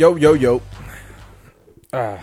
[0.00, 0.62] Yo, yo, yo.
[1.92, 2.16] Ah.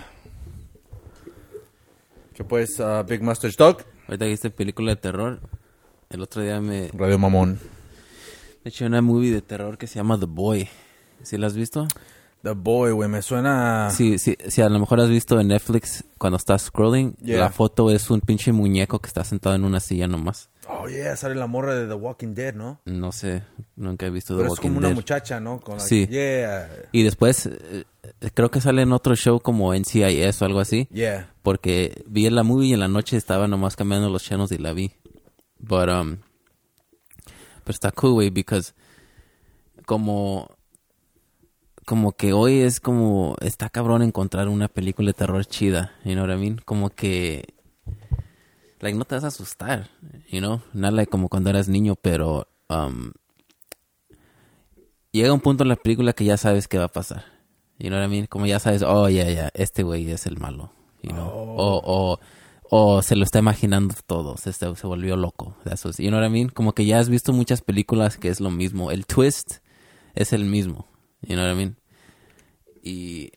[2.34, 3.86] ¿Qué pues, uh, Big Master Stock?
[4.08, 5.40] Ahorita que viste película de terror,
[6.10, 7.60] el otro día me, Radio Mamón.
[8.64, 10.68] me eché una movie de terror que se llama The Boy.
[11.22, 11.88] ¿Sí la has visto?
[12.42, 13.92] The Boy, güey, me suena...
[13.92, 17.42] Sí, sí, sí, a lo mejor has visto en Netflix cuando estás scrolling, Yeah.
[17.42, 20.50] la foto es un pinche muñeco que está sentado en una silla nomás.
[20.70, 22.82] Oh, yeah, sale la morra de The Walking Dead, ¿no?
[22.86, 23.44] No sé,
[23.76, 24.96] nunca he visto The Pero es Walking como una Dead.
[24.96, 25.60] muchacha, ¿no?
[25.62, 26.08] Con Sí.
[26.08, 27.86] Yeah, Y después, eh,
[28.34, 30.88] creo que sale en otro show como NCIS o algo así.
[30.92, 31.34] yeah.
[31.42, 34.74] Porque vi la movie y en la noche estaba nomás cambiando los channels y la
[34.74, 34.92] vi.
[35.60, 36.18] But, um,
[37.64, 38.74] pero está cool, güey, because
[39.86, 40.50] como,
[41.86, 46.26] como que hoy es como, está cabrón encontrar una película de terror chida, you know
[46.26, 46.58] what I mean?
[46.66, 47.54] Como que,
[48.82, 49.90] like, no te vas a asustar,
[50.30, 50.62] you know?
[50.74, 53.12] Not like como cuando eras niño, pero, um,
[55.12, 57.26] llega un punto en la película que ya sabes qué va a pasar.
[57.80, 58.26] You know what I mean?
[58.28, 60.72] Como ya sabes, oh, ya, ya, este güey es el malo.
[61.04, 61.28] You know?
[61.30, 62.20] o, o,
[62.70, 65.56] o se lo está imaginando todo, se, se volvió loco.
[65.64, 66.50] That's what- you know what I mean?
[66.50, 68.92] Como que ya has visto muchas películas que es lo mismo.
[68.92, 69.58] El twist
[70.16, 70.88] es el mismo.
[71.22, 71.78] You know what I mean?
[72.84, 73.32] Y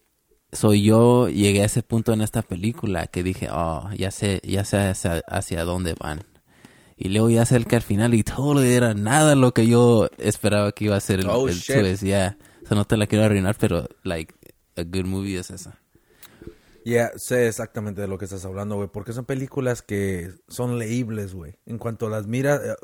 [0.52, 4.64] soy yo llegué a ese punto en esta película que dije, oh, ya sé, ya
[4.64, 6.24] sé hacia, hacia dónde van.
[6.96, 10.72] Y luego ya sé que al final y todo era nada lo que yo esperaba
[10.72, 11.76] que iba a ser el, Oh, el shit.
[11.80, 12.36] twist, ya.
[12.64, 14.34] O sea, no te la quiero arruinar, pero, like,
[14.76, 15.78] a good movie es esa.
[16.84, 18.88] Yeah, sé exactamente de lo que estás hablando, güey.
[18.88, 21.54] Porque son películas que son leíbles, güey.
[21.66, 22.60] En cuanto las miras...
[22.64, 22.74] eh,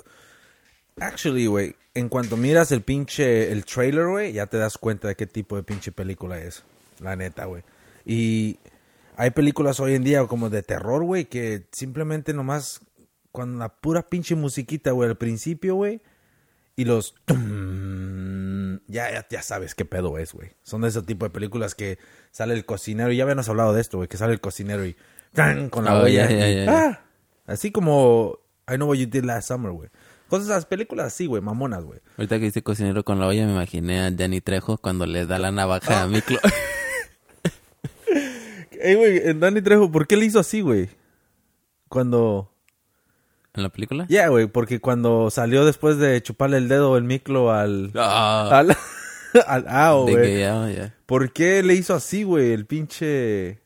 [0.98, 3.53] Actually, güey, en cuanto miras el pinche...
[3.53, 6.64] El trailer, güey, ya te das cuenta de qué tipo de pinche película es.
[7.01, 7.62] La neta, güey.
[8.05, 8.58] Y
[9.17, 12.80] hay películas hoy en día como de terror, güey, que simplemente nomás...
[13.33, 16.01] Con la pura pinche musiquita, güey, al principio, güey.
[16.74, 17.14] Y los...
[17.27, 20.52] tum, ya, ya, ya sabes qué pedo es, güey.
[20.62, 21.98] Son de ese tipo de películas que
[22.30, 23.13] sale el cocinero.
[23.13, 24.08] Y ya habíamos hablado de esto, güey.
[24.08, 24.96] Que sale el cocinero y...
[25.34, 25.68] ¡tan!
[25.68, 26.30] Con la Oh, olla.
[26.30, 26.78] ya, ya, y- ya, ya.
[26.89, 27.01] ¡ah!
[27.46, 28.39] Así como...
[28.68, 29.90] I know what you did last summer, güey.
[30.28, 31.42] Cosas, las películas así, güey.
[31.42, 32.01] Mamonas, güey.
[32.17, 35.39] Ahorita que dice cocinero con la olla, me imaginé a Danny Trejo cuando le da
[35.39, 36.39] la navaja a Miklo.
[38.81, 40.89] Ey, güey, en Danny Trejo, ¿por qué le hizo así, güey?
[41.89, 42.53] Cuando...
[43.55, 44.07] ¿En la película?
[44.09, 47.91] Ya, güey, porque cuando salió después de chuparle el dedo el miclo al...
[47.95, 48.77] Ah, Al...
[49.47, 50.45] al ao, güey.
[51.07, 52.53] ¿Por qué le hizo así, güey?
[52.53, 53.61] El pinche...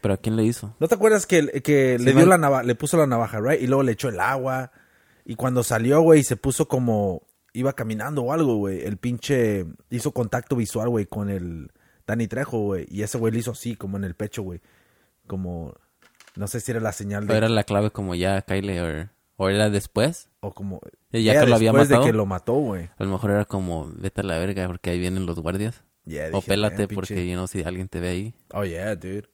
[0.00, 0.74] ¿Pero a quién le hizo?
[0.80, 3.62] ¿No te acuerdas que, que Sí, le dio la navaja, le puso la navaja, right?
[3.62, 4.70] Y luego le echó el agua.
[5.24, 7.22] Y cuando salió, güey, se puso como...
[7.54, 8.82] Iba caminando o algo, güey.
[8.82, 9.64] El pinche...
[9.88, 11.70] Hizo contacto visual, güey, con el...
[12.06, 12.86] Danny Trejo, güey.
[12.90, 14.60] Y ese güey le hizo así, como en el pecho, güey.
[15.26, 15.74] Como...
[16.36, 17.36] No sé si era la señal ¿O de...
[17.36, 18.80] era la clave como ya, Kyle?
[18.80, 20.28] O, o era después?
[20.40, 20.80] O como...
[21.12, 22.04] Ya que lo había después matado.
[22.06, 22.90] de que lo mató, güey.
[22.96, 25.84] A lo mejor era como, vete a la verga porque ahí vienen los guardias.
[26.04, 28.34] Yeah, o pélate "Eh, pinche- porque, yo no sé si alguien te ve ahí.
[28.52, 29.28] Oh, yeah, dude.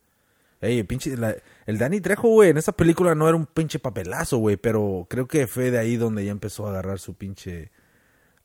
[0.60, 1.34] Ey, pinche, la-
[1.66, 5.26] el Danny Trejo, güey, en esa película no era un pinche papelazo, güey, pero creo
[5.26, 7.72] que fue de ahí donde ya empezó a agarrar su pinche,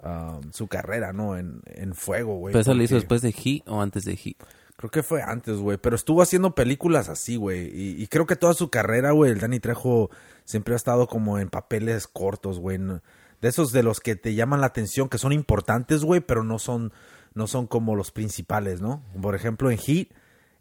[0.05, 1.37] um, su carrera, ¿no?
[1.37, 2.51] En, en fuego, güey.
[2.53, 4.35] ¿Pero eso le hizo porque- después de Heat o antes de Heat?
[4.77, 8.35] Creo que fue antes, güey, pero estuvo haciendo películas así, güey, y, y creo que
[8.35, 10.09] toda su carrera, güey, el Danny Trejo
[10.43, 14.59] siempre ha estado como en papeles cortos, güey, de esos de los que te llaman
[14.59, 16.91] la atención, que son importantes, güey, pero no son,
[17.33, 19.01] no son como los principales, ¿no?
[19.21, 20.09] Por ejemplo, en Heat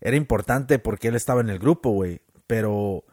[0.00, 3.04] era importante porque él estaba en el grupo, güey, pero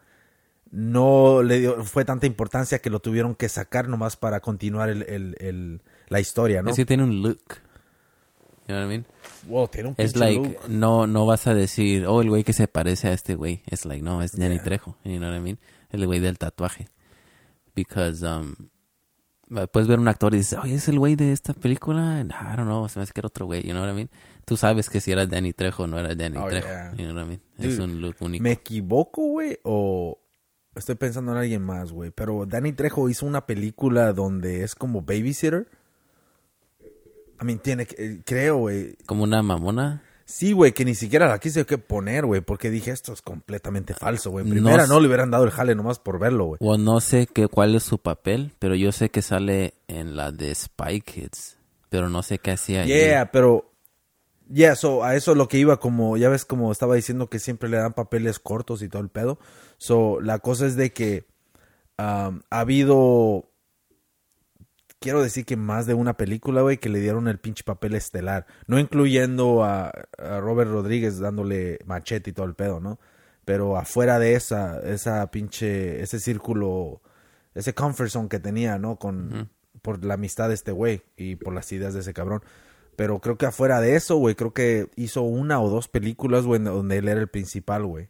[0.70, 5.02] no le dio, fue tanta importancia que lo tuvieron que sacar nomás para continuar el,
[5.02, 5.82] el- el-
[6.12, 6.70] la historia, ¿no?
[6.70, 7.40] Es que tiene un look.
[8.68, 9.06] You know what I mean?
[9.48, 10.68] Wow, tiene un Es like, look.
[10.68, 13.62] no, no vas a decir, oh, el güey que se parece a este güey.
[13.66, 14.64] Es like, no, es Danny Yeah.
[14.64, 14.96] Trejo.
[15.04, 15.58] You know what I mean?
[15.90, 16.88] El güey del tatuaje.
[17.74, 18.54] Because, um,
[19.72, 22.20] puedes ver un actor y dices, oye, ¿es el güey de esta película?
[22.20, 23.62] I don't know, se me hace que era otro güey.
[23.62, 24.10] You know what I mean?
[24.44, 26.68] Tú sabes que si era Danny Trejo o no era Danny Oh, Trejo.
[26.68, 26.92] yeah.
[26.96, 27.42] You know what I mean?
[27.58, 28.42] Es Dude, un look único.
[28.42, 29.58] ¿Me equivoco, güey?
[29.64, 30.18] ¿O
[30.74, 32.10] estoy pensando en alguien más, güey?
[32.10, 35.68] Pero Danny Trejo hizo una película donde es como babysitter.
[37.42, 38.96] I mean, tiene que, eh, creo, güey.
[39.04, 40.02] Como una mamona.
[40.24, 43.92] Sí, güey, que ni siquiera la quise que poner, güey, porque dije, esto es completamente
[43.94, 44.44] falso, güey.
[44.44, 46.58] No Primera no, le hubieran dado el jale nomás por verlo, güey.
[46.60, 50.30] O no sé qué, cuál es su papel, pero yo sé que sale en la
[50.30, 51.58] de Spy Kids.
[51.90, 52.92] Pero no sé qué hacía allí.
[52.92, 53.68] Yeah, pero...
[54.52, 57.68] Yeah, so, a eso lo que iba como, ya ves como estaba diciendo que siempre
[57.68, 59.38] le dan papeles cortos y todo el pedo.
[59.78, 61.26] So, la cosa es de que
[61.98, 63.50] um, ha habido,
[65.02, 68.46] quiero decir que más de una película, güey, que le dieron el pinche papel estelar.
[68.66, 72.98] No incluyendo a, a Robert Rodríguez dándole machete y todo el pedo, ¿no?
[73.44, 77.02] Pero afuera de esa, esa pinche, ese círculo
[77.54, 78.96] ese comfort zone que tenía, ¿no?
[78.96, 79.50] Con,
[79.82, 82.42] por la amistad de este güey y por las ideas de ese cabrón.
[82.96, 86.62] Pero creo que afuera de eso, güey, creo que hizo una o dos películas, güey,
[86.62, 88.08] donde él era el principal, güey.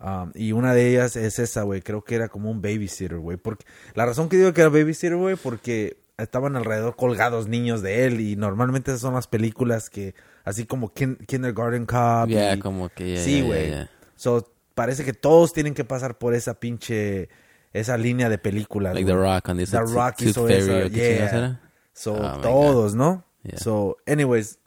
[0.00, 1.82] Um, y una de ellas es esa, güey.
[1.82, 3.36] Creo que era como un babysitter, güey.
[3.36, 8.06] Porque la razón que digo que era babysitter, güey, porque estaban alrededor colgados niños de
[8.06, 10.14] él y normalmente esas son las películas que
[10.44, 12.28] así como Kindergarten Cop.
[12.28, 13.18] Ya, y- como que...
[13.18, 13.72] sí, güey.
[14.16, 17.28] So parece que todos tienen que pasar por esa pinche
[17.72, 18.94] esa línea de películas.
[18.94, 19.16] Like The.
[19.16, 21.60] Rock on this The Rock hizo Fairy, esa, ¿o qué chingados yeah.
[21.92, 23.24] So Oh, todos, ¿no?
[23.42, 23.58] Yeah.
[23.58, 24.58] So anyways,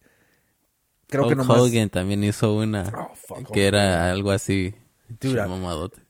[1.08, 4.76] creo que Hulk nomás Hogan también hizo una Oh, fuck, que era algo así.
[5.22, 5.42] Dude.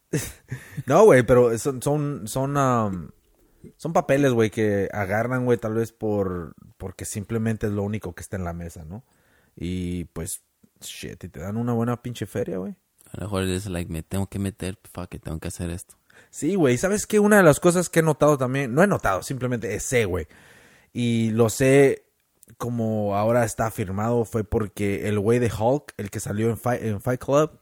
[0.85, 3.09] No, güey, pero son son son um,
[3.77, 8.21] son papeles, güey, que agarran, güey, tal vez por porque simplemente es lo único que
[8.21, 9.03] está en la mesa, ¿no?
[9.55, 10.43] Y pues
[10.81, 12.75] shit, y te dan una buena pinche feria, güey.
[13.11, 15.95] A lo mejor es like, me tengo que meter, fuck tengo que hacer esto.
[16.29, 16.77] Sí, güey.
[16.77, 17.19] ¿Sabes qué?
[17.19, 20.27] Una de las cosas que he notado también, no he notado, simplemente sé, güey.
[20.93, 22.05] Y lo sé
[22.57, 26.81] como ahora está afirmado, fue porque el güey de Hulk, el que salió en Fight,
[26.81, 27.59] en Fight Club,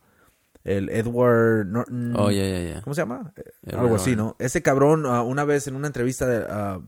[0.65, 2.13] el Edward Norton.
[2.17, 2.81] Oh, ya, ya, ya.
[2.81, 3.31] ¿Cómo se llama?
[3.63, 4.15] Edward Algo así.
[4.15, 4.35] ¿no?
[4.39, 6.81] Ese cabrón, ah, una vez en una entrevista, de, ah,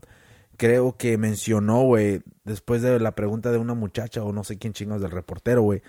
[0.56, 4.72] creo que mencionó, güey, después de la pregunta de una muchacha o no sé quién
[4.74, 5.82] chingados del reportero, güey,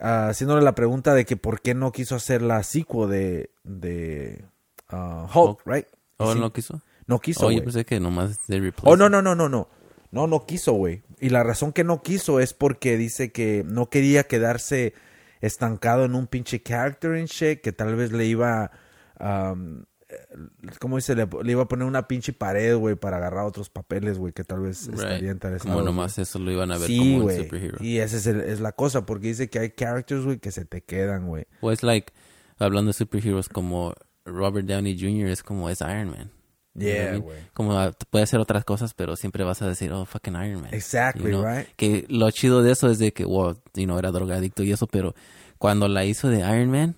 [0.00, 4.44] ah, haciéndole la pregunta de que por qué no quiso hacer la sequel de, de
[4.90, 5.62] Hulk, Hulk.
[5.66, 5.86] right?
[6.16, 6.80] ¿Oh, sí, no quiso?
[7.06, 8.72] no quiso, Oh, yo pensé que nomás de.
[8.84, 9.68] Oh, no, no, no, no, no.
[10.12, 11.02] No, no quiso, güey.
[11.20, 14.92] Y la razón que no quiso es porque dice que no quería quedarse
[15.40, 18.70] estancado en un pinche character and shit que tal vez le iba,
[19.18, 19.84] um,
[20.80, 21.14] ¿cómo dice?
[21.14, 24.44] Le, le iba a poner una pinche pared, güey, para agarrar otros papeles, güey, que
[24.44, 24.98] tal vez Right.
[24.98, 25.72] estaría interesado.
[25.74, 27.38] Como nomás eso lo iban a ver Sí, como un güey.
[27.44, 27.78] superhero.
[27.80, 30.64] Y esa es, el- es la cosa, porque dice que hay characters, güey, que se
[30.64, 31.46] te quedan, güey.
[31.60, 32.12] O es like,
[32.58, 33.94] hablando de superheroes como
[34.24, 35.30] Robert Downey Jr.
[35.30, 36.30] es como es Iron Man.
[36.74, 37.38] You know Yeah, güey.
[37.52, 40.72] Como ah, puede hacer otras cosas, pero siempre vas a decir, oh, fucking Iron Man.
[40.72, 41.44] Exactly, You know?
[41.44, 41.66] right?
[41.76, 44.86] Que lo chido de eso es de que, wow, you know, era drogadicto y eso,
[44.86, 45.14] pero
[45.58, 46.96] cuando la hizo de Iron Man,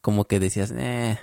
[0.00, 1.18] como que decías, eh,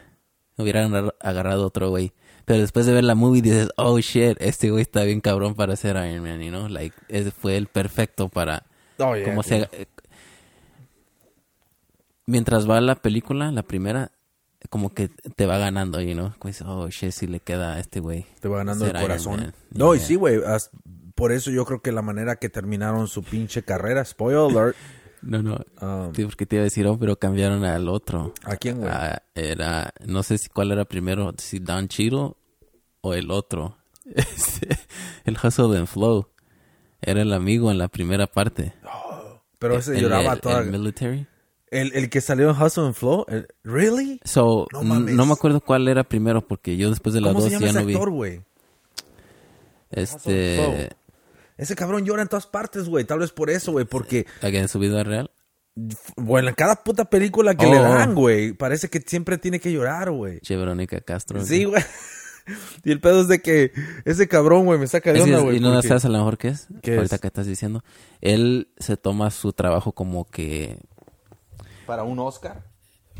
[0.58, 2.14] hubieran agar- agarrado otro güey.
[2.46, 5.76] Pero después de ver la movie dices, oh shit, este güey está bien cabrón para
[5.76, 6.68] ser Iron Man, you know?
[6.70, 8.64] Like, ese fue el perfecto para,
[9.00, 9.68] Oh, yeah, como dude.
[9.70, 9.82] se...
[9.82, 9.88] eh,
[12.26, 14.12] Mientras va la película, la primera,
[14.70, 16.34] como que te va ganando, you know?
[16.40, 18.26] Como oh shit, si le queda a este güey.
[18.40, 19.54] Te va ganando el corazón.
[19.72, 20.40] No, y sí, güey.
[21.16, 24.76] Por eso yo creo que la manera que terminaron su pinche carrera, spoiler alert.
[25.26, 25.58] No, no.
[25.82, 28.34] um, Sí, porque te iba a decir, oh, pero cambiaron al otro.
[28.44, 28.92] ¿A quién, güey?
[28.92, 32.34] Ah, era, no sé si cuál era primero, si Don Cheadle
[33.00, 33.78] o el otro.
[34.14, 34.68] Este,
[35.24, 36.28] el Hustle and Flow.
[37.02, 38.74] Era el amigo en la primera parte.
[39.60, 40.60] Pero ese El- lloraba el, toda.
[40.60, 41.26] el military.
[41.74, 43.26] El, el que salió en Hustle and Flow.
[43.28, 44.20] el- ¿Really?
[44.24, 45.16] So, No mames.
[45.16, 47.66] no me acuerdo cuál era primero porque yo después de la ¿Cómo dos se llama
[47.66, 47.94] ya ese no vi.
[47.94, 48.42] actor, güey?
[49.92, 50.90] Este.
[51.58, 53.06] Ese cabrón llora en todas partes, güey.
[53.06, 53.86] Tal vez por eso, güey.
[53.86, 55.30] Porque, en su vida real.
[56.18, 57.72] bueno, en cada puta película que Oh.
[57.74, 60.40] le dan, güey, parece que siempre tiene que llorar, güey.
[60.42, 61.44] Che Verónica Castro.
[61.46, 61.84] Sí, güey.
[62.84, 63.72] Y el pedo es de que
[64.04, 65.56] ese cabrón, güey, me saca de onda, güey.
[65.56, 66.68] y no porque- sabes a lo mejor qué es.
[66.82, 67.22] ¿Qué Ahorita es?
[67.22, 67.86] que estás diciendo.
[68.20, 70.78] Él se toma su trabajo como que
[71.86, 72.64] Para un Oscar.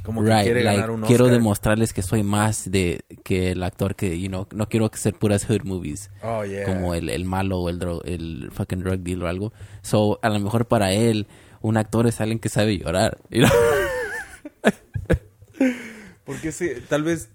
[0.04, 1.38] Como que Right, quiere like, ganar un quiero Oscar.
[1.40, 5.46] demostrarles que soy más de que el actor que, you know, no quiero ser puras
[5.46, 6.12] hood movies.
[6.22, 6.66] Oh, yeah.
[6.66, 9.54] Como el, el malo o el, el fucking drug dealer o algo.
[9.82, 11.28] So, a lo mejor para él,
[11.62, 13.18] un actor es alguien que sabe llorar.
[13.30, 13.52] you know?
[16.26, 17.30] Porque sí, tal vez,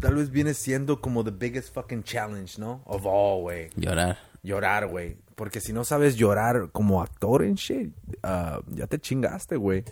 [0.00, 2.82] tal vez viene siendo como the biggest fucking challenge, ¿no?
[2.86, 3.70] Of all, güey.
[3.76, 4.18] llorar.
[4.42, 5.16] Llorar, güey.
[5.34, 7.92] Porque si no sabes llorar como actor en shit,
[8.22, 9.84] ah, ya te chingaste, güey.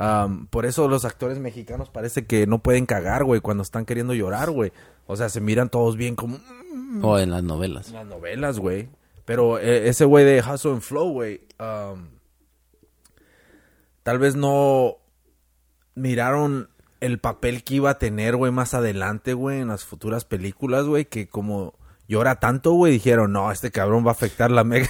[0.00, 4.14] Um, por eso los actores mexicanos parece que no pueden cagar, güey, cuando están queriendo
[4.14, 4.72] llorar, güey.
[5.06, 6.38] O sea, se miran todos bien como
[6.72, 7.88] mm, O en las novelas.
[7.88, 8.88] en las novelas, güey.
[9.26, 12.08] Pero eh, ese güey de Hustle and Flow, güey, um,
[14.02, 14.96] tal vez no
[15.94, 20.86] miraron el papel que iba a tener, güey, más adelante, güey, en las futuras películas,
[20.86, 21.74] güey, que como
[22.10, 24.88] llora tanto, güey, dijeron, no, este cabrón va a afectar la mega-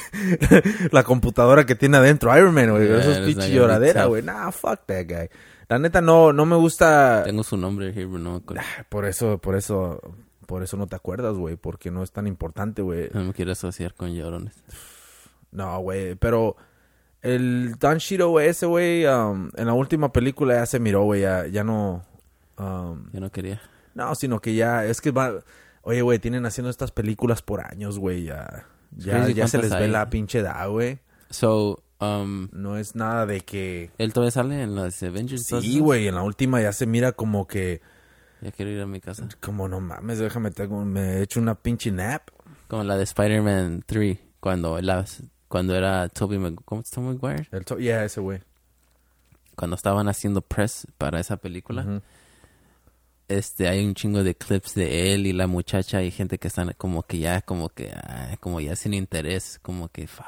[0.90, 2.88] la computadora que tiene adentro Iron Man, güey.
[2.88, 4.22] Yeah, Eso es pinche lloradera, güey.
[4.22, 5.28] Nah, fuck that guy.
[5.68, 7.22] La neta, no, no me gusta...
[7.24, 8.62] Tengo su nombre here, pero no me acuerdo.
[8.88, 10.00] Por eso, por eso,
[10.46, 13.08] por eso no te acuerdas, güey, porque no es tan importante, güey.
[13.12, 14.54] No me quiero asociar con llorones.
[15.52, 16.56] No, güey, pero
[17.22, 17.98] el Don
[18.30, 22.02] güey, ese güey, um, en la última película ya se miró, güey, ya, ya no...
[22.58, 23.60] um, Yo no quería.
[23.94, 25.34] no, sino que ya, es que va...
[25.82, 28.66] Oye, güey, tienen haciendo estas películas por años, güey, ya...
[28.96, 30.98] Ya, ya se les ve la pinche edad, güey.
[31.30, 33.90] So, um, No es nada de que...
[33.98, 35.46] él todavía sale en las Avengers.
[35.46, 37.80] Sí, güey, en la última ya se mira como que...
[38.40, 39.28] Ya quiero ir a mi casa.
[39.40, 42.30] Como no mames, déjame, tengo, me he hecho una pinche nap.
[42.68, 45.04] Como la de Spider-Man 3, cuando, la,
[45.48, 47.48] cuando era Tobey Mag ¿cómo es Tobey Maguire?
[47.52, 48.40] El to- yeah, ese güey.
[49.56, 51.82] Cuando estaban haciendo press para esa película.
[51.82, 52.00] Ujú.
[53.30, 56.72] Este, hay un chingo de clips de él y la muchacha y gente que están
[56.76, 60.26] como que ya, como que, ah, como ya sin interés, como que, fuck.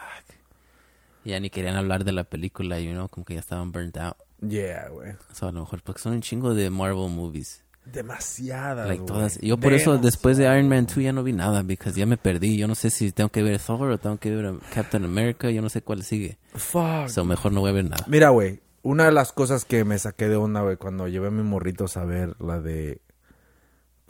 [1.25, 4.17] Ya ni querían hablar de la película, you know, como que ya estaban burnt out.
[4.41, 5.15] Yeah, güey.
[5.33, 7.65] So, a lo mejor, porque son un chingo de Marvel movies.
[7.85, 9.41] Demasiadas, Like todas.
[9.41, 12.17] Yo por eso después de Iron Man 2 ya no vi nada, porque ya me
[12.17, 12.57] perdí.
[12.57, 15.61] Yo no sé si tengo que ver Thor o tengo que ver Captain America, yo
[15.61, 16.39] no sé cuál sigue.
[16.55, 17.09] Fuck.
[17.09, 18.05] So mejor no voy a ver nada.
[18.07, 21.31] Mira, güey, una de las cosas que me saqué de onda, güey, cuando llevé a
[21.31, 23.01] mis morritos a ver la de...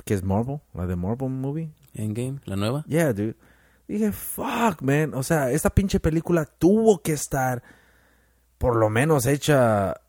[0.05, 0.61] ¿Qué es Marvel?
[0.75, 1.71] ¿La de Marvel Movie?
[1.95, 2.85] Endgame, la nueva.
[2.89, 3.37] Yeah, dude.
[3.87, 5.15] Dije, fuck, man.
[5.15, 7.63] O sea, esta pinche película tuvo que estar
[8.59, 10.01] por lo menos hecha...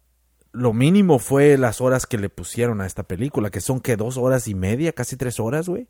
[0.51, 4.17] Lo mínimo fue las horas que le pusieron a esta película, que son que dos
[4.17, 5.87] horas y media, casi tres horas, güey.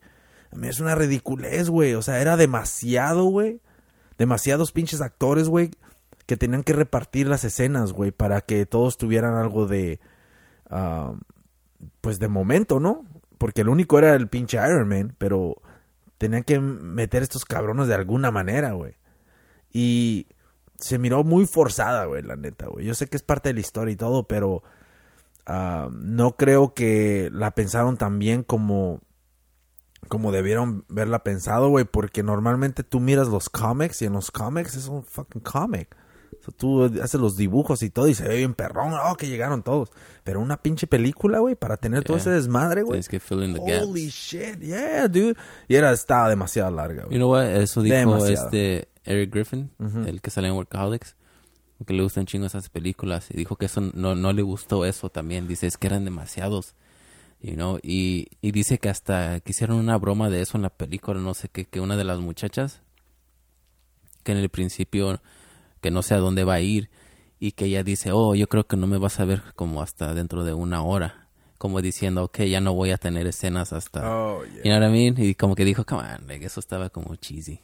[0.52, 1.96] A mí es una ridiculez, güey.
[1.96, 3.60] O sea, era demasiado, güey.
[4.18, 5.72] Demasiados pinches actores, güey,
[6.26, 10.00] que tenían que repartir las escenas, güey, para que todos tuvieran algo de...
[10.70, 11.14] ah,
[12.02, 13.06] pues de momento, ¿no?
[13.38, 15.62] Porque el único era el pinche Iron Man, pero
[16.18, 18.96] tenían que meter estos cabrones de alguna manera, güey.
[19.72, 20.28] Y
[20.78, 22.86] se miró muy forzada, güey, la neta, güey.
[22.86, 24.64] Yo sé que es parte de la historia y todo, pero
[25.46, 29.02] ah, no creo que la pensaron tan bien como
[30.10, 34.76] como debieron verla pensado, güey, porque normalmente tú miras los cómics y en los cómics
[34.76, 35.96] es un fucking cómic.
[36.40, 39.28] O sea, tú haces los dibujos y todo y se ve bien perrón, oh, que
[39.28, 39.90] llegaron todos.
[40.24, 42.94] Pero una pinche película, güey, para tener todo ese desmadre, güey.
[43.02, 43.86] Tienes que fill in the gaps.
[43.88, 45.36] Holy shit, yeah, dude.
[45.68, 47.18] Y era, estaba demasiado larga, You güey.
[47.20, 47.46] know what?
[47.46, 48.46] Eso dijo Demasiado.
[48.46, 49.72] este Eric Griffin,
[50.08, 51.16] el que sale en Workaholics,
[51.86, 53.28] que le gustan chingos esas películas.
[53.30, 55.48] Y dijo que eso no, no le gustó eso también.
[55.48, 56.76] Dice, es que eran demasiados.
[57.42, 57.78] You know?
[57.84, 61.34] y, y dice que hasta que hicieron una broma de eso en la película, no
[61.34, 62.82] sé qué, que una de las muchachas,
[64.24, 65.20] que en el principio,
[65.84, 66.90] que no sé a dónde va a ir,
[67.40, 70.14] y que ella dice, oh, yo creo que no me vas a ver como hasta
[70.14, 71.28] dentro de una hora.
[71.58, 74.10] Como diciendo, ok, ya no voy a tener escenas hasta...
[74.10, 74.64] Oh, yeah.
[74.64, 75.16] You know what I mean?
[75.18, 77.60] Y como que dijo, come on, like, eso estaba como cheesy.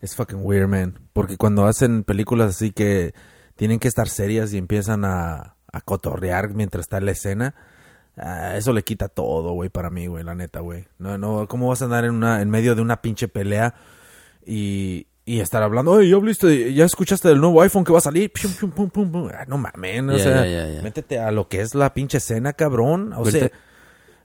[0.00, 0.98] Es fucking weird, man.
[1.12, 3.14] Porque cuando hacen películas así que
[3.54, 7.54] tienen que estar serias y empiezan a, a cotorrear mientras está en la escena,
[8.16, 10.86] ah, eso le quita todo, güey, para mí, güey, la neta, güey.
[10.98, 13.74] No, no, ¿cómo vas a andar en, una, en medio de una pinche pelea
[14.44, 18.00] y, y estar hablando, oye, ¿ya, viste, ya escuchaste del nuevo iPhone que va a
[18.00, 18.30] salir?
[18.32, 19.28] Pium, pum, pum, pum.
[19.34, 20.42] Ah, no mames, o sea,
[20.82, 23.12] métete a lo que es la pinche escena, cabrón.
[23.12, 23.50] O sea,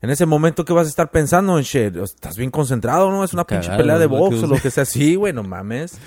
[0.01, 1.95] en ese momento, ¿qué vas a estar pensando en shit?
[1.97, 3.23] Estás bien concentrado, ¿no?
[3.23, 5.97] Es una pinche pelea de que box o lo que sea así, güey, no mames.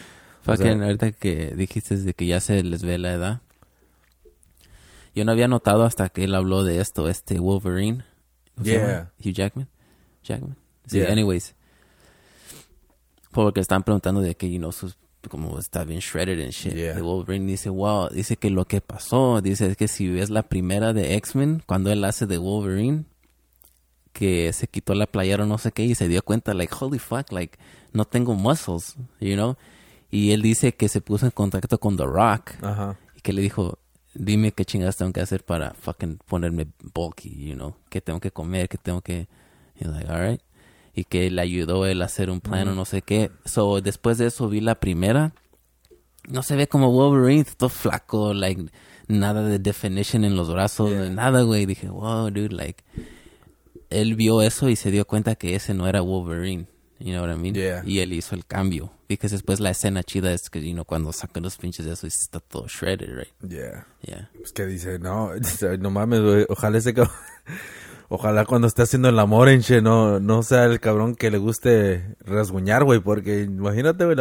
[0.42, 3.40] Fucking, sea- ahorita que dijiste de que ya se les ve la edad.
[5.14, 8.04] Yo no había notado hasta que él habló de esto, este Wolverine.
[8.54, 9.10] ¿Cómo se Yeah.
[9.24, 9.68] Hugh Jackman.
[10.22, 10.56] Jackman.
[10.86, 11.54] Sí, anyways.
[13.34, 14.96] Porque están preguntando de que, you know, sus,
[15.28, 16.74] como está bien shredded and shit.
[16.74, 17.00] Yeah.
[17.02, 20.92] Wolverine dice, wow, dice que lo que pasó, dice es que si ves la primera
[20.92, 23.04] de X-Men, cuando él hace de Wolverine,
[24.12, 27.00] que se quitó la playera o no sé qué y se dio cuenta, like, holy
[27.00, 27.58] fuck, like,
[27.92, 29.56] no tengo muscles, you know?
[30.10, 32.96] Y él dice que se puso en contacto con The Rock Ajá.
[33.16, 33.78] y que le dijo,
[34.14, 37.74] dime qué chingadas tengo que hacer para fucking ponerme bulky, you know?
[37.90, 38.68] ¿Qué tengo que comer?
[38.68, 39.26] ¿Qué tengo que...?
[39.74, 40.40] He's like, alright.
[40.94, 43.30] Y que le ayudó él a hacer un plan o no sé qué.
[43.44, 45.34] So, después de eso vi la primera.
[46.28, 48.70] No se ve como Wolverine, todo flaco, like,
[49.08, 51.66] nada de definition en los brazos, nada, güey.
[51.66, 52.82] Dije, wow, dude, like,
[53.90, 56.66] él vio eso y se dio cuenta que ese no era Wolverine.
[56.98, 57.54] You know what I mean?
[57.54, 57.82] Yeah.
[57.84, 58.92] Y él hizo el cambio.
[59.08, 62.06] Porque después la escena chida es que, you know, cuando sacan los pinches de eso
[62.06, 63.34] y está todo shredded, right?
[63.46, 63.86] Yeah.
[64.02, 64.30] Yeah.
[64.38, 65.30] Pues que dice, no,
[65.78, 66.46] no mames, güey.
[66.48, 67.14] Ojalá ese cabrón.
[68.08, 71.38] Ojalá cuando esté haciendo el amor en che, no, no sea el cabrón que le
[71.38, 73.00] guste rasguñar, güey.
[73.00, 74.16] Porque imagínate, güey,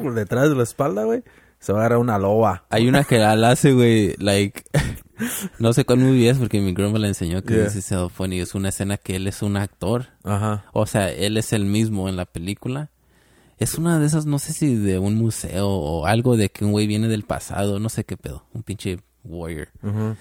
[0.00, 1.22] por detrás de la espalda, güey.
[1.58, 2.64] Se va a agarrar una loba.
[2.70, 4.64] Hay una que la hace, güey, like,
[5.60, 7.64] no sé cuál movie es porque mi me la enseñó que Yeah.
[7.64, 8.40] dice so funny.
[8.40, 10.08] Es una escena que él es un actor.
[10.24, 10.64] Ajá.
[10.72, 12.90] O sea, él es el mismo en la película.
[13.58, 16.72] Es una de esas, no sé si de un museo o algo de que un
[16.72, 18.44] güey viene del pasado, no sé qué pedo.
[18.52, 19.68] Un pinche warrior.
[19.84, 20.16] Ujú.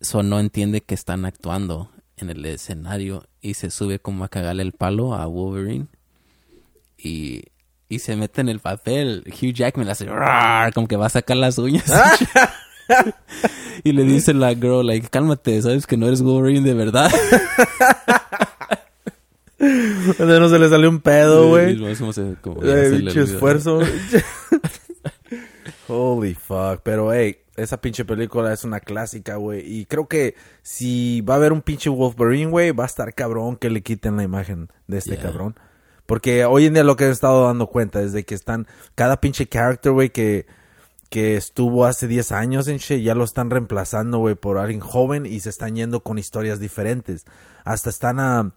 [0.00, 4.62] So no entiende que están actuando en el escenario y se sube como a cagarle
[4.62, 5.86] el palo a Wolverine.
[6.96, 7.44] Y,
[7.88, 9.24] y se mete en el papel.
[9.26, 10.06] Hugh Jackman le hace
[10.74, 11.90] como que va a sacar las uñas.
[13.84, 17.10] y le dice la girl, like, cálmate, sabes que no eres Wolverine de verdad.
[19.58, 21.78] no se le salió un pedo, güey.
[21.78, 21.94] Ya
[22.62, 23.80] Eh, esfuerzo.
[25.88, 26.80] Holy fuck.
[26.82, 29.60] Pero, hey, esa pinche película es una clásica, güey.
[29.60, 33.56] Y creo que si va a haber un pinche Wolverine, güey, va a estar cabrón
[33.56, 35.22] que le quiten la imagen de este Yeah.
[35.22, 35.56] cabrón.
[36.06, 39.20] Porque hoy en día lo que he estado dando cuenta es de que están, cada
[39.20, 40.46] pinche character, güey, que,
[41.08, 45.24] que estuvo hace 10 años en shit, ya lo están reemplazando, güey, por alguien joven
[45.24, 47.26] y se están yendo con historias diferentes.
[47.64, 48.54] Hasta están ah,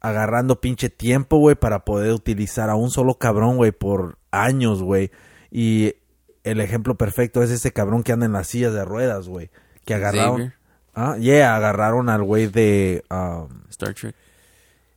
[0.00, 5.10] agarrando pinche tiempo, güey, para poder utilizar a un solo cabrón, güey, por años, güey.
[5.50, 5.94] Y
[6.50, 9.50] el ejemplo perfecto es ese cabrón que anda en las sillas de ruedas, güey.
[9.84, 10.54] Que agarraron.
[10.94, 13.04] Ah, yeah, agarraron al güey de.
[13.10, 14.14] um, Star Trek.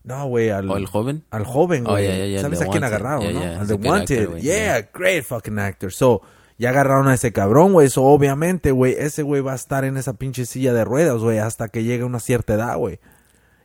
[0.03, 0.69] no, güey, al.
[0.69, 1.23] ¿O el joven?
[1.29, 2.05] Al joven, Oh, güey.
[2.05, 2.87] yeah, yeah, yeah, ¿Sabes a quién Wanted.
[2.87, 3.41] agarraron, no?
[3.61, 4.21] Al de Wanted.
[4.23, 5.91] actor, yeah, great fucking actor.
[5.93, 6.21] So,
[6.57, 7.89] ya agarraron a ese cabrón, güey.
[7.89, 11.37] So, obviamente, güey, ese güey va a estar en esa pinche silla de ruedas, güey,
[11.37, 12.99] hasta que llegue a una cierta edad, güey.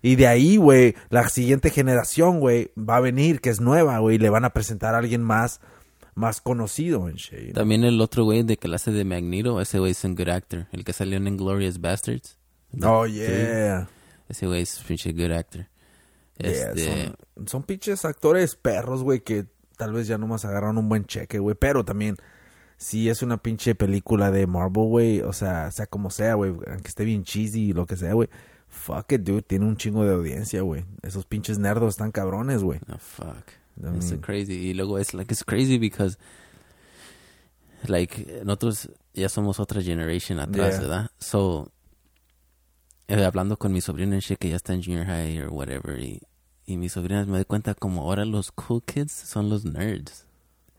[0.03, 4.17] Y de ahí, güey, la siguiente generación, güey, va a venir, que es nueva, güey,
[4.17, 5.61] y le van a presentar a alguien más,
[6.17, 7.53] más conocido en know?
[7.53, 10.31] También el otro güey de que la hace de Magneto, ese güey es un good
[10.31, 10.67] actor.
[10.73, 12.39] El que salió en Inglorious Bastards.
[12.83, 13.89] Oh, yeah.
[14.29, 15.69] Ese güey es un pinche good actor.
[16.39, 17.05] Yeah, Este,
[17.37, 19.47] son, son pinches actores perros, güey, que
[19.77, 21.55] tal vez ya nomás agarraron un buen cheque, güey.
[21.55, 22.17] Pero también,
[22.79, 26.89] si es una pinche película de Marvel, güey, o sea, sea como sea, güey, aunque
[26.89, 28.31] esté bien cheesy y lo que sea, güey.
[28.69, 30.85] Fuck it, dude, tiene un chingo de audiencia, güey.
[31.03, 32.81] Esos pinches nerdos están cabrones, güey.
[32.93, 33.45] Oh, fuck.
[33.83, 34.71] I It's mean- crazy.
[34.71, 36.17] Y luego es like, it's crazy because,
[37.87, 40.81] like, nosotros ya somos otra generation atrás, Yeah.
[40.81, 41.11] ¿verdad?
[41.19, 41.71] So,
[43.09, 46.21] eh, hablando con mi sobrina que ya está en junior high or whatever, y,
[46.67, 50.27] y mis sobrinas me doy cuenta como ahora los cool kids son los nerds.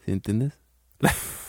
[0.06, 0.54] ¿Sí entiendes?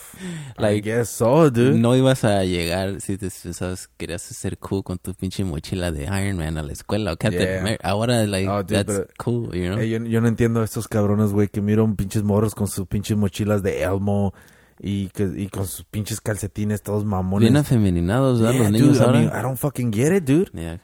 [0.58, 1.78] I like, guess so, dude.
[1.78, 6.04] no ibas a llegar si te pensabas querías ser cool con tu pinche mochila de
[6.04, 7.60] Iron Man a la escuela o Captain Yeah.
[7.60, 7.88] America.
[7.88, 9.78] Ahora, like, Oh, dude, that's cool, you know?
[9.78, 12.86] Eh, yo, yo no entiendo a estos cabrones, güey, que miran pinches morros con sus
[12.86, 14.34] pinches mochilas de Elmo
[14.80, 17.48] y, que, y con sus pinches calcetines todos mamones.
[17.48, 18.54] Bien afeminados, ¿verdad?
[18.54, 19.18] Yeah, los niños dude, I ahora.
[19.20, 20.50] mean, I don't fucking get it, dude.
[20.52, 20.74] Yeah,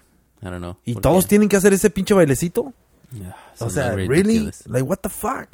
[0.42, 0.76] I don't know.
[0.84, 1.28] ¿Y ¿Por todos qué?
[1.30, 2.72] tienen que hacer ese pinche bailecito?
[3.12, 4.08] Yeah, O sea, really?
[4.22, 4.66] ridiculous.
[4.66, 5.48] Like, what the fuck?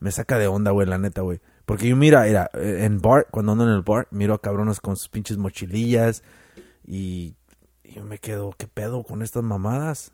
[0.00, 1.40] Me saca de onda, güey, la neta, güey.
[1.70, 4.80] Porque yo mira, era eh, en bar, cuando ando en el bar, miro a cabrones
[4.80, 6.24] con sus pinches mochilillas
[6.84, 7.36] y,
[7.84, 10.10] yo me quedo, ¿qué pedo con estas mamadas?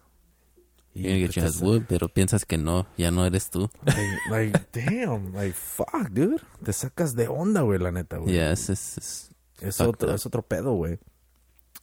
[0.93, 3.71] Y You're gonna get estás- pero piensas que no, ya no eres tú.
[3.87, 6.43] like, like, damn, like, fuck, dude.
[6.63, 8.35] Te sacas de onda, güey, la neta, güey.
[8.35, 9.31] Yeah, es, es,
[9.63, 10.15] es- otro, up.
[10.15, 10.99] es otro pedo, güey.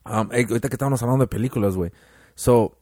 [0.06, 1.92] Um, hey, ahorita que estábamos hablando de películas, güey.
[2.36, 2.78] So,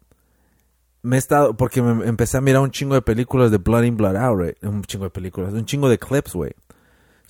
[1.03, 3.97] me he estado, porque me empecé a mirar un chingo de películas de Blood In,
[3.97, 4.55] Blood Out, güey.
[4.61, 6.51] Un chingo de películas, un chingo de clips, güey.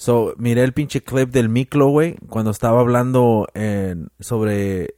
[0.02, 4.96] So, miré el pinche clip del Miklo, güey, cuando estaba hablando en, sobre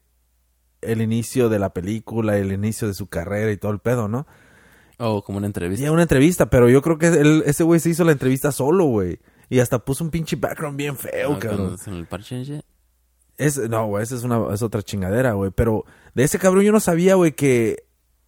[0.79, 4.25] el inicio de la película, el inicio de su carrera y todo el pedo, ¿no?
[4.99, 5.85] Oh, como una entrevista.
[5.85, 8.85] Y una entrevista, pero yo creo que él- ese güey se hizo la entrevista solo,
[8.85, 9.19] güey.
[9.49, 11.75] Y hasta puso un pinche background bien feo, Ah, cabrón.
[11.83, 12.63] con el parche.
[13.37, 15.51] Es, no, güey, esa es, una, es otra chingadera, güey.
[15.53, 17.83] Pero de ese cabrón yo no sabía, güey, que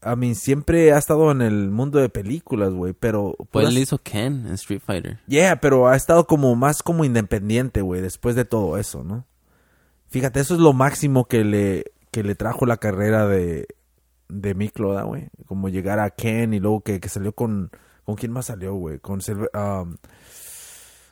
[0.06, 2.94] a mí siempre ha estado en el mundo de películas, güey.
[2.94, 3.36] Pero.
[3.38, 5.20] Pues puras- él hizo Ken en Street Fighter.
[5.28, 9.26] Yeah, pero ha estado como más como independiente, güey, después de todo eso, ¿no?
[10.08, 13.68] Fíjate, eso es lo máximo que le, que le trajo la carrera de,
[14.30, 15.30] de Miklo, ¿da, güey?
[15.48, 17.72] Como llegar a Ken y luego que, que salió con...
[18.06, 19.00] ¿Con quién más salió, güey?
[19.00, 19.98] Con um,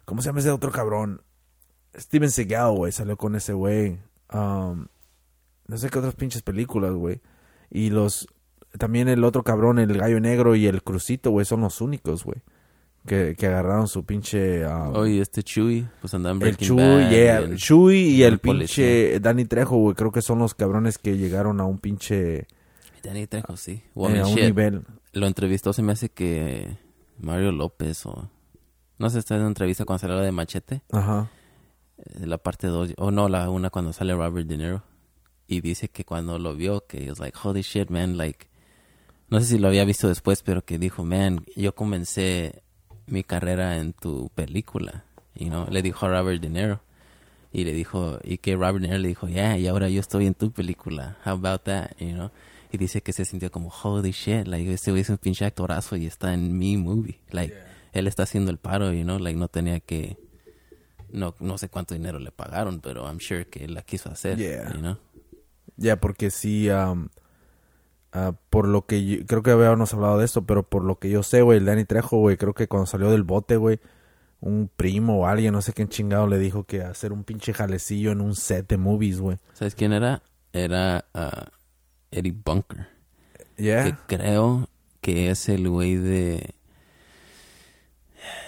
[0.06, 1.24] ¿Cómo se llama ese otro cabrón?
[1.98, 4.00] Steven Seagal, güey, salió con ese güey.
[4.32, 4.86] Um,
[5.68, 7.20] no sé qué otras pinches películas, güey.
[7.72, 8.28] Y los...
[8.78, 12.38] También el otro cabrón, el gallo negro y el crucito, güey, son los únicos, güey.
[13.06, 14.66] Que, que agarraron su pinche...
[14.66, 17.10] um, y este Chewie, pues andaban el Chuy, Bad.
[17.10, 19.94] yeah, y el- Chuy y el pinche Danny Trejo, güey.
[19.96, 22.48] Creo que son los cabrones que llegaron a un pinche...
[23.04, 23.72] Danny Trejo, sí.
[23.74, 24.44] eh, Woman a un shit.
[24.46, 24.82] nivel.
[25.12, 26.78] Lo entrevistó, se me hace que
[27.20, 28.30] Mario López o...
[28.98, 30.82] No sé, está en una entrevista cuando salió la de Machete.
[30.92, 31.30] Ajá.
[31.98, 32.94] eh, La parte 2.
[32.98, 34.84] O no, la una cuando sale Robert De Niro.
[35.46, 38.48] Y dice que cuando lo vio, que es like, holy shit, man, like...
[39.30, 42.62] No sé si lo había visto después, pero que dijo, man, yo comencé
[43.08, 45.06] mi carrera en tu película.
[45.36, 46.82] You know, le dijo a Robert De Niro.
[47.52, 50.28] Y le dijo, y que Robert De Niro le dijo, yeah, y ahora yo estoy
[50.28, 51.18] en tu película.
[51.26, 52.32] How about that, you know?
[52.72, 55.96] Y dice que se sintió como, holy shit, like, este güey es un pinche actorazo
[55.96, 57.20] y está en mi movie.
[57.30, 57.54] Like,
[57.92, 60.18] él está haciendo el paro, you know, like, no tenía que...
[61.12, 64.38] No, no sé cuánto dinero le pagaron, pero I'm sure que él la quiso hacer,
[64.40, 64.74] Yeah.
[64.74, 64.98] you know?
[65.78, 67.10] Ya, porque sí, um,
[68.14, 71.10] ah, por lo que yo- creo que habíamos hablado de esto, pero por lo que
[71.10, 73.80] yo sé, güey, el Danny Trejo, güey, creo que cuando salió del bote, güey,
[74.40, 78.12] un primo o alguien, no sé quién chingado, le dijo que hacer un pinche jalecillo
[78.12, 79.38] en un set de movies, güey.
[79.54, 80.22] ¿Sabes quién era?
[80.52, 81.48] Era ah,
[82.12, 82.88] Eddie Bunker.
[83.86, 84.70] Que creo
[85.02, 86.56] que es el güey de...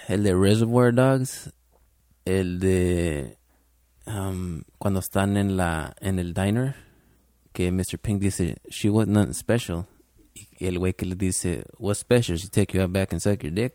[0.08, 1.52] El de Reservoir Dogs.
[2.24, 3.38] El de...
[4.06, 6.74] um, cuando están en la en el diner,
[7.56, 7.98] que Mr.
[7.98, 9.86] Pink dice, she was nothing special.
[10.58, 12.36] Y el güey que le dice, what's special?
[12.36, 13.72] She take you out back and suck your dick.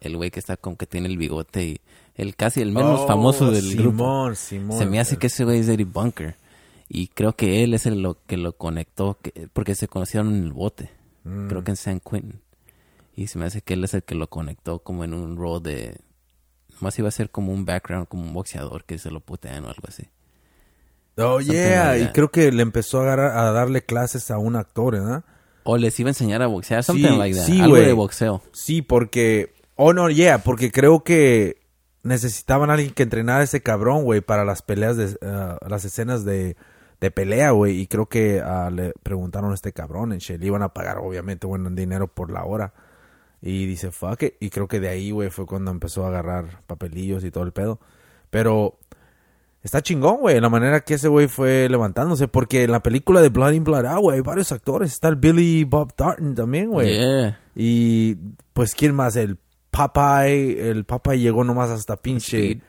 [0.00, 1.80] El güey que está como que tiene el bigote y
[2.14, 4.32] el casi el menos Oh, famoso del grupo.
[4.36, 4.78] Simón.
[4.78, 6.36] Se me hace que ese güey es Eddie Bunker.
[6.88, 10.44] Y creo que él es el lo, que lo conectó, que- porque se conocieron en
[10.44, 10.90] el bote.
[11.24, 11.48] Mm.
[11.48, 12.40] Creo que en San Quentin.
[13.16, 15.60] Y se me hace que él es el que lo conectó como en un rol
[15.62, 15.96] de...
[16.80, 19.68] Más iba a ser como un background, como un boxeador que se lo putean o
[19.68, 20.04] algo así.
[21.18, 21.98] Oh, yeah.
[21.98, 25.24] Y creo que le empezó a, agarrar- a darle clases a un actor, ¿verdad?
[25.64, 27.44] O les iba a enseñar a boxear, something Sí, like that.
[27.46, 28.42] sí, algo de boxeo.
[28.52, 29.54] Sí, porque...
[29.74, 30.38] Oh, no, yeah.
[30.38, 31.60] Porque creo que
[32.02, 35.16] necesitaban a alguien que entrenara a ese cabrón, güey, para las peleas de...
[35.22, 36.56] ah, las escenas de,
[37.00, 37.80] de pelea, güey.
[37.80, 40.38] Y creo que ah, le preguntaron a este cabrón en shit.
[40.38, 42.72] Le iban a pagar, obviamente, buen dinero por la hora.
[43.42, 44.34] Y dice, fuck it.
[44.40, 47.52] Y creo que de ahí, güey, fue cuando empezó a agarrar papelillos y todo el
[47.52, 47.80] pedo.
[48.30, 48.78] Pero
[49.66, 52.28] está chingón, güey, la manera que ese güey fue levantándose.
[52.28, 54.92] Porque en la película de Blood in Blood Out, güey, hay varios actores.
[54.92, 56.96] Está el Billy Bob Thornton también, güey.
[56.96, 57.40] Yeah.
[57.54, 58.14] Y
[58.52, 59.16] pues, ¿quién más?
[59.16, 59.38] El
[59.70, 60.70] Popeye.
[60.70, 62.62] El Popeye llegó nomás hasta pinche Speed.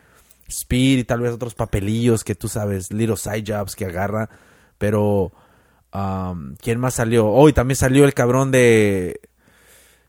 [0.48, 0.98] Speed.
[0.98, 4.30] y tal vez otros papelillos que tú sabes, little side jobs que agarra.
[4.80, 5.32] Pero,
[5.94, 7.28] um, ¿quién más salió?
[7.28, 9.22] Oh, y también salió el cabrón de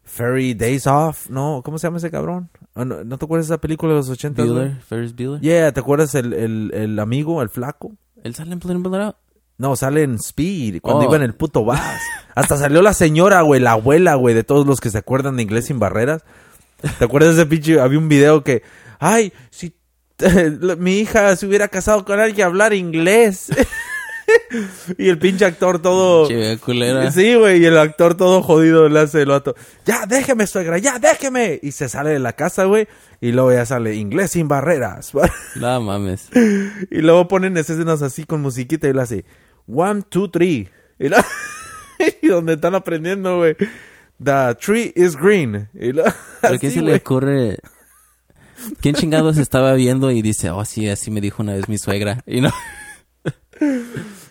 [0.08, 1.62] Ferry Days Off, ¿no?
[1.64, 2.50] ¿Cómo se llama ese cabrón?
[2.74, 4.42] Ah, ¿No, ¿no te acuerdas de esa película de los 80?
[4.44, 5.40] Bueller, Ferris Bueller.
[5.40, 7.92] Yeah, ¿te acuerdas el, el, el amigo, el flaco?
[8.24, 9.16] ¿Él sale en Bueller Out?
[9.58, 11.04] No, sale en Speed, cuando Oh.
[11.08, 11.78] iba en el puto bus.
[12.34, 15.42] Hasta salió la señora, güey, la abuela, güey, de todos los que se acuerdan de
[15.42, 16.22] Inglés sin Barreras.
[16.98, 17.80] ¿Te acuerdas de ese pinche?
[17.80, 18.62] Había un video que,
[19.00, 19.74] ay, si
[20.78, 23.50] mi hija se hubiera casado con alguien que hablar inglés.
[24.98, 26.28] y el pinche actor todo...
[26.60, 27.10] Culera.
[27.12, 29.54] Sí, güey, y el actor todo jodido le hace el vato.
[29.86, 31.58] Ya, déjeme, suegra, ya, déjeme.
[31.62, 32.86] Y se sale de la casa, güey,
[33.20, 35.12] y luego ya sale Inglés sin Barreras.
[35.56, 36.28] No mames.
[36.90, 39.24] Y luego ponen escenas así con musiquita y lo hace
[39.66, 40.68] one, two, three.
[40.98, 41.24] Y, la-
[42.22, 43.56] y donde están aprendiendo, güey.
[44.22, 45.68] The tree is green.
[45.74, 46.04] Y lo-
[46.40, 47.58] ¿Por qué así, se le ocurre?
[48.80, 52.22] ¿Quién chingados estaba viendo y dice, oh sí, así me dijo una vez mi suegra?
[52.26, 52.50] Y no.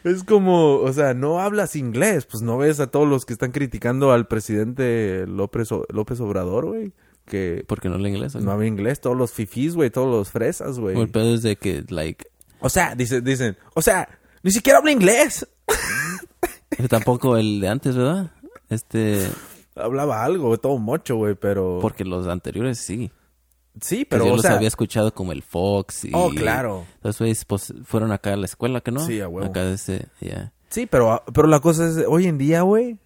[0.04, 2.26] Es como, o sea, no hablas inglés.
[2.30, 6.66] Pues no ves a todos los que están criticando al presidente López, O- López Obrador,
[6.68, 6.94] güey.
[7.26, 8.36] Que Porque no habla inglés.
[8.36, 8.52] ¿o no qué?
[8.52, 9.02] habla inglés.
[9.02, 9.90] Todos los fifís, güey.
[9.90, 10.96] Todos los fresas, güey.
[10.96, 12.26] O el pedo es de que, like,
[12.60, 14.08] O sea, dice- dicen, o sea,
[14.44, 15.46] ni siquiera habla inglés.
[16.90, 18.32] tampoco el de antes, ¿verdad?
[18.70, 19.28] Este,
[19.76, 21.80] Hablaba algo, todo mocho, güey, pero...
[21.82, 23.12] porque los anteriores sí.
[23.82, 24.56] Sí, Pero yo o los sea...
[24.56, 26.12] había escuchado como el Fox y...
[26.14, 26.86] Oh, claro.
[27.02, 29.00] Los güeyes pues, fueron acá a la escuela, ¿que no?
[29.00, 29.48] Sí, a huevo.
[29.48, 30.54] Acá de ese, ya.
[30.70, 32.98] Sí, pero, pero la cosa es, hoy en día, güey,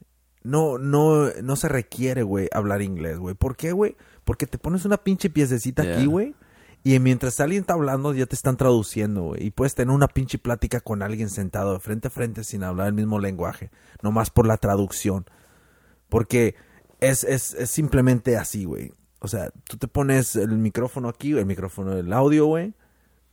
[0.43, 3.35] no, no, no se requiere, güey, hablar inglés, güey.
[3.35, 3.95] ¿Por qué, güey?
[4.23, 5.95] Porque te pones una pinche piececita Yeah.
[5.95, 6.35] aquí, güey,
[6.83, 9.45] y mientras alguien está hablando, ya te están traduciendo, güey.
[9.45, 12.87] Y puedes tener una pinche plática con alguien sentado de frente a frente sin hablar
[12.87, 13.69] el mismo lenguaje,
[14.01, 15.25] nomás por la traducción.
[16.09, 16.55] Porque
[16.99, 18.93] es, es, es simplemente así, güey.
[19.23, 22.73] O sea, tú te pones el micrófono aquí, el micrófono del audio, güey,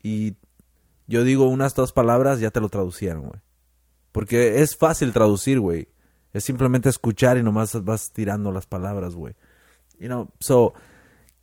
[0.03, 0.37] y
[1.07, 3.41] yo digo unas dos palabras, ya te lo traducieron, güey.
[4.13, 5.89] Porque es fácil traducir, güey.
[6.35, 9.35] Es simplemente escuchar y nomás vas tirando las palabras, güey.
[9.99, 10.75] You know, so,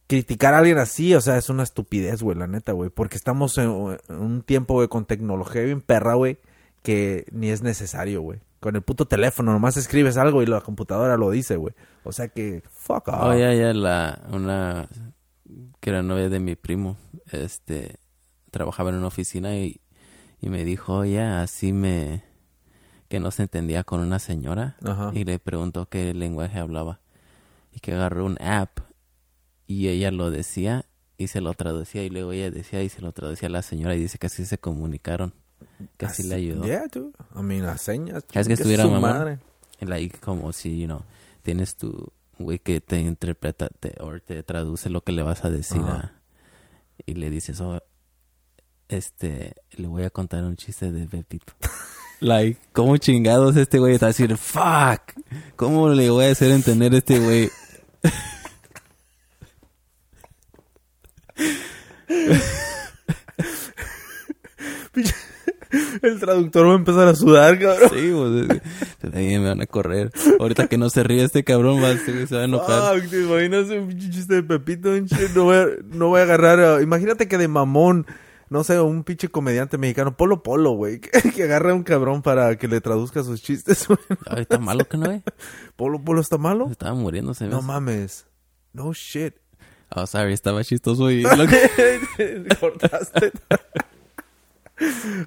[0.05, 2.91] criticar a alguien así, o sea, es una estupidez, güey, la neta, güey.
[2.91, 6.37] Porque estamos en, en un tiempo, güey, con tecnología bien perra, güey,
[6.83, 8.41] que ni es necesario, güey.
[8.59, 11.73] Con el puto teléfono nomás escribes algo y la computadora lo dice, güey.
[12.03, 13.19] O sea que, fuck off.
[13.21, 14.87] Oh, ya, ya, la, una,
[15.79, 16.97] que era novia de mi primo,
[17.31, 17.99] este,
[18.51, 19.81] trabajaba en una oficina y,
[20.41, 22.23] y me dijo, oye, así me,
[23.07, 25.11] que no se entendía con una señora Ajá.
[25.13, 27.01] y le preguntó qué lenguaje hablaba
[27.71, 28.79] y que agarró un app
[29.67, 30.85] y ella lo decía
[31.17, 33.95] y se lo traducía y luego ella decía y se lo traducía a la señora
[33.95, 35.33] y dice que así se comunicaron,
[35.97, 36.65] que le ayudó.
[36.65, 37.13] Yeah, dude.
[37.35, 38.23] I mean, las señas.
[38.33, 39.39] Es que estuviera mamá.
[39.81, 41.03] Like, como si, you know,
[41.43, 45.49] tienes tu güey que te interpreta te, o te traduce lo que le vas a
[45.49, 46.13] decir a-
[47.05, 47.81] y le dices, oh,
[48.87, 51.53] este, le voy a contar un chiste de Pepito.
[52.19, 55.01] like, ¿cómo chingados este güey está a decir, fuck?
[55.55, 57.49] ¿Cómo le voy a hacer entender a este güey?
[66.01, 67.89] El traductor va a empezar a sudar, cabrón.
[67.93, 68.61] Sí, pues,
[69.03, 70.11] es ahí me van a correr.
[70.39, 72.99] Ahorita que no se ríe este cabrón, va, se va a enojar.
[73.01, 75.29] Fuck, te imaginas un pinche chiste de Pepito, un chiste?
[75.35, 78.05] No voy a, no voy a agarrar a- Imagínate que de mamón,
[78.49, 82.21] no sé, un pinche comediante mexicano, Polo Polo, güey, que, que agarre a un cabrón
[82.21, 83.99] para que le traduzca sus chistes, güey.
[84.27, 85.21] Ay, está malo que no ve.
[85.75, 86.67] ¿Polo Polo está malo?
[86.69, 87.47] Estaba muriéndose.
[87.47, 88.25] No mames.
[88.73, 89.35] No shit.
[89.95, 91.21] Oh, sorry, estaba chistoso y...
[91.37, 93.31] lo que- Cortaste.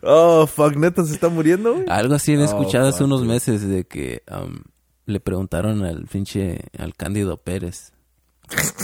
[0.02, 1.86] Oh, fuck, neta, se está muriendo, güey.
[1.88, 4.58] Algo así he Oh, escuchado hace unos meses de que um,
[5.06, 7.92] le preguntaron al pinche, al Cándido Pérez.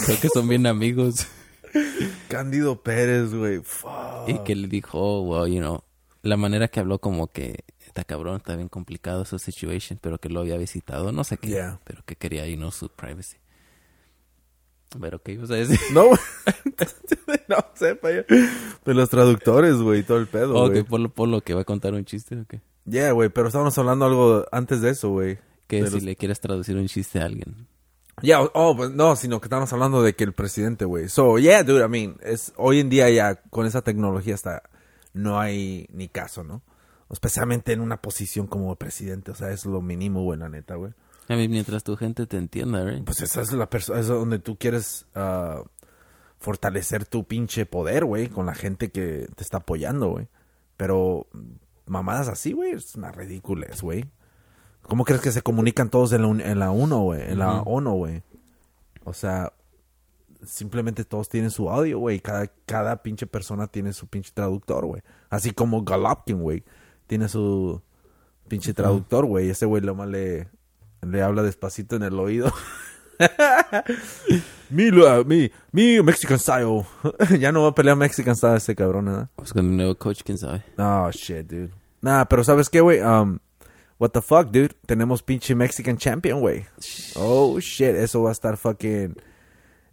[0.06, 1.26] Creo que son bien amigos.
[2.28, 3.60] Cándido Pérez, güey.
[3.62, 4.28] Fuck.
[4.28, 5.82] Y que le dijo, oh, well, you know,
[6.22, 10.28] la manera que habló como que está cabrón, está bien complicado su situation, pero que
[10.28, 11.80] lo había visitado, no sé qué, Yeah.
[11.84, 13.36] pero que quería, you know, su privacy.
[15.00, 15.78] Pero qué ibas a decir.
[15.92, 16.04] No,
[17.48, 18.24] no sé, pa' allá.
[18.84, 20.72] De los traductores, güey, todo el pedo, Oh, güey.
[20.82, 22.60] que por lo, por lo que va a contar un chiste, ¿o qué?
[22.86, 25.38] Yeah, güey, pero estábamos hablando algo antes de eso, güey.
[25.66, 27.66] Que De si los- le quieres traducir un chiste a alguien.
[28.22, 31.08] Yeah, oh, pues no, sino que estamos hablando de que el presidente, güey.
[31.08, 34.62] So, yeah, dude, I mean, es, hoy en día ya con esa tecnología hasta
[35.14, 36.62] no hay ni caso, ¿no?
[37.10, 40.92] Especialmente en una posición como presidente, o sea, es lo mínimo, güey, la neta, güey.
[41.28, 43.04] A mí, mientras tu gente te entienda, right?
[43.04, 45.62] Pues esa es la persona, es donde tú quieres ah,
[46.38, 50.28] fortalecer tu pinche poder, güey, con la gente que te está apoyando, güey.
[50.76, 51.26] Pero
[51.86, 54.04] mamadas así, güey, es una ridiculez, güey.
[54.82, 57.22] ¿Cómo crees que se comunican todos en la, un- en la UNO, güey?
[57.22, 57.62] En la.
[57.62, 58.22] ONU, güey.
[59.04, 59.52] O sea,
[60.44, 62.20] simplemente todos tienen su audio, güey.
[62.20, 65.02] Cada, cada pinche persona tiene su pinche traductor, güey.
[65.30, 66.64] Así como Galopkin, güey.
[67.06, 67.80] Tiene su
[68.48, 69.48] pinche traductor, güey.
[69.48, 70.48] Ese güey nomás le,
[71.04, 72.52] le habla despacito en el oído.
[74.70, 74.90] mi,
[75.26, 76.84] mi, mi Mexican style.
[77.38, 79.28] ya no va a pelear Mexican style ese cabrón, ¿verdad?
[79.36, 80.64] Pues con el nuevo coach, quién sabe.
[80.78, 81.70] Oh, shit, dude.
[82.00, 83.00] Nah, pero ¿sabes qué, güey?
[83.00, 83.38] Um,
[83.98, 84.74] what the fuck, dude?
[84.86, 86.64] Tenemos pinche Mexican champion, güey.
[87.16, 87.94] Oh, shit.
[87.94, 89.16] Eso va a estar fucking...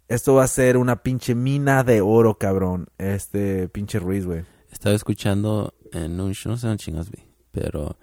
[0.08, 2.88] Esto va a ser una pinche mina de oro, cabrón.
[2.98, 4.44] Este pinche Ruiz, güey.
[4.70, 7.96] Estaba escuchando en un no sé dónde chingas vi, pero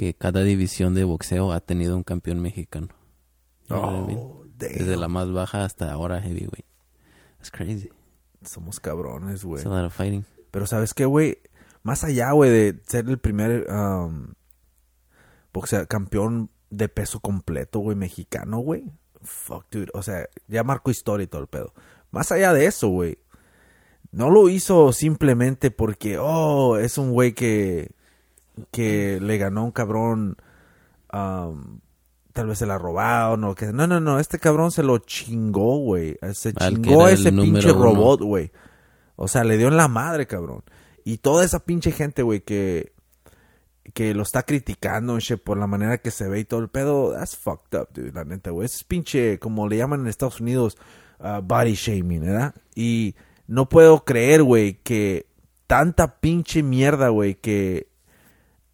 [0.00, 2.88] que cada división de boxeo ha tenido un campeón mexicano.
[3.68, 4.46] Oh.
[4.56, 6.64] Desde la más baja hasta ahora heavyweight.
[7.36, 7.90] That's crazy.
[8.42, 9.62] Somos cabrones, güey.
[9.90, 10.24] Fighting.
[10.50, 11.36] Pero ¿sabes qué, güey?
[11.82, 14.32] Más allá, güey, de ser el primer um,
[15.52, 18.90] boxea- campeón de peso completo, güey, mexicano, güey.
[19.22, 19.90] Fuck, dude.
[19.92, 21.74] O sea, ya marcó historia y todo el pedo.
[22.10, 23.18] Más allá de eso, güey.
[24.12, 27.90] No lo hizo simplemente porque, oh, es un güey que,
[28.70, 30.36] que le ganó un cabrón,
[31.12, 31.80] um,
[32.32, 33.72] tal vez se la robaron o que...
[33.72, 36.18] No, no, no, este cabrón se lo chingó, güey.
[36.32, 37.82] Se Al chingó a ese pinche uno.
[37.82, 38.50] robot, güey.
[39.16, 40.62] O sea, le dio en la madre, cabrón.
[41.04, 42.92] Y toda esa pinche gente, güey, que,
[43.92, 47.12] que lo está criticando, shit, por la manera que se ve y todo el pedo,
[47.12, 48.66] that's fucked up, dude, la neta, güey.
[48.66, 50.78] Es pinche, como le llaman en Estados Unidos,
[51.18, 52.54] uh, body shaming, ¿verdad?
[52.74, 53.14] Y
[53.46, 55.26] no puedo creer, güey, que
[55.66, 57.89] tanta pinche mierda, güey, que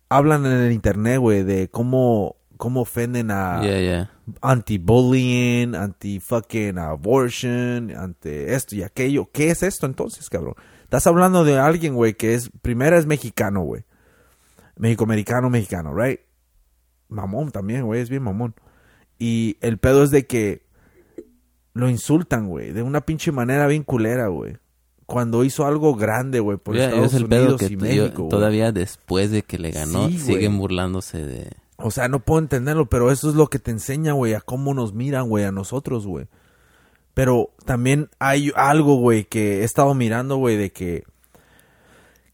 [0.09, 4.11] hablan en el internet, güey, de cómo, cómo ofenden a Yeah, yeah.
[4.41, 9.31] anti-bullying, anti-fucking abortion, ante esto y aquello.
[9.33, 10.55] ¿Qué es esto entonces, cabrón?
[10.83, 13.85] Estás hablando de alguien, güey, que es, primero es mexicano, güey.
[14.77, 16.21] México-americano, mexicano, right?
[17.09, 18.55] Mamón también, güey, es bien mamón.
[19.19, 20.67] Y el pedo es de que
[21.73, 24.59] lo insultan, güey, de una pinche manera bien culera, güey.
[25.07, 28.29] Cuando hizo algo grande, güey, por Estados es el pedo Unidos que y México, yo-
[28.29, 31.51] todavía después de que le ganó, Sí, siguen burlándose de...
[31.79, 34.75] O sea, no puedo entenderlo, pero eso es lo que te enseña, güey, a cómo
[34.75, 36.27] nos miran, güey, a nosotros, güey.
[37.15, 41.05] Pero también hay algo, güey, que he estado mirando, güey, de que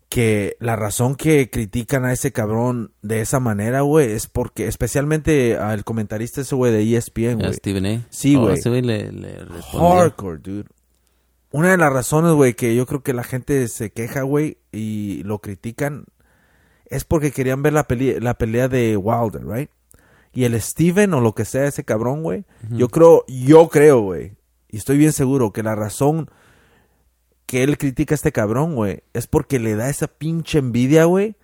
[0.08, 5.56] que la razón que critican a ese cabrón de esa manera, güey, es porque especialmente
[5.56, 7.54] al comentarista ese güey de ESPN, güey.
[7.54, 8.06] Stephen A.
[8.10, 8.60] Sí, Oh, güey.
[8.62, 9.38] güey le, le.
[9.72, 10.64] Hardcore, dude.
[11.52, 15.22] Una de las razones, güey, que yo creo que la gente se queja, güey, y
[15.24, 16.06] lo critican,
[16.86, 19.70] es porque querían ver la, peli- la pelea de Wilder, right?
[20.32, 24.32] Y el Steven o lo que sea ese cabrón, güey, yo creo, yo creo, güey,
[24.70, 26.30] y estoy bien seguro que la razón
[27.44, 31.36] que él critica a este cabrón, güey, es porque le da esa pinche envidia, güey,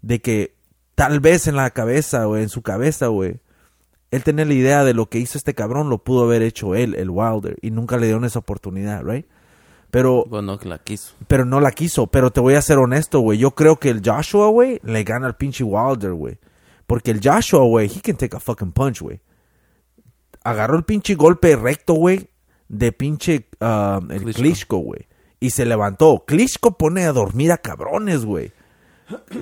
[0.00, 0.54] de que
[0.94, 3.40] tal vez en la cabeza, güey, en su cabeza, güey,
[4.12, 6.94] él tenía la idea de lo que hizo este cabrón, lo pudo haber hecho él,
[6.94, 9.26] el Wilder, y nunca le dieron esa oportunidad, right?
[9.90, 11.14] Pero, Bueno, que la quiso.
[11.26, 14.02] pero no la quiso, pero te voy a ser honesto, güey, yo creo que el
[14.04, 16.38] Joshua, güey, le gana al pinche Wilder, güey.
[16.86, 19.20] Porque el Joshua, güey, he can take a fucking punch, güey.
[20.42, 22.28] Agarró el pinche golpe recto, güey,
[22.68, 24.32] de pinche um, el.
[24.32, 25.06] Klitschko, güey.
[25.38, 26.24] Y se levantó.
[26.26, 28.52] Klitschko pone a dormir a cabrones, güey.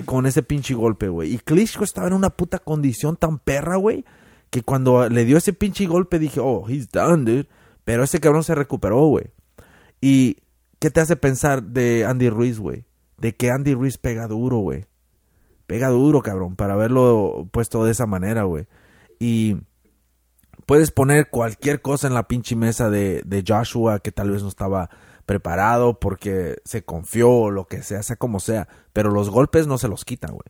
[0.05, 1.33] Con ese pinche golpe, güey.
[1.33, 4.03] Y Klitschko estaba en una puta condición tan perra, güey.
[4.49, 7.47] Que cuando le dio ese pinche golpe dije, oh, he's done, dude.
[7.85, 9.25] Pero ese cabrón se recuperó, güey.
[10.01, 10.37] ¿Y
[10.79, 12.85] qué te hace pensar de Andy Ruiz, güey?
[13.17, 14.85] De que Andy Ruiz pega duro, güey.
[15.67, 18.67] Pega duro, cabrón, para haberlo puesto de esa manera, güey.
[19.19, 19.57] Y
[20.65, 24.49] puedes poner cualquier cosa en la pinche mesa de, de Joshua que tal vez no
[24.49, 24.89] estaba
[25.25, 28.67] preparado, porque se confió, o lo que sea, sea como sea.
[28.93, 30.47] Pero los golpes no se los quitan, güey.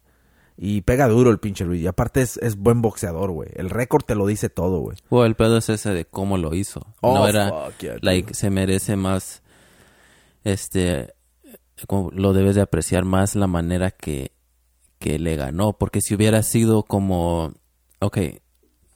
[0.62, 1.82] Y pega duro el pinche Ruiz.
[1.82, 3.50] Y aparte es, es buen boxeador, güey.
[3.56, 4.98] El récord te lo dice todo, güey.
[5.10, 6.86] Bueno, el pedo es ese de cómo lo hizo.
[7.00, 9.42] Oh, no era, fuck yeah, like, se merece más,
[10.44, 11.14] este,
[11.88, 14.34] como lo debes de apreciar más la manera que,
[15.00, 15.72] que le ganó.
[15.72, 17.54] Porque si hubiera sido como,
[18.02, 18.18] ok,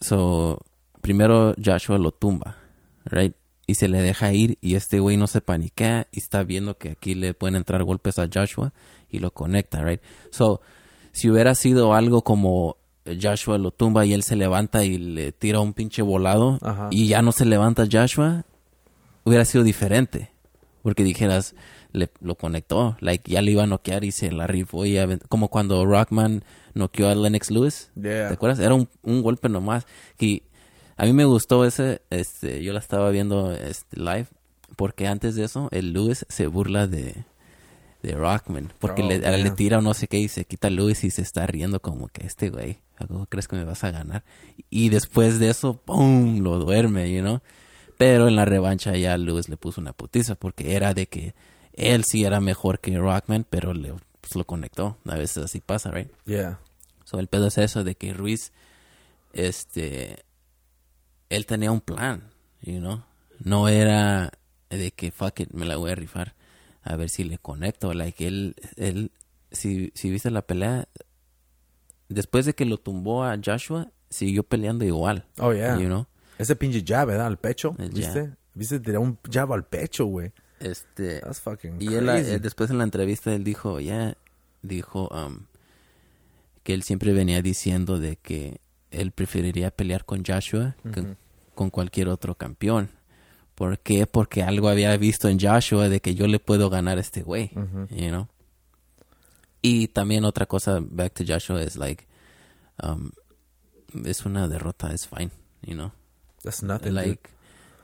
[0.02, 0.60] so,
[0.99, 2.58] primero Joshua lo tumba,
[3.06, 3.38] right?
[3.67, 6.89] Y se le deja ir y este güey no se paniquea y está viendo que
[6.89, 8.73] aquí le pueden entrar golpes a Joshua
[9.10, 10.02] y lo conecta, right?
[10.30, 10.60] So,
[11.13, 15.60] si hubiera sido algo como Joshua lo tumba y él se levanta y le tira
[15.60, 16.89] un pinche volado Ajá.
[16.91, 18.43] y ya no se levanta Joshua,
[19.23, 20.32] hubiera sido diferente.
[20.82, 21.56] Porque dijeras,
[21.93, 24.97] le, lo conectó, like ya le iba a noquear y se la rifó y
[25.30, 27.91] como cuando Rockman noqueó a Lennox Lewis.
[27.95, 28.28] Yeah.
[28.28, 28.60] ¿Te acuerdas?
[28.60, 29.86] Era un, un golpe nomás.
[30.19, 30.43] Y
[30.97, 34.28] a mí me gustó ese, este, yo la estaba viendo este, live,
[34.76, 37.23] porque antes de eso, el Lewis se burla de,
[38.04, 41.04] de Rockman, porque Oh, le, le tira o no sé qué y se quita Lewis
[41.06, 44.24] y se está riendo como que este güey, ¿cómo crees que me vas a ganar?
[44.70, 46.39] Y después de eso, ¡pum!
[46.42, 47.42] lo duerme, you know?
[47.98, 51.34] Pero en la revancha ya Lewis le puso una putiza porque era de que
[51.72, 54.98] él sí era mejor que Rockman, pero le, pues, lo conectó.
[55.06, 56.12] A veces así pasa, right?
[56.26, 56.60] Yeah.
[57.06, 58.52] So, el pedo es eso de que Ruiz,
[59.32, 60.26] este,
[61.30, 62.24] él tenía un plan,
[62.62, 63.04] you know.
[63.39, 64.32] No era
[64.70, 66.36] de que fuck it, me la voy a rifar
[66.84, 67.93] a ver si le conecto.
[67.93, 69.12] Like él, él,
[69.52, 70.88] si, si viste la pelea,
[72.10, 75.26] después de que lo tumbó a Joshua, siguió peleando igual.
[75.39, 75.78] Oh, yeah.
[75.80, 76.06] You know.
[76.38, 77.28] Ese pinche jab, ¿verdad?
[77.28, 77.76] Al pecho.
[77.80, 78.28] El ¿Viste?
[78.28, 78.38] jab.
[78.54, 78.80] ¿Viste?
[78.80, 80.32] Tiró un jab al pecho, güey.
[80.60, 82.32] Este, That's fucking Y él, crazy.
[82.32, 84.15] eh, después en la entrevista él dijo, ya,
[84.62, 85.46] dijo um,
[86.63, 91.15] que él siempre venía diciendo de que él preferiría pelear con Joshua que
[91.56, 92.89] con cualquier otro campeón.
[93.56, 94.08] ¿Por qué?
[94.08, 97.52] Porque algo había visto en Joshua de que yo le puedo ganar a este güey,
[97.89, 98.28] you know?
[99.62, 102.06] Y también otra cosa, back to Joshua, es like,
[102.82, 103.12] um,
[104.06, 105.92] es una derrota, es fine, you know?
[106.44, 107.06] That's nothing, dude.
[107.08, 107.30] like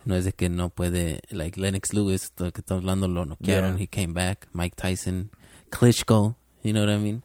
[0.06, 3.78] no es de que no puede like Lennox Lewis lo que estamos hablando lo noquearon
[3.78, 3.84] Yeah.
[3.84, 5.30] he came back Mike Tyson
[5.70, 7.22] Klitschko you know what I mean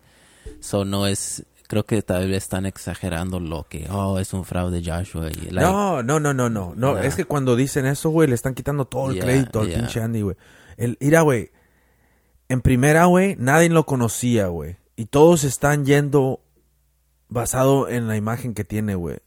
[0.60, 4.82] so no es creo que tal vez están exagerando lo que oh es un fraude
[4.84, 6.74] Joshua y like, no, no, no, no, no.
[6.76, 7.06] No, Yeah.
[7.06, 9.78] es que cuando dicen eso, güey, le están quitando todo el Yeah, crédito al yeah.
[9.78, 10.36] pinche Andy, güey.
[10.76, 11.50] El, mira, güey.
[12.48, 14.76] En primera, güey, nadie lo conocía, güey.
[14.96, 16.40] Y todos están yendo
[17.28, 19.18] basado en la imagen que tiene, güey.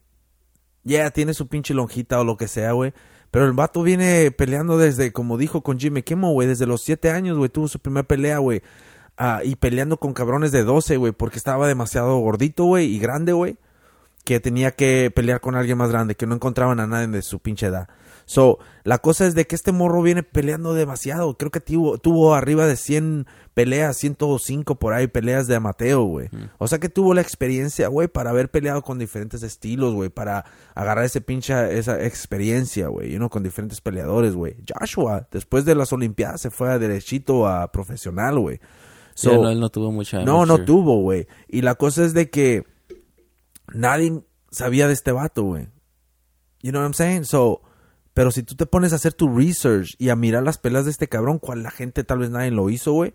[0.83, 2.93] Ya, tiene su pinche lonjita o lo que sea, güey.
[3.31, 7.09] Pero el vato viene peleando desde, como dijo con Jimmy Kimmel, güey, desde los siete
[7.11, 7.49] años, güey.
[7.49, 8.61] Tuvo su primera pelea, güey.
[9.17, 13.33] Ah, y peleando con cabrones de 12, güey, porque estaba demasiado gordito, güey, y grande,
[13.33, 13.57] güey
[14.27, 17.39] que tenía que pelear con alguien más grande, que no encontraban a nadie de su
[17.39, 17.87] pinche edad.
[18.25, 21.37] So, la cosa es de que este morro viene peleando demasiado.
[21.37, 26.29] Creo que tuvo, tuvo arriba de 100 peleas, 105 por ahí, peleas de amateo, güey.
[26.57, 30.43] O sea que tuvo la experiencia, güey, para haber peleado con diferentes estilos, güey, para
[30.75, 34.57] agarrar ese pinche, esa experiencia, güey, you know, con diferentes peleadores, güey.
[34.67, 38.59] Joshua, después de las Olimpiadas, se fue a derechito a profesional, güey.
[39.21, 41.27] Yeah, no, él no tuvo mucha No, no tuvo, güey.
[41.47, 42.63] Y la cosa es de que
[43.73, 45.67] nadie sabía de este vato, güey.
[46.61, 47.25] You know what I'm saying?
[47.25, 47.61] So,
[48.13, 50.91] pero si tú te pones a hacer tu research y a mirar las peleas de
[50.91, 53.13] este cabrón, cual la gente tal vez nadie lo hizo, güey.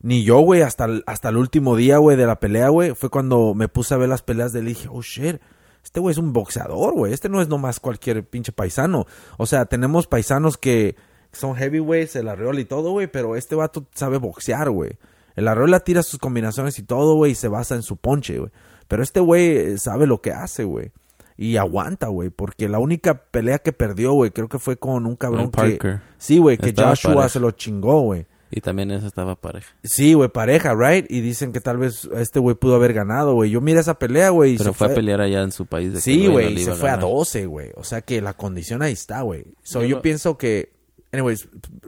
[0.00, 2.94] Ni yo, güey, hasta el, hasta el último día, güey, de la pelea, güey.
[2.94, 5.40] Fue cuando me puse a ver las peleas de él y dije, oh, shit.
[5.82, 7.12] Este güey es un boxeador, güey.
[7.12, 9.06] Este no es nomás cualquier pinche paisano.
[9.36, 10.96] O sea, tenemos paisanos que
[11.32, 13.06] son heavyweights, el arreola y todo, güey.
[13.06, 14.98] Pero este vato sabe boxear, güey.
[15.38, 17.32] El arreola tira sus combinaciones y todo, güey.
[17.32, 18.50] Y se basa en su ponche, güey.
[18.88, 20.92] Pero este güey eh, sabe lo que hace, güey.
[21.36, 22.30] Y aguanta, güey.
[22.30, 25.76] Porque la única pelea que perdió, güey, creo que fue con un cabrón Con que...
[25.76, 26.00] Parker.
[26.18, 27.28] Sí, güey, que Estaba Joshua pareja.
[27.28, 28.26] se lo chingó, güey.
[28.50, 31.04] y también eso estaba pareja Sí, güey, pareja, right?
[31.10, 33.50] Y dicen que tal vez este güey pudo haber ganado, güey.
[33.50, 34.56] Yo miré esa pelea, güey.
[34.58, 36.72] pero se fue a pelear allá en su país de Sí, no güey, y se
[36.72, 37.08] fue a ganar.
[37.08, 37.70] 12, güey.
[37.76, 39.44] O sea que la condición ahí está, güey.
[39.62, 40.72] So, Yo yo lo- pienso que,
[41.12, 41.46] anyways,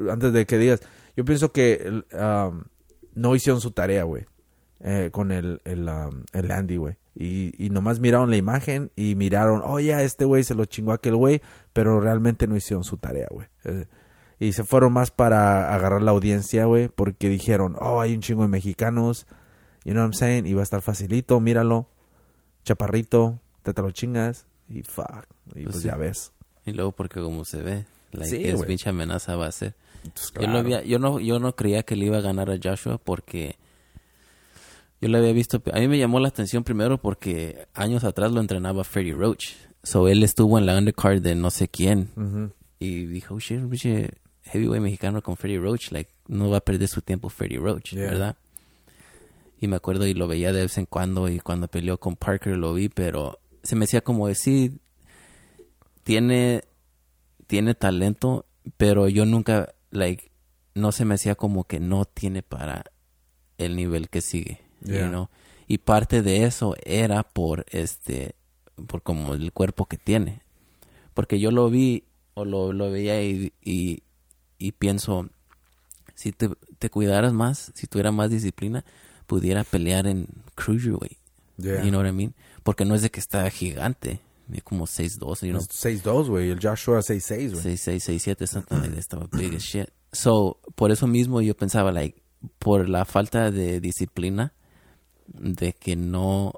[0.09, 0.81] antes de que digas,
[1.17, 2.63] yo pienso que um,
[3.21, 4.25] no hicieron su tarea, güey,
[4.81, 6.97] eh, con el, el, um, el Andy, güey.
[7.15, 10.93] Y, y nomás miraron la imagen y miraron, oh, ya, este güey se lo chingó
[10.93, 11.43] a aquel güey,
[11.75, 13.47] pero realmente no hicieron su tarea, güey.
[13.65, 13.85] Eh,
[14.39, 18.43] y se fueron más para agarrar la audiencia, güey, porque dijeron, oh, hay un chingo
[18.43, 19.27] de mexicanos,
[19.85, 21.89] you know what I'm saying, y va a estar facilito, míralo,
[22.65, 26.33] chaparrito, te te lo chingas, y fuck, y pues, Pues ya ves.
[26.65, 30.33] y luego porque como se ve like, Sí, es pinche amenaza va a ser Pues,
[30.41, 33.57] Yo, había- no yo no creía que le iba a ganar a Joshua porque
[35.01, 38.41] yo le había visto a mí me llamó la atención primero porque años atrás lo
[38.41, 42.11] entrenaba Freddie Roach so él estuvo en la undercard de no sé quién
[42.79, 44.11] y dijo oh, shit, pinche
[44.43, 48.05] heavyweight mexicano con Freddie Roach, like, no va a perder su tiempo Freddie Roach, Yeah.
[48.11, 48.37] ¿verdad?
[49.61, 52.57] Y me acuerdo y lo veía de vez en cuando y cuando peleó con Parker
[52.57, 54.79] lo vi, pero se me decía como decir,
[56.03, 56.63] tiene,
[57.47, 58.47] tiene talento,
[58.77, 60.31] pero yo nunca, like,
[60.75, 62.85] no se me hacía como que no tiene para
[63.59, 65.29] el nivel que sigue, you know?
[65.67, 68.35] Y parte de eso era por este,
[68.87, 70.43] por como el cuerpo que tiene.
[71.15, 74.03] Porque yo lo vi o lo, lo veía y, y,
[74.59, 75.29] y pienso,
[76.15, 78.85] si te, te cuidaras más, si tuvieras más disciplina,
[79.27, 81.19] pudiera pelear en cruiserweight.
[81.57, 81.85] Yeah.
[81.85, 82.35] You know what I mean?
[82.63, 84.21] Porque no es de que está gigante,
[84.51, 86.51] mide como 6'2", you know, Es 6'2, güey.
[86.51, 87.77] El Joshua 6'6, güey.
[87.77, 89.89] 6'6", 6'7", something like that, estaba big as shit.
[90.13, 92.21] So, por eso mismo yo pensaba, like,
[92.59, 94.53] por la falta de disciplina,
[95.27, 96.55] de que no,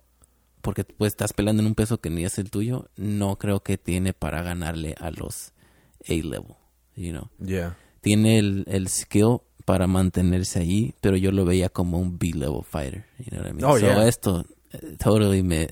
[0.60, 3.78] porque pues estás peleando en un peso que ni es el tuyo, no creo que
[3.78, 5.52] tiene para ganarle a los
[6.08, 6.56] A-level,
[6.96, 7.28] you know.
[7.38, 7.76] Yeah.
[8.00, 13.04] Tiene el, el skill para mantenerse ahí, pero yo lo veía como un B-level fighter,
[13.18, 13.64] you know what I mean?
[13.64, 14.08] Oh, so yeah.
[14.08, 15.68] esto, eh, totally me...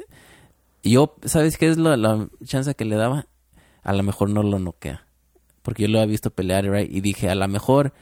[0.82, 3.26] Yo, ¿sabes qué es la, la chance que le daba?
[3.82, 5.06] A lo mejor no lo noquea.
[5.62, 6.90] Porque yo lo había visto pelear, right?
[6.90, 7.92] Y dije, a lo mejor,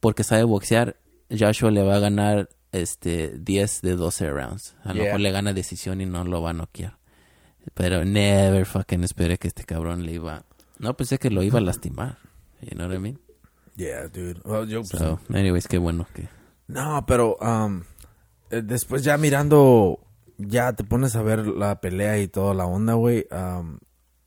[0.00, 0.96] porque sabe boxear,
[1.30, 4.74] Joshua le va a ganar este 10 de 12 rounds.
[4.82, 5.04] A lo Yeah.
[5.04, 6.98] mejor le gana decisión y no lo va a noquear.
[7.74, 10.44] Pero never fucking esperé que este cabrón le iba...
[10.78, 12.18] No pensé que lo iba a lastimar.
[12.60, 13.18] You know what I mean?
[13.76, 14.40] Yeah, dude.
[14.44, 16.28] Well, yo, pues, So, anyways, qué bueno que...
[16.68, 17.82] No, pero um,
[18.50, 20.00] eh, después ya mirando,
[20.38, 23.26] ya te pones a ver la pelea y toda la onda, güey.
[23.30, 23.78] um,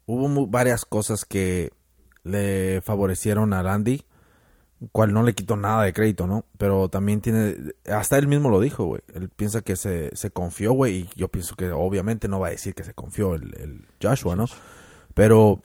[0.05, 1.71] hubo varias cosas que
[2.23, 4.05] le favorecieron a Randy,
[4.91, 6.45] cual no le quitó nada de crédito, ¿no?
[6.57, 7.55] Pero también tiene,
[7.91, 9.01] hasta él mismo lo dijo, güey.
[9.13, 12.51] Él piensa que se, se confió, güey, y yo pienso que obviamente no va a
[12.51, 14.45] decir que se confió el, el Joshua, ¿no?
[15.13, 15.61] Pero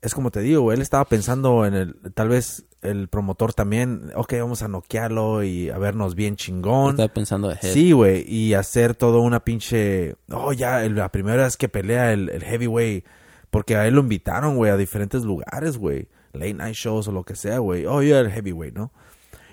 [0.00, 4.34] es como te digo, él estaba pensando en el, tal vez el promotor también, ok,
[4.40, 6.90] vamos a noquearlo y a vernos bien chingón.
[6.90, 7.72] Estaba pensando ahead.
[7.72, 12.12] Sí, güey, y hacer todo una pinche, oh, ya, el- la primera vez que pelea
[12.12, 13.04] el, el heavyweight,
[13.50, 17.24] porque a él lo invitaron, güey, a diferentes lugares, güey, late night shows o lo
[17.24, 18.92] que sea, güey, oh, ya el heavyweight, ¿no?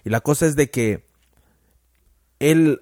[0.04, 1.06] Y la cosa es de que
[2.40, 2.82] él,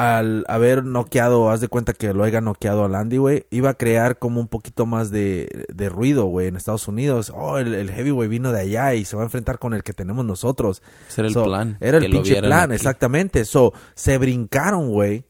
[0.00, 3.74] al haber noqueado, haz de cuenta que lo haya noqueado al Andy, güey, iba a
[3.74, 7.30] crear como un poquito más de, de ruido, güey, en Estados Unidos.
[7.36, 9.92] Oh, el, el heavyweight vino de allá y se va a enfrentar con el que
[9.92, 10.82] tenemos nosotros.
[11.06, 12.76] Ese era el plan, Era el pinche plan, aquí.
[12.76, 13.44] exactamente.
[13.44, 15.26] So, se brincaron, güey,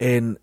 [0.00, 0.40] en,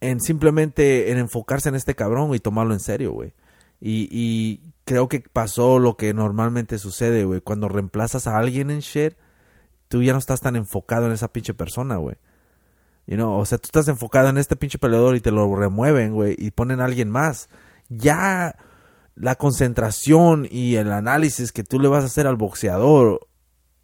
[0.00, 3.34] en simplemente en enfocarse en este cabrón y tomarlo en serio, güey.
[3.78, 7.42] Y, y creo que pasó lo que normalmente sucede, güey.
[7.42, 9.12] Cuando reemplazas a alguien en shit,
[9.88, 12.16] tú ya no estás tan enfocado en esa pinche persona, güey.
[13.10, 16.14] You know, o sea, tú estás enfocado en este pinche peleador y te lo remueven,
[16.14, 17.48] güey, y ponen a alguien más.
[17.88, 18.56] Ya
[19.16, 23.26] la concentración y el análisis que tú le vas a hacer al boxeador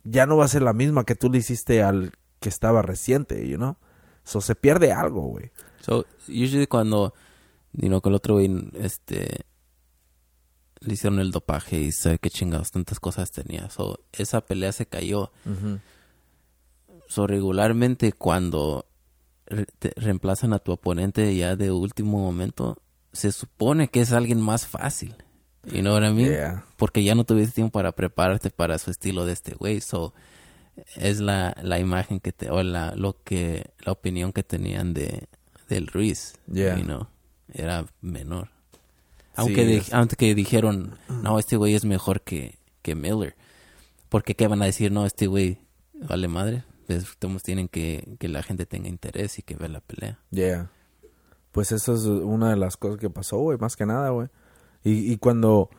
[0.05, 3.49] ya no va a ser la misma que tú le hiciste al que estaba reciente,
[3.49, 3.77] you know.
[4.23, 5.51] So se pierde algo, güey.
[5.81, 7.13] So, usually cuando,
[7.73, 9.45] you know, con el otro güey, este,
[10.79, 13.71] le hicieron el dopaje y sabe qué chingados, tantas cosas tenía.
[13.71, 15.33] So, esa pelea se cayó.
[17.09, 18.87] So, regularmente cuando
[19.47, 22.77] re- te reemplazan a tu oponente ya de último momento,
[23.13, 25.15] se supone que es alguien más fácil.
[25.65, 26.29] You know what I mean?
[26.31, 26.65] Yeah.
[26.77, 29.81] Porque ya no tuviste tiempo para prepararte para su estilo de este güey.
[29.81, 30.15] So,
[30.97, 35.27] es la, la imagen que te, o la, lo que, la opinión que tenían de,
[35.69, 36.35] del Ruiz.
[36.53, 36.77] Yeah.
[36.79, 37.09] You know,
[37.53, 38.51] era menor.
[39.35, 43.35] Aunque, Sí, di- es- aunque dijeron, no, este güey es mejor que, que Miller.
[44.09, 45.59] Porque qué van a decir, no, este güey
[45.95, 46.63] vale madre.
[46.87, 50.19] Pues, todos tienen que que la gente tenga interés y que vea la pelea.
[50.31, 50.71] Yeah.
[51.53, 54.29] Pues eso es una de las cosas que pasó, güey, más que nada, güey.
[54.85, 55.71] Y, y cuando,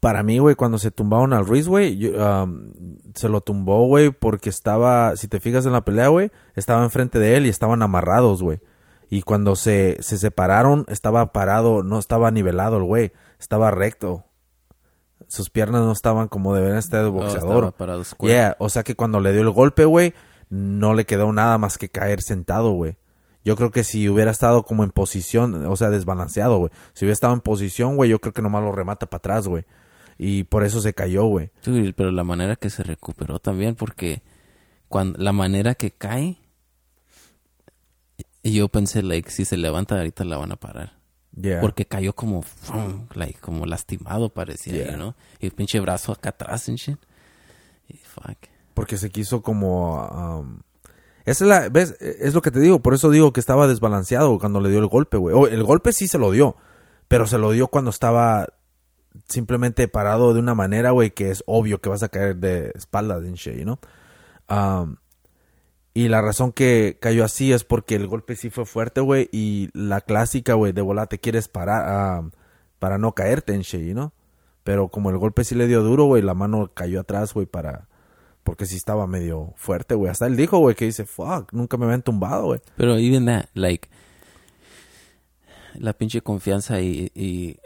[0.00, 2.72] para mí, güey, cuando se tumbaron al Ruiz, güey, um,
[3.14, 7.18] se lo tumbó, güey, porque estaba, si te fijas en la pelea, güey, estaba enfrente
[7.18, 8.60] de él y estaban amarrados, güey.
[9.10, 14.24] Y cuando se, se separaron, estaba parado, no estaba nivelado el güey, estaba recto.
[15.28, 18.04] Sus piernas no estaban como deberían estar de Oh, boxeador.
[18.04, 18.32] square.
[18.34, 20.12] Yeah, o sea que cuando le dio el golpe, güey,
[20.50, 22.96] no le quedó nada más que caer sentado, güey.
[23.44, 26.70] Yo creo que si hubiera estado como en posición, o sea, desbalanceado, güey.
[26.94, 29.64] Si hubiera estado en posición, güey, yo creo que nomás lo remata para atrás, güey.
[30.16, 31.50] Y por eso se cayó, güey.
[31.60, 34.22] Sí, pero la manera que se recuperó también, porque
[34.88, 36.38] cuando la manera que cae,
[38.42, 40.92] y yo pensé, like, si se levanta ahorita la van a parar.
[41.40, 41.60] Yeah.
[41.60, 44.90] Porque cayó como, fum, like, como lastimado parecía, Yeah.
[44.92, 45.14] you know?
[45.40, 46.98] Y el pinche brazo acá atrás and shit.
[47.88, 48.38] Y fuck.
[48.74, 50.06] Porque se quiso como...
[50.06, 50.60] um,
[51.24, 51.68] esa es la...
[51.70, 51.96] ¿Ves?
[52.00, 52.80] Es lo que te digo.
[52.80, 55.34] Por eso digo que estaba desbalanceado cuando le dio el golpe, güey.
[55.34, 56.56] O el golpe sí se lo dio.
[57.08, 58.48] Pero se lo dio cuando estaba
[59.28, 63.24] simplemente parado de una manera, güey, que es obvio que vas a caer de espaldas
[63.24, 63.78] en shit, ¿no?
[64.48, 64.96] Um,
[65.94, 69.70] y la razón que cayó así es porque el golpe sí fue fuerte, güey, y
[69.72, 72.30] la clásica, güey, de volar te quieres parar um,
[72.80, 74.12] para no caerte en shit, ¿no?
[74.64, 77.88] Pero como el golpe sí le dio duro, güey, la mano cayó atrás, güey, para...
[78.42, 80.10] Porque sí estaba medio fuerte, güey.
[80.10, 82.60] Hasta él dijo, güey, que dice, fuck, nunca me habían tumbado, güey.
[82.76, 83.88] Pero even that, like,
[85.78, 87.56] la pinche confianza y, y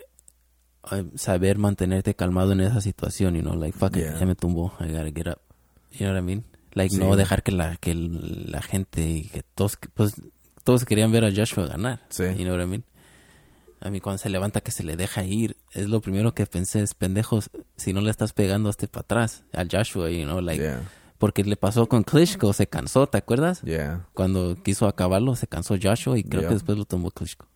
[0.93, 4.19] uh, saber mantenerte calmado en esa situación, you know, like, fuck it, Yeah.
[4.21, 5.41] ya me tumbó, I gotta get up.
[5.91, 6.45] You know what I mean?
[6.73, 7.01] Like, Sí.
[7.01, 10.15] no dejar que la, que la gente, y que todos, pues,
[10.65, 12.01] todos querían ver a Joshua ganar.
[12.11, 12.25] Sí.
[12.37, 12.85] You know what I mean?
[13.81, 16.83] A mí cuando se levanta que se le deja ir, es lo primero que pensé,
[16.83, 20.61] es pendejos, si no le estás pegando este para atrás al Joshua, you know, like,
[20.63, 20.83] Yeah,
[21.19, 23.63] porque le pasó con Klitschko, se cansó, ¿te acuerdas?
[23.63, 24.07] yeah.
[24.15, 26.49] Cuando quiso acabarlo, se cansó Joshua y creo Yeah.
[26.49, 27.47] que después lo tomó Klitschko.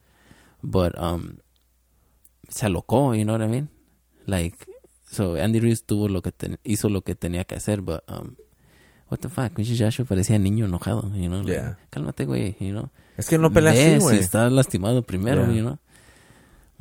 [0.63, 1.39] But, um,
[2.49, 3.69] se alocó, you know what I mean?
[4.27, 4.57] Like,
[5.11, 6.33] so Andy Reid tuvo lo que
[6.65, 8.37] hizo lo que tenía que hacer, but, um,
[9.13, 11.43] what the fuck, pinche Joshua parecía niño enojado, you know?
[11.43, 11.79] Like, Yeah.
[11.91, 12.89] Cálmate, güey, you know?
[13.17, 14.19] Es que no pelea así, si güey.
[14.19, 15.55] estás lastimado primero, Yeah.
[15.55, 15.79] you know?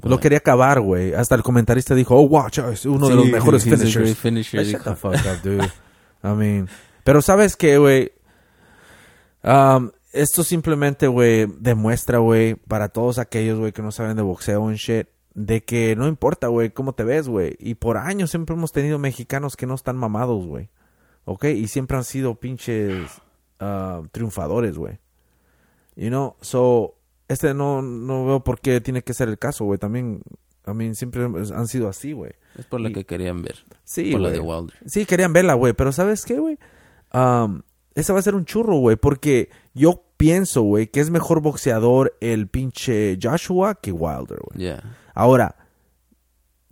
[0.03, 1.13] Lo quería acabar, güey.
[1.13, 4.17] Hasta el comentarista dijo, oh, watch, es uno de los mejores finishers.
[4.17, 5.69] finisher, shut the fuck up, dude.
[6.23, 6.69] I mean,
[7.03, 8.11] pero sabes qué, güey.
[9.43, 14.67] Um, esto simplemente, güey, demuestra, güey, para todos aquellos, güey, que no saben de boxeo
[14.67, 17.55] and shit, de que no importa, güey, cómo te ves, güey.
[17.59, 20.69] Y por años siempre hemos tenido mexicanos que no están mamados, güey.
[21.26, 21.45] ¿Ok?
[21.45, 23.09] Y siempre han sido pinches
[23.59, 24.99] ah, triunfadores, güey.
[25.95, 26.95] You know, so,
[27.28, 29.78] este no, no veo por qué tiene que ser el caso, güey.
[29.78, 30.22] También,
[30.67, 32.32] I mean, siempre han sido así, güey.
[32.57, 33.55] Es por lo Y- que querían ver.
[33.84, 34.78] Sí, por la de Wilder.
[34.86, 35.74] Sí, querían verla, güey.
[35.74, 36.57] Pero ¿sabes qué, güey?
[37.13, 37.61] Um,
[37.93, 38.95] ese va a ser un churro, güey.
[38.95, 44.59] Porque yo pienso, güey, que es mejor boxeador el pinche Joshua que Wilder, güey.
[44.67, 44.97] Yeah.
[45.13, 45.55] Ahora,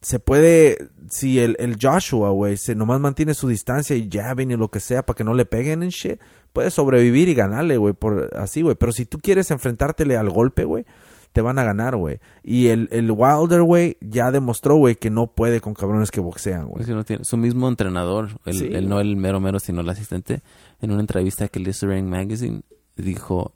[0.02, 0.90] se puede...
[1.10, 4.80] Si el, el Joshua, güey, se nomás mantiene su distancia y jabbing y lo que
[4.80, 6.20] sea para que no le peguen en shit,
[6.54, 8.76] puede sobrevivir y ganarle, güey, por así, güey.
[8.76, 10.86] Pero si tú quieres enfrentártele al golpe, güey,
[11.32, 12.20] te van a ganar, güey.
[12.44, 16.68] Y el, el Wilder, güey, ya demostró, güey, que no puede con cabrones que boxean,
[16.68, 16.86] güey.
[16.88, 20.42] No tiene- su mismo entrenador, el, Sí, el- no el mero mero, sino el asistente,
[20.80, 22.62] en una entrevista que le hizo Ring Magazine,
[22.98, 23.56] dijo,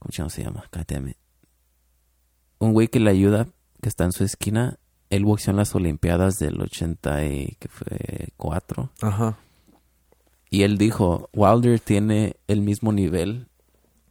[0.00, 0.64] ¿cómo se llama?
[0.76, 1.16] It.
[2.58, 3.46] Un güey que le ayuda,
[3.80, 4.78] que está en su esquina,
[5.14, 8.90] él boxeó en las Olimpiadas del 80 y, que fue 4.
[9.02, 9.38] Ajá.
[10.50, 13.48] Y él dijo, Wilder tiene el mismo nivel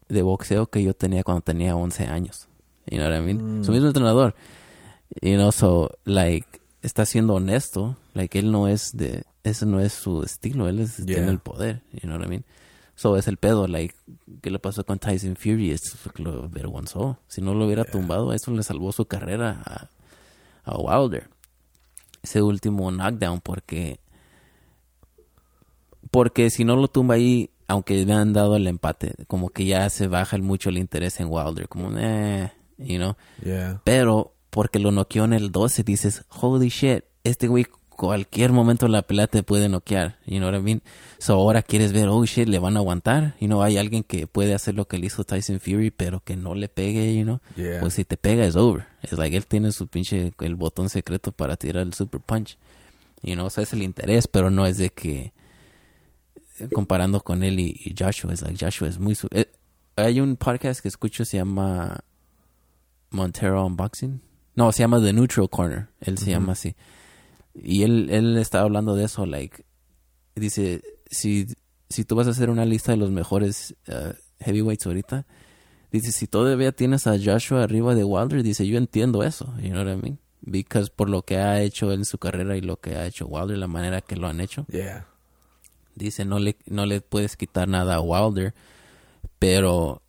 [0.09, 2.47] de boxeo que yo tenía cuando tenía 11 años.
[2.85, 3.59] You know what I mean?
[3.59, 3.63] Mm.
[3.63, 4.35] Su mismo entrenador.
[5.21, 6.47] You know, so, like,
[6.81, 7.97] está siendo honesto.
[8.13, 9.23] Like, él no es de...
[9.43, 10.67] Ese no es su estilo.
[10.69, 11.17] Él es, Yeah.
[11.17, 11.81] tiene el poder.
[11.91, 12.45] You know what I mean?
[12.95, 13.67] So, es el pedo.
[13.67, 13.95] Like,
[14.41, 15.71] ¿qué le pasó con Tyson Fury?
[15.71, 17.19] Es lo avergonzó.
[17.27, 19.89] Si no lo hubiera tumbado, eso le salvó su carrera a,
[20.63, 21.29] a Wilder.
[22.21, 23.99] Ese último knockdown porque
[26.11, 29.89] porque si no lo tumba ahí, aunque me han dado el empate, como que ya
[29.89, 33.15] se baja el- mucho el interés en Wilder, como, eh, you know.
[33.43, 33.81] Yeah.
[33.83, 37.65] Pero porque lo noqueó en el 12, dices, holy shit, este güey
[37.95, 40.81] cualquier momento la pelea te puede noquear, you know what I mean?
[41.19, 44.27] So ahora quieres ver, oh shit, le van a aguantar, you know, hay alguien que
[44.27, 47.39] puede hacer lo que le hizo Tyson Fury, pero que no le pegue, you know.
[47.55, 47.79] Yeah.
[47.79, 48.85] Pues si te pega es over.
[49.01, 52.57] Es like él tiene su pinche, el botón secreto para tirar el super punch.
[53.21, 55.31] You know, o sea, es el interés, pero no es de que
[56.73, 59.15] comparando con él y, y Joshua, es like Joshua es muy...
[59.15, 59.49] su- eh,
[59.95, 61.99] hay un podcast que escucho, se llama
[63.11, 64.21] Montero Unboxing.
[64.55, 65.87] No, se llama The Neutral Corner.
[66.01, 66.75] Él se llama así.
[67.53, 69.63] Y él, él está hablando de eso, like,
[70.35, 71.47] dice, si,
[71.89, 75.25] si tú vas a hacer una lista de los mejores uh, heavyweights ahorita,
[75.91, 79.83] dice, si todavía tienes a Joshua arriba de Wilder, dice, yo entiendo eso, you know
[79.83, 80.19] what I mean?
[80.41, 83.27] Because por lo que ha hecho él en su carrera y lo que ha hecho
[83.27, 84.65] Wilder, la manera que lo han hecho.
[84.67, 85.07] Yeah.
[85.95, 88.53] Dice, no le, no le puedes quitar nada a Wilder,
[89.37, 90.01] pero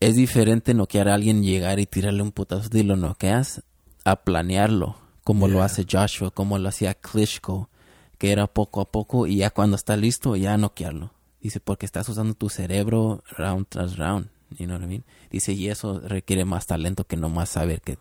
[0.00, 3.62] es diferente noquear a alguien, llegar y tirarle un putazo y lo noqueas,
[4.04, 7.70] a planearlo, como lo hace Joshua, como lo hacía Klitschko,
[8.18, 11.12] que era poco a poco y ya cuando está listo, ya noquearlo.
[11.40, 15.04] Dice, porque estás usando tu cerebro round tras round, you know what I mean?
[15.30, 17.98] Dice, y eso requiere más talento que nomás saber que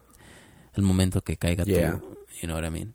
[0.75, 1.99] el momento que caiga Yeah.
[1.99, 2.93] tú, you know what I mean?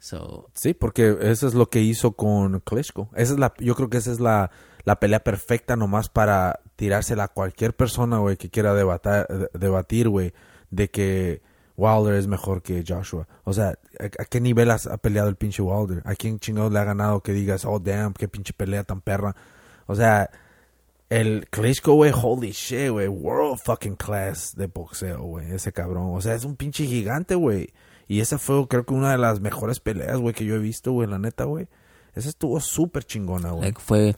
[0.00, 3.10] So, Sí, porque eso es lo que hizo con Klitschko.
[3.14, 4.50] Esa es la, yo creo que esa es la,
[4.84, 10.32] la pelea perfecta nomás para tirársela a cualquier persona, güey, que quiera debatar, debatir, güey,
[10.70, 11.42] de que
[11.78, 13.28] Wilder es mejor que Joshua.
[13.44, 16.02] O sea, ¿a, qué nivel has, ha peleado el pinche Wilder?
[16.04, 19.36] ¿A quién chingados le ha ganado que digas, oh, damn, qué pinche pelea tan perra?
[19.86, 20.28] O sea,
[21.08, 26.16] el Klitschko, güey, holy shit, güey, world fucking class de boxeo, güey, ese cabrón.
[26.16, 27.72] O sea, es un pinche gigante, güey.
[28.08, 30.90] Y esa fue, creo que una de las mejores peleas, güey, que yo he visto,
[30.90, 31.68] güey, la neta, güey.
[32.16, 33.62] Esa estuvo súper chingona, güey.
[33.62, 34.16] Like, fue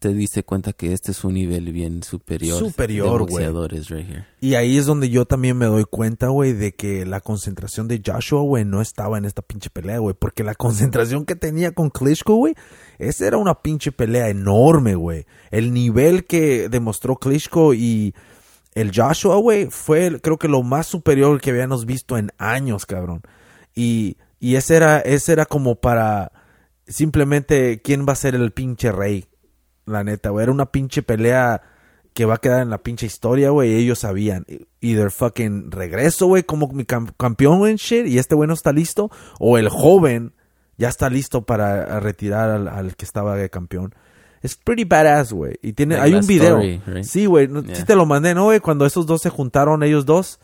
[0.00, 3.46] te diste cuenta que este es un nivel bien superior, Superior, güey.
[3.46, 4.24] right.
[4.40, 8.02] Y ahí es donde yo también me doy cuenta, güey, de que la concentración de
[8.04, 10.16] Joshua, güey, no estaba en esta pinche pelea, güey.
[10.18, 12.54] Porque la concentración que tenía con Klitschko, güey,
[12.98, 15.26] esa era una pinche pelea enorme, güey.
[15.50, 18.14] El nivel que demostró Klitschko y
[18.74, 23.20] el Joshua, güey, fue creo que lo más superior que habíamos visto en años, cabrón.
[23.74, 26.32] Y, y ese era, ese era como para
[26.88, 29.26] simplemente quién va a ser el pinche rey.
[29.86, 30.42] La neta, güey.
[30.44, 31.62] Era una pinche pelea
[32.14, 33.74] que va a quedar en la pinche historia, güey.
[33.74, 34.44] Ellos sabían.
[34.80, 38.72] Either fucking regreso, güey, como mi cam- campeón, güey, shit, y este güey no está
[38.72, 39.10] listo.
[39.38, 40.32] O el joven
[40.76, 43.94] ya está listo para retirar al, al que estaba de campeón.
[44.42, 45.56] Es pretty badass, güey.
[45.62, 46.58] Y tiene, Like hay un video.
[46.60, 47.04] story, right?
[47.04, 47.46] Sí, güey.
[47.48, 48.60] no- Sí te lo mandé, ¿no, güey?
[48.60, 50.40] Cuando esos dos se juntaron, ellos dos.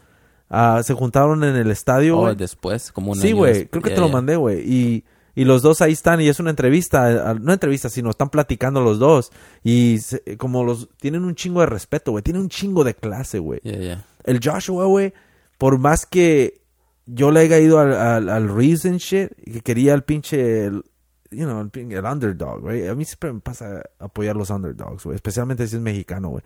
[0.48, 3.96] ah, se juntaron en el estadio, Oh, después, como un Sí, güey, creo que yeah,
[3.96, 4.60] te lo mandé, güey.
[4.60, 5.04] Y,
[5.36, 8.80] y los dos ahí están y es una entrevista, eh, no entrevista, sino están platicando
[8.80, 9.30] los dos.
[9.62, 13.38] Y se- como los tienen un chingo de respeto, güey, tienen un chingo de clase,
[13.38, 13.60] güey.
[13.62, 14.04] Yeah, yeah.
[14.24, 15.12] El Joshua, güey,
[15.58, 16.62] por más que
[17.06, 20.82] yo le haya ido al, al, al Reeves and shit, que quería el pinche, el,
[21.30, 22.88] you know, el, el underdog, güey.
[22.88, 26.42] A mí siempre me pasa apoyar los underdogs, güey, especialmente si es mexicano, güey.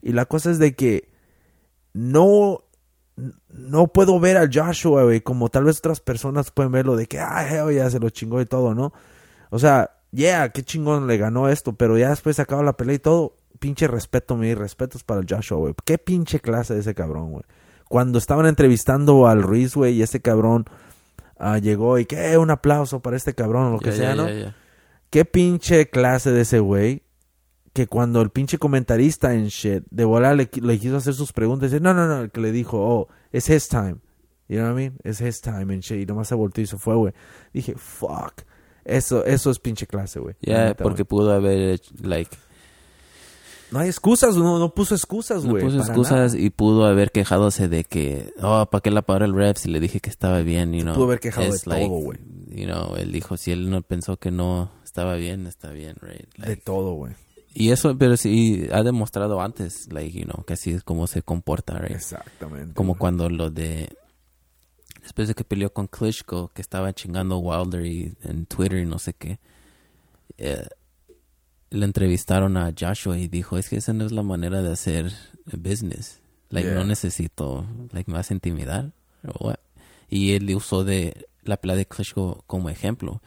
[0.00, 1.08] Y la cosa es de que
[1.92, 2.63] no
[3.48, 7.20] no puedo ver a Joshua, güey, como tal vez otras personas pueden verlo de que,
[7.20, 8.92] ah, hell yeah, se lo chingó y todo, ¿no?
[9.50, 12.96] O sea, yeah, qué chingón le ganó esto, pero ya después se acaba la pelea
[12.96, 15.74] y todo, pinche respeto, mis respetos para el Joshua, güey.
[15.84, 17.44] Qué pinche clase de ese cabrón, güey.
[17.88, 20.64] Cuando estaban entrevistando al Ruiz, güey, y ese cabrón
[21.38, 24.14] ah, llegó y que, "Eh, un aplauso para este cabrón o lo que Yeah, sea,
[24.14, 24.28] yeah, ¿no?
[24.30, 24.56] yeah.
[25.10, 27.03] Qué pinche clase de ese güey.
[27.74, 31.70] Que cuando el pinche comentarista en shit de volar le, le quiso hacer sus preguntas,
[31.70, 33.96] dice, no, no, no, el que le dijo, oh, it's his time.
[34.48, 34.98] You know what I mean?
[35.04, 36.00] It's his time and shit.
[36.02, 37.12] Y nomás se volteó y se fue, güey.
[37.52, 38.42] Dije, fuck.
[38.84, 40.36] Eso, eso es pinche clase, güey.
[40.42, 41.08] La Yeah, porque güey.
[41.08, 42.30] pudo haber, hecho, like,
[43.72, 45.64] No hay excusas, no, no puso excusas, no güey.
[45.64, 46.44] puso para excusas nada.
[46.46, 49.80] y pudo haber quejadose de que, oh, ¿para qué la paró el ref si le
[49.80, 50.72] dije que estaba bien?
[50.74, 52.18] You know, pudo haber quejado de It's like, todo, güey.
[52.50, 56.28] You know, él dijo, si él no pensó que no estaba bien, está bien, right?
[56.36, 57.14] De Like, todo, güey.
[57.54, 61.22] Y eso, pero sí, ha demostrado antes, like, you know, que así es como se
[61.22, 61.96] comporta, right?
[61.96, 62.74] Exactamente.
[62.74, 63.96] Como cuando lo de...
[65.02, 68.98] Después de que peleó con Klitschko, que estaba chingando Wilder y, en Twitter y no
[68.98, 69.38] sé qué.
[70.38, 70.66] eh,
[71.70, 75.12] le entrevistaron a Joshua y dijo, es que esa no es la manera de hacer
[75.52, 76.20] business.
[76.50, 76.78] Like, Yeah.
[76.78, 78.92] no necesito, like, más intimidar.
[79.26, 79.56] or what.
[80.08, 83.20] Y él usó de la pelea de Klitschko como ejemplo.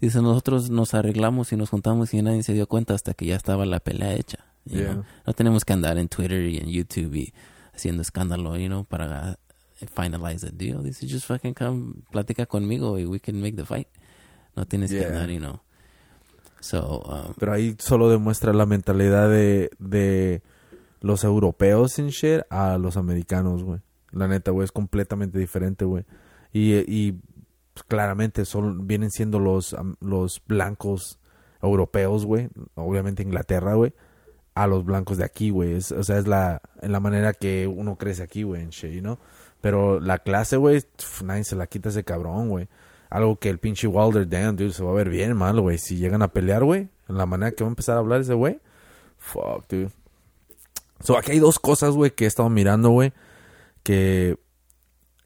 [0.00, 3.36] Dice, nosotros nos arreglamos y nos juntamos y nadie se dio cuenta hasta que ya
[3.36, 4.38] estaba la pelea hecha.
[4.66, 4.92] you Yeah.
[4.94, 5.04] know.
[5.26, 7.32] No tenemos que andar en Twitter y en YouTube y
[7.74, 9.38] haciendo escándalo, you know, para
[9.94, 10.82] finalize the deal.
[10.82, 13.88] Dice, just fucking come, platica conmigo y we can make the fight.
[14.56, 15.08] No tienes que Yeah.
[15.08, 15.60] andar, you know.
[16.60, 20.42] So, um, Pero ahí solo demuestra la mentalidad de, de
[21.00, 23.80] los europeos en shit a los americanos, güey.
[24.10, 26.04] La neta, güey, es completamente diferente, güey.
[26.52, 27.20] Y, y
[27.76, 31.18] pues, claramente son, vienen siendo los, los blancos
[31.60, 32.48] europeos, güey.
[32.74, 33.92] Obviamente Inglaterra, güey.
[34.54, 35.74] A los blancos de aquí, güey.
[35.74, 39.18] O sea, es la, en la manera que uno crece aquí, güey, en shit, ¿no?
[39.60, 40.82] Pero la clase, güey,
[41.22, 42.66] nadie se la quita ese cabrón, güey.
[43.10, 45.76] Algo que el pinche Wilder, damn, dude, se va a ver bien mal, güey.
[45.76, 48.32] Si llegan a pelear, güey, en la manera que va a empezar a hablar ese
[48.32, 48.58] güey,
[49.18, 49.90] fuck, dude.
[51.00, 53.12] So, aquí hay dos cosas, güey, que he estado mirando, güey,
[53.82, 54.38] que,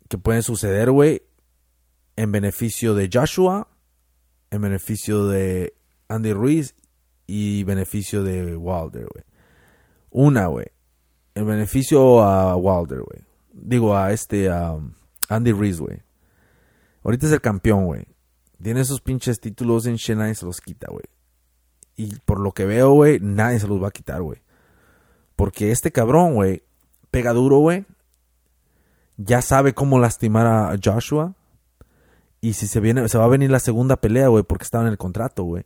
[0.09, 1.23] que pueden suceder, güey,
[2.17, 3.69] en beneficio de Joshua,
[4.51, 5.75] en beneficio de
[6.09, 6.75] Andy Ruiz
[7.27, 9.25] y beneficio de Wilder, güey.
[10.11, 10.67] Una, güey,
[11.35, 13.25] en beneficio a Wilder, güey.
[13.53, 14.79] Digo, a este, a
[15.29, 16.03] Andy Ruiz, güey.
[17.03, 18.07] Ahorita es el campeón, güey.
[18.63, 21.05] Tiene esos pinches títulos en Shit, nadie se los quita, güey.
[21.97, 24.43] Y por lo que veo, güey, nadie se los va a quitar, güey.
[25.37, 26.63] Porque este cabrón, güey,
[27.11, 27.87] pega duro, güey.
[29.17, 31.35] Ya sabe cómo lastimar a Joshua.
[32.41, 34.91] Y si se viene, se va a venir la segunda pelea, güey, porque estaba en
[34.91, 35.65] el contrato, güey.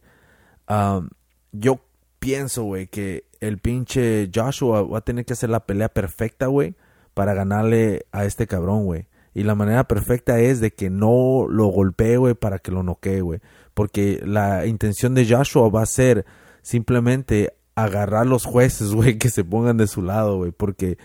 [0.69, 1.09] Um,
[1.53, 1.81] yo
[2.19, 6.75] pienso, güey, que el pinche Joshua va a tener que hacer la pelea perfecta, güey,
[7.13, 9.07] para ganarle a este cabrón, güey.
[9.35, 13.21] Y la manera perfecta es de que no lo golpee, güey, para que lo noquee,
[13.21, 13.41] güey.
[13.75, 16.25] Porque la intención de Joshua va a ser
[16.63, 20.53] simplemente agarrar los jueces, güey, que se pongan de su lado, güey.
[20.53, 20.99] Porque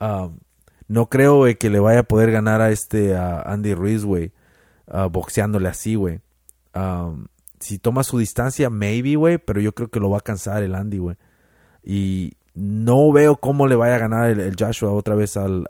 [0.00, 0.38] um,
[0.88, 4.32] no creo, güey, que le vaya a poder ganar a este a Andy Ruiz, güey,
[4.88, 6.20] ah, boxeándole así, güey.
[7.58, 10.74] Si toma su distancia, maybe, güey, pero yo creo que lo va a cansar el
[10.74, 11.16] Andy, güey.
[11.82, 15.66] Y no veo cómo le vaya a ganar el, Joshua otra vez al,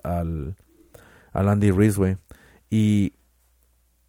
[1.33, 2.17] Andy Ruiz, güey.
[2.69, 3.13] Y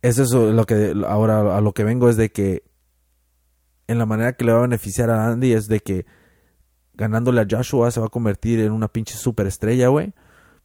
[0.03, 2.63] es eso lo que ahora a lo que vengo es de que
[3.89, 6.07] en la manera que le va a beneficiar a Andy es de que
[6.95, 10.13] ganándole a Joshua se va a convertir en una pinche superestrella, güey.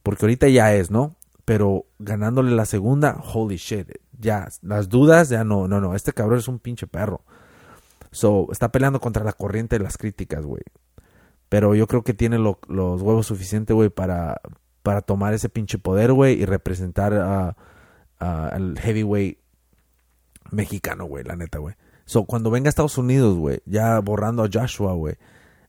[0.02, 1.16] Porque ahorita ya es, ¿no?
[1.44, 3.90] Pero ganándole la segunda, holy shit.
[4.18, 5.94] Ya, las dudas, ya no, no, no.
[5.94, 7.22] Este cabrón es un pinche perro.
[8.10, 10.62] So, está peleando contra la corriente de las críticas, güey.
[11.48, 14.40] Pero yo creo que tiene los huevos suficientes, güey, para,
[14.82, 17.12] para tomar ese pinche poder, güey, y representar
[18.18, 19.38] al heavyweight
[20.50, 21.74] mexicano, güey, la neta, güey.
[22.06, 25.16] So, cuando venga a Estados Unidos, güey, ya borrando a Joshua, güey,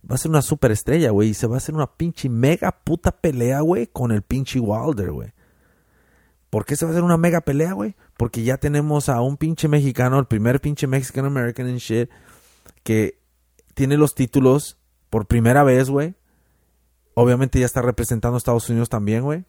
[0.09, 3.11] va a ser una superestrella, güey, y se va a hacer una pinche mega puta
[3.11, 5.34] pelea, güey, con el pinche Wilder, güey.
[6.56, 7.95] ¿Por qué se va a hacer una mega pelea, güey?
[8.16, 12.10] Porque ya tenemos a un pinche mexicano, el primer pinche Mexican American and shit,
[12.82, 13.20] que
[13.74, 14.78] tiene los títulos
[15.10, 16.16] por primera vez, güey.
[17.14, 19.43] Obviamente ya está representando a Estados Unidos también, güey.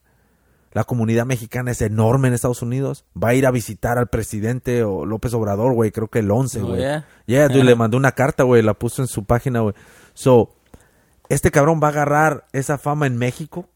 [0.73, 3.05] La comunidad mexicana es enorme en Estados Unidos.
[3.17, 5.93] Va a ir a visitar al presidente o López Obrador, güey.
[5.93, 6.81] Creo que el 11, güey.
[6.81, 8.63] ya yeah, le mandó una carta, güey.
[8.63, 9.77] La puso en su página, güey.
[10.13, 10.57] So,
[11.29, 13.69] este cabrón va a agarrar esa fama en México.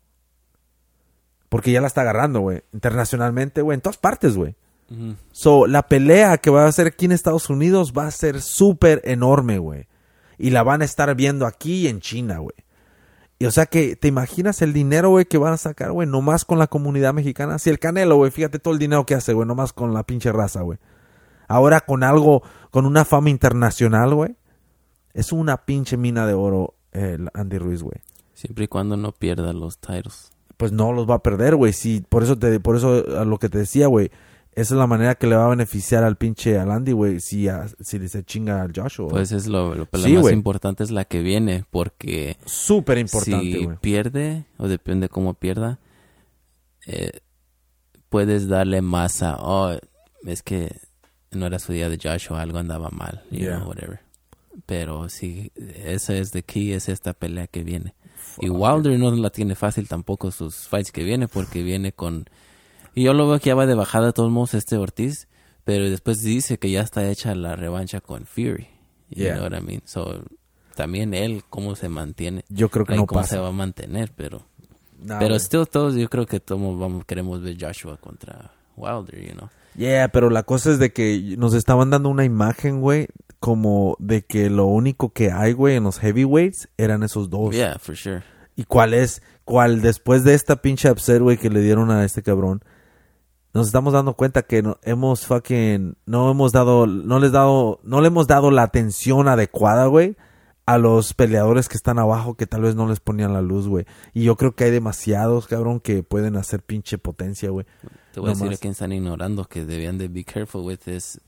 [1.50, 2.62] Porque ya la está agarrando, güey.
[2.72, 3.74] Internacionalmente, güey.
[3.74, 4.54] En todas partes, güey.
[5.30, 9.02] So, la pelea que va a hacer aquí en Estados Unidos va a ser súper
[9.04, 9.86] enorme, güey.
[10.38, 12.56] Y la van a estar viendo aquí y en China, güey.
[13.38, 16.44] Y o sea que, ¿te imaginas el dinero, güey, que van a sacar, güey, nomás
[16.44, 17.58] con la comunidad mexicana?
[17.58, 20.32] Si el Canelo, güey, fíjate todo el dinero que hace, güey, nomás con la pinche
[20.32, 20.78] raza, güey.
[21.46, 24.36] Ahora con algo, con una fama internacional, güey.
[25.14, 28.00] Es una pinche mina de oro el Andy Ruiz, güey.
[28.34, 30.32] Siempre y cuando no pierda los titles.
[30.60, 31.72] Pues no los va a perder, güey.
[31.72, 34.10] Sí, por eso te, por eso a lo que te decía, güey
[34.52, 37.46] esa es la manera que le va a beneficiar al pinche al Andy, güey, si,
[37.80, 39.08] si se chinga al Joshua.
[39.08, 42.36] Pues es lo, lo más importante es la que viene, porque...
[42.46, 45.78] Súper importante, Si pierde, o depende cómo pierda,
[46.86, 47.20] eh,
[48.08, 49.36] puedes darle más a...
[49.40, 49.76] Oh,
[50.26, 50.76] es que
[51.30, 54.00] no era su día de Joshua, algo andaba mal, you know, whatever.
[54.66, 57.94] Pero sí, esa es de key, es esta pelea que viene.
[58.38, 62.26] Y Wilder no la tiene fácil tampoco sus fights que viene, porque viene con
[62.94, 65.28] y yo lo veo que ya va de bajada de todos modos este Ortiz,
[65.64, 68.68] pero después dice que ya está hecha la revancha con Fury.
[69.10, 69.82] You know what I mean?
[69.84, 70.24] So,
[70.74, 72.44] también él, cómo se mantiene.
[72.48, 74.42] Yo creo que no cómo se va a mantener, pero...
[75.06, 79.48] pero still todos, yo creo que todos vamos, queremos ver Joshua contra Wilder, you know.
[79.76, 83.08] Yeah, pero la cosa es de que nos estaban dando una imagen, güey,
[83.40, 87.54] como de que lo único que hay, güey, en los heavyweights eran esos dos.
[87.54, 88.22] Yeah, for sure.
[88.54, 89.22] ¿Y cuál es?
[89.44, 92.62] ¿Cuál después de esta pinche upset, güey, que le dieron a este cabrón?
[93.52, 98.00] nos estamos dando cuenta que no, hemos fucking, no hemos dado, no les dado, no
[98.00, 100.16] le hemos dado la atención adecuada, güey,
[100.66, 103.86] a los peleadores que están abajo que tal vez no les ponían la luz, güey.
[104.14, 107.66] Y yo creo que hay demasiados, cabrón, que pueden hacer pinche potencia, güey.
[108.12, 111.20] Te voy a decir a quién están ignorando que debían de be careful with this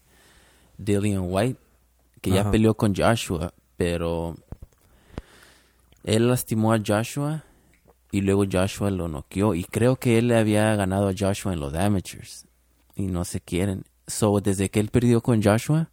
[0.79, 1.59] Dillian White,
[2.23, 4.37] que ya peleó con Joshua, pero
[6.05, 7.45] él lastimó a Joshua
[8.13, 11.61] y luego Joshua lo noqueó y creo que él le había ganado a Joshua en
[11.61, 12.47] los amateurs
[12.95, 13.85] y no se quieren.
[14.07, 15.91] So, desde que él perdió con Joshua,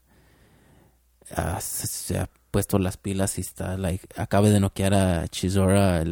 [1.35, 6.03] ah, se, ha puesto las pilas y está, like, acaba de noquear a Chisora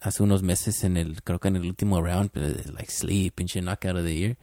[0.00, 3.62] hace unos meses en el, creo que en el último round, pero like sleep, pinche
[3.62, 4.36] knockout of the year.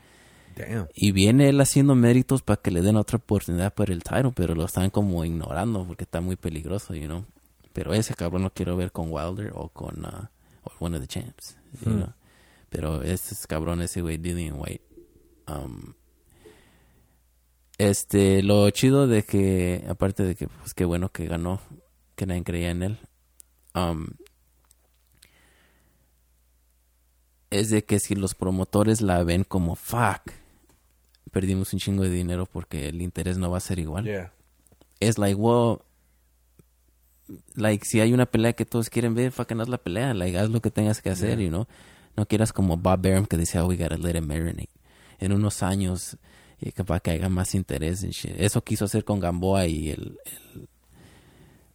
[0.94, 4.56] Y viene él haciendo méritos para que le den otra oportunidad para el title, pero
[4.56, 7.26] lo están como ignorando porque está muy peligroso, you know.
[7.74, 10.28] Pero ese cabrón lo quiero ver con Wilder o con uh,
[10.80, 11.58] one of the champs.
[11.86, 12.04] Hmm.
[12.70, 14.84] Pero este es cabrón, ese güey, Dillian White.
[15.48, 15.94] Um,
[17.78, 21.62] este, lo chido de que, aparte de que, pues qué bueno que ganó,
[22.16, 23.00] que nadie creía en él.
[23.74, 24.08] Um,
[27.50, 30.32] es de que si los promotores la ven como fuck,
[31.30, 34.32] perdimos un chingo de dinero porque el interés no va a ser igual.
[35.00, 35.80] Es like, well,
[37.56, 40.50] like, si hay una pelea que todos quieren ver, fucking haz la pelea, like, haz
[40.50, 41.68] lo que tengas que hacer, you know.
[42.16, 44.70] No quieras como Bob Barum que decía, oh, we gotta let it marinate.
[45.20, 46.18] En unos años,
[46.60, 48.34] y para que haya más interés en shit.
[48.38, 50.68] Eso quiso hacer con Gamboa y el, el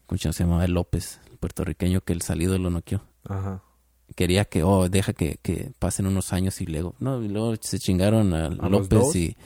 [0.06, 0.64] ¿cómo se llamaba?
[0.64, 3.02] El López, el puertorriqueño que el salido lo noqueó.
[3.28, 3.62] Ajá.
[4.14, 7.78] Quería que, oh, deja que, que pasen unos años y luego, no, y luego se
[7.78, 9.36] chingaron a, López y,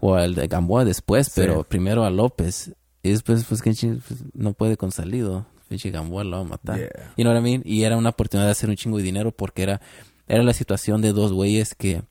[0.00, 2.72] o al de Gamboa después, pero primero a López
[3.06, 5.46] y después, pues, que pues, no puede con salido.
[5.68, 6.78] Pinche Gamboa lo va a matar.
[7.16, 7.62] You know what I mean?
[7.64, 9.80] Y era una oportunidad de hacer un chingo de dinero porque era,
[10.26, 12.02] era la situación de dos güeyes que,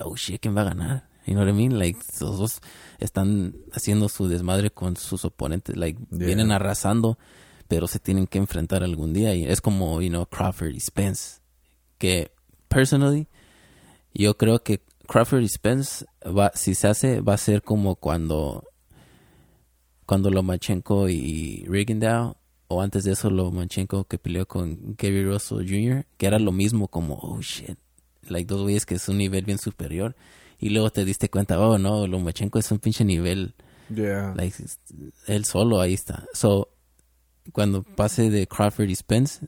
[0.00, 1.08] oh shit, ¿quién va a ganar?
[1.26, 1.78] You know what I mean?
[1.78, 2.60] Like, los dos
[2.98, 5.76] están haciendo su desmadre con sus oponentes.
[5.76, 7.18] Like, vienen arrasando,
[7.68, 9.34] pero se tienen que enfrentar algún día.
[9.34, 11.40] Y es como, you know, Crawford y Spence.
[11.98, 12.30] Que,
[12.68, 13.26] personally,
[14.14, 18.64] yo creo que Crawford y Spence, va, si se hace, va a ser como cuando,
[20.04, 22.36] cuando Lomachenko y Rigondeaux,
[22.68, 26.88] o antes de eso Lomachenko que peleó con Gary Russell Jr., que era lo mismo
[26.88, 27.78] como, oh shit,
[28.28, 30.16] like dos güeyes que es un nivel bien superior,
[30.58, 33.54] y luego te diste cuenta, oh no, Lomachenko es un pinche nivel,
[33.88, 34.34] Yeah.
[34.34, 34.56] like,
[35.28, 36.26] él solo ahí está.
[36.34, 36.70] So,
[37.52, 39.46] cuando pase de Crawford y Spence,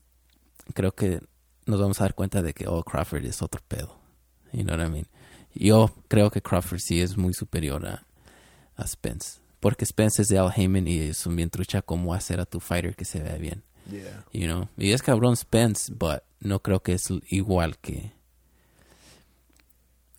[0.75, 1.21] creo que
[1.67, 3.99] nos vamos a dar cuenta de que, oh, Crawford es otro pedo.
[4.53, 5.07] You know what I mean?
[5.55, 8.07] Yo creo que Crawford sí es muy superior a,
[8.77, 9.41] a Spence.
[9.61, 12.61] Porque Spence es de Al Heyman y es un bien trucha cómo hacer a tu
[12.61, 13.63] fighter que se vea bien.
[13.91, 14.25] Yeah.
[14.33, 14.69] You know?
[14.77, 18.13] Y es cabrón Spence, but no creo que es igual que,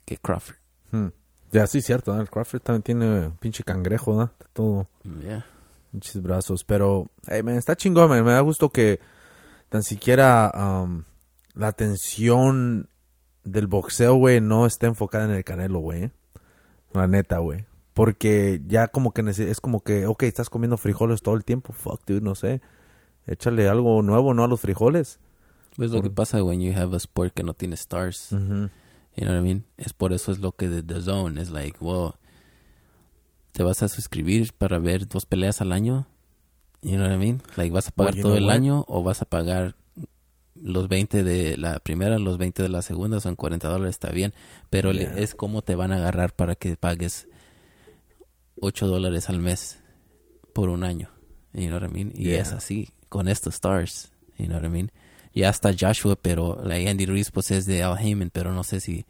[0.05, 0.57] que Crawford.
[0.91, 1.07] Hmm.
[1.51, 2.13] Ya, sí, cierto.
[2.13, 2.21] ¿no?
[2.21, 4.31] El Crawford también tiene pinche cangrejo, ¿no?
[4.53, 4.87] Todo.
[5.21, 5.45] Yeah.
[5.91, 6.63] Pinches brazos.
[6.63, 8.23] Pero, hey, man, está chingón, man.
[8.23, 8.99] Me da gusto que
[9.69, 11.03] tan siquiera um,
[11.53, 12.89] la atención
[13.43, 16.11] del boxeo, güey, no esté enfocada en el canelo, güey.
[16.93, 17.65] La neta, güey.
[17.93, 21.73] Porque ya como que es como que, ok, estás comiendo frijoles todo el tiempo.
[21.73, 22.61] Fuck, dude, no sé.
[23.27, 24.43] Échale algo nuevo, ¿no?
[24.43, 25.19] A los frijoles.
[25.77, 28.31] Es lo que pasa when you have a sport que no tiene stars.
[28.31, 28.69] Ujú.
[29.15, 29.65] You know what I mean?
[29.77, 32.13] Es por eso es lo que de The Zone es like, wow,
[33.51, 36.07] te vas a suscribir para ver dos peleas al año.
[36.81, 37.41] You know what I mean?
[37.57, 38.53] Like, vas a pagar Well, todo el what?
[38.53, 39.75] año o vas a pagar
[40.55, 44.33] los 20 de la primera, los 20 de la segunda, son 40 dólares, está bien.
[44.69, 45.17] Pero Yeah.
[45.17, 47.27] es como te van a agarrar para que pagues
[48.61, 49.79] 8 dólares al mes
[50.53, 51.09] por un año.
[51.53, 52.11] You know what I mean?
[52.15, 52.41] Y Yeah.
[52.41, 54.11] es así, con estos stars.
[54.37, 54.91] You know what I mean?
[55.33, 58.79] Ya está Joshua, pero like Andy Ruiz pues es de Al Heyman, pero no sé
[58.79, 59.05] si,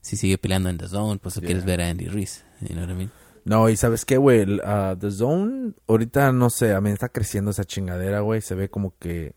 [0.00, 2.44] si sigue peleando en The Zone, pues tú quieres ver a Andy Ruiz.
[2.60, 3.10] You know what I mean?
[3.44, 7.50] No, y sabes qué, güey, ah, The Zone, ahorita no sé, a mí está creciendo
[7.50, 8.40] esa chingadera, güey.
[8.40, 9.34] Se ve como que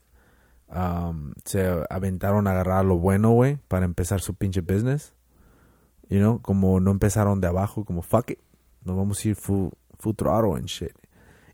[0.68, 5.14] am, se aventaron a agarrar lo bueno, güey, para empezar su pinche business.
[6.08, 8.38] You know, como no empezaron de abajo, como fuck it,
[8.82, 10.92] nos vamos a ir full, full throttle and shit.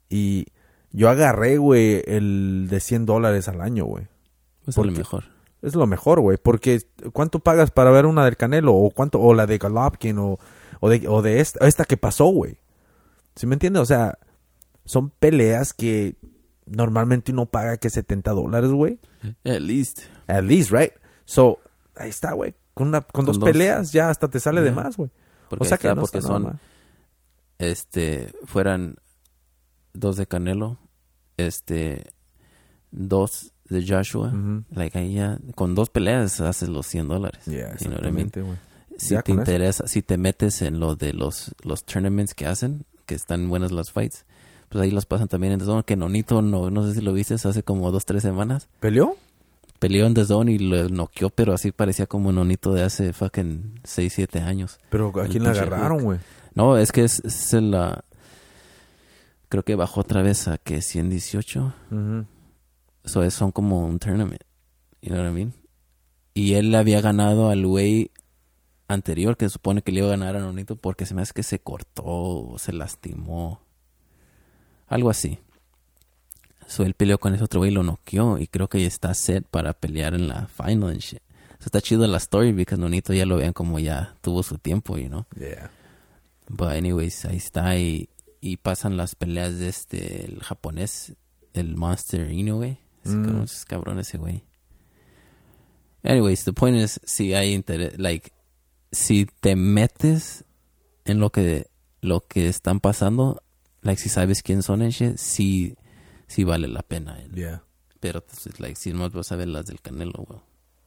[0.08, 0.46] Y
[0.92, 4.06] yo agarré, güey, el de 100 dólares al año, güey.
[4.64, 5.24] Pues ¿Por es lo mejor.
[5.60, 6.82] Es lo mejor, güey, porque
[7.12, 8.74] ¿cuánto pagas para ver una del Canelo?
[8.74, 10.38] O cuánto, o la de Golovkin, o,
[10.84, 12.58] o de, o de esta, esta que pasó, güey.
[13.36, 13.80] ¿Sí me entiendes?
[13.80, 14.18] O sea,
[14.84, 16.16] son peleas que
[16.66, 19.00] normalmente uno paga que 70 dólares, güey.
[19.44, 20.00] At least.
[20.26, 20.92] At least, right?
[21.24, 21.58] So,
[21.96, 22.54] ahí está, güey.
[22.74, 23.48] Con, una, con, dos, dos.
[23.48, 25.08] peleas ya hasta te sale de más, güey.
[25.58, 26.60] O sea que no porque son,
[27.56, 28.96] este, fueran
[29.94, 30.76] dos de Canelo,
[31.38, 32.12] este,
[32.90, 34.34] dos de Joshua.
[34.70, 37.42] Like ahí ya, con dos peleas haces los 100 dólares.
[37.46, 38.58] Yeah, exactamente, güey.
[38.98, 39.40] Si te eso.
[39.40, 43.72] interesa, si te metes en lo de los, los tournaments que hacen, que están buenas
[43.72, 44.24] las fights,
[44.68, 47.12] pues ahí los pasan también en The Zone, que Nonito, no, no sé si lo
[47.12, 49.16] viste, hace como dos, tres semanas, ¿Peleó?
[49.78, 53.80] peleó en The Zone y lo noqueó, pero así parecía como Nonito de hace fucking
[53.84, 54.78] 6, 7 años.
[54.88, 56.18] Pero ¿a quién le agarraron, güey?
[56.54, 58.04] No, es que es, es la...
[59.48, 61.74] Creo que bajó otra vez a que 118.
[61.90, 62.24] Ujú.
[63.04, 64.42] Eso es, son como un tournament.
[65.02, 65.52] You know what I mean?
[66.32, 68.10] Y él le había ganado al güey
[68.88, 71.42] anterior que supone que le iba a ganar a Nonito porque se me hace que
[71.42, 73.60] se cortó o se lastimó.
[74.86, 75.38] Algo así.
[76.66, 79.12] So él peleó con ese otro güey y lo noqueó y creo que ya está
[79.14, 81.20] set para pelear en la final and shit.
[81.58, 84.96] So está chido la story porque Nonito ya lo vean como ya tuvo su tiempo,
[84.98, 85.26] you know.
[85.38, 85.70] Yeah.
[86.48, 88.08] But anyways, ahí está y,
[88.40, 91.14] y pasan las peleas de este, el japonés,
[91.54, 92.78] el Monster Inoue.
[93.04, 93.42] Ese Mm.
[93.42, 94.44] es cabrón ese güey.
[96.02, 98.30] Anyways, the point is, si hay interés, like,
[98.94, 100.44] si te metes
[101.04, 101.66] en lo que,
[102.00, 103.42] lo que están pasando,
[103.82, 105.76] like, si sabes quién son shit, sí,
[106.26, 107.18] sí vale la pena.
[107.34, 107.62] Yeah.
[108.00, 110.40] Pero, pues, like, si no vas a ver las del Canelo, güey.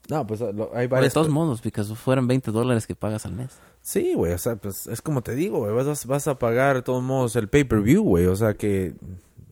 [0.10, 1.14] No, pues lo- hay De varias...
[1.14, 3.50] todos modos, porque fueran 20 dólares que pagas al mes.
[3.82, 6.78] Sí, güey, o sea, pues es como te digo, güey, vas, a- vas a pagar
[6.78, 8.94] de todos modos el pay-per-view, güey, o sea que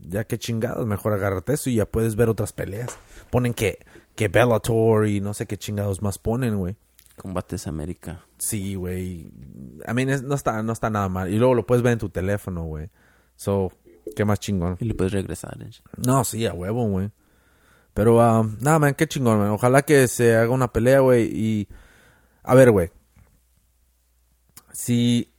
[0.08, 2.97] ya que chingados, mejor agárrate eso y ya puedes ver otras peleas.
[3.32, 3.80] Ponen que,
[4.16, 6.76] que Bellator y no sé qué chingados más ponen, güey.
[7.18, 8.26] Combates América.
[8.38, 9.32] Sí, güey.
[9.88, 11.34] I mean, es- no está, no está nada mal.
[11.34, 12.89] Y luego lo puedes ver en tu teléfono, güey.
[13.36, 13.72] So,
[14.16, 14.78] qué más chingón.
[14.80, 15.57] Y le puedes regresar.
[15.57, 15.84] shit.
[16.05, 17.11] No, sí, a huevo, güey.
[17.93, 19.49] Pero, ah, nada, man, qué chingón, man.
[19.51, 21.24] Ojalá que se haga una pelea, güey.
[21.34, 21.68] Y,
[22.43, 22.91] a ver, güey.
[24.74, 25.32] Si,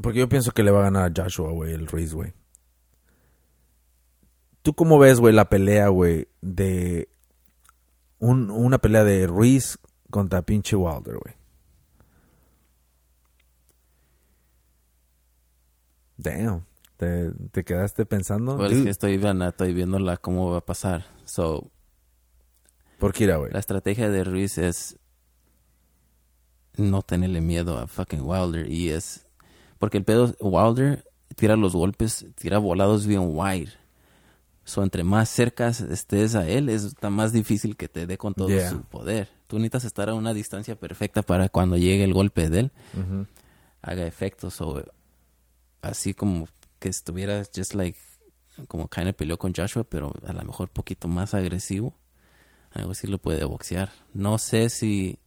[0.00, 2.32] porque yo pienso que le va a ganar a Joshua, güey, el Ruiz, güey.
[4.62, 7.08] ¿Tú cómo ves, güey, la pelea, güey, de
[8.18, 9.78] un, una pelea de Ruiz
[10.10, 11.34] contra pinche Wilder, güey?
[16.16, 16.64] Damn.
[16.96, 18.56] ¿Te, te quedaste pensando?
[18.56, 21.06] Well, es que estoy, estoy viendo la, cómo va a pasar.
[21.24, 21.70] So,
[22.98, 23.50] ¿Por qué era, güey?
[23.52, 24.98] la estrategia de Ruiz es
[26.76, 28.70] no tenerle miedo a fucking Wilder.
[28.70, 29.26] Y es.
[29.78, 31.04] Porque el pedo, Wilder
[31.36, 33.72] tira los golpes, tira volados bien wide.
[34.64, 38.34] So, entre más cerca estés a él, es está más difícil que te dé con
[38.34, 38.68] todo Yeah.
[38.68, 39.30] su poder.
[39.50, 42.70] Tú necesitas estar a una distancia perfecta para cuando llegue el golpe de él,
[43.82, 44.48] haga efecto.
[44.48, 44.84] So,
[45.82, 46.46] así como
[46.78, 47.98] que estuviera just like,
[48.68, 51.96] como kind peleó con Joshua, pero a lo mejor un poquito más agresivo.
[52.70, 53.90] Algo así lo puede boxear.
[54.14, 55.18] No sé si...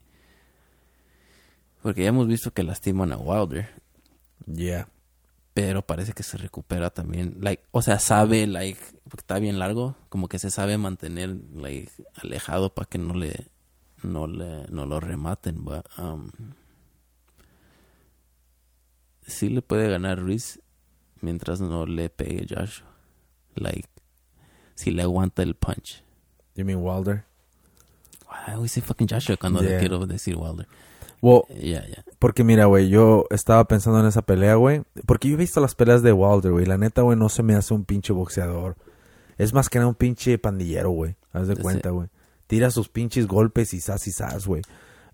[1.81, 3.67] Porque ya hemos visto que lastiman a Wilder
[4.45, 4.87] Yeah.
[5.53, 9.95] pero parece que se recupera también like o sea sabe like porque está bien largo
[10.09, 13.52] como que se sabe mantener like alejado para que no le
[14.03, 16.29] no le no lo rematen but, um,
[19.25, 20.61] sí le puede ganar Ruiz
[21.21, 22.87] mientras no le pegue Joshua
[23.55, 23.89] like
[24.75, 26.03] si le aguanta el punch
[26.55, 27.25] You mean Wilder?
[28.29, 30.67] I always say fucking Joshua cuando le quiero decir Wilder
[31.21, 34.83] Well, yeah yeah porque mira, güey, yo estaba pensando en esa pelea, güey.
[35.05, 36.65] Porque yo he visto las peleas de Wilder, güey.
[36.65, 38.77] La neta, güey, no se me hace un pinche boxeador.
[39.37, 41.17] Es más que nada un pinche pandillero, güey.
[41.33, 42.07] Haz de cuenta, güey.
[42.47, 44.61] Tira sus pinches golpes y sas y sas, güey.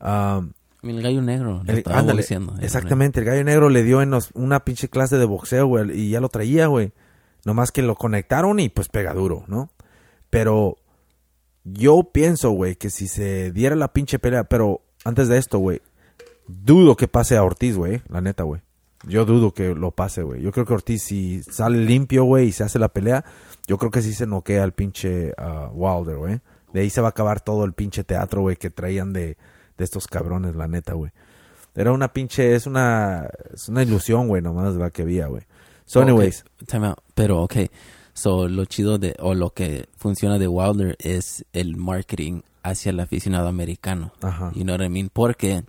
[0.02, 0.52] Um,
[0.82, 2.56] el gallo negro El- ándale, boxeando.
[2.62, 6.10] exactamente, el gallo negro le dio en los- una pinche clase de boxeo, güey, y
[6.10, 6.94] ya lo traía, güey.
[7.46, 9.70] Nomás que lo conectaron y pues pega duro, ¿no?
[10.30, 10.78] Pero
[11.64, 15.82] yo pienso, güey, que si se diera la pinche pelea, pero antes de esto, güey,
[16.48, 18.62] dudo que pase a Ortiz, güey, la neta, güey.
[19.08, 20.42] Yo dudo que lo pase, güey.
[20.42, 23.24] Yo creo que Ortiz, si sale limpio, güey, y se hace la pelea,
[23.68, 26.42] yo creo que sí se noquea al pinche ah, Wilder, güey.
[26.74, 29.38] De ahí se va a acabar todo el pinche teatro, güey, que traían de,
[29.78, 31.12] de estos cabrones, la neta, güey.
[31.76, 35.44] Era una pinche, es una, es una ilusión, güey, nomás la que había, güey.
[35.86, 37.00] So, anyways, time out.
[37.16, 37.56] Pero, ok.
[38.14, 43.00] So, lo chido de, o lo que funciona de Wilder es el marketing hacia el
[43.00, 44.12] aficionado americano.
[44.22, 44.52] Ajá.
[44.54, 45.10] You know what I mean?
[45.12, 45.64] Porque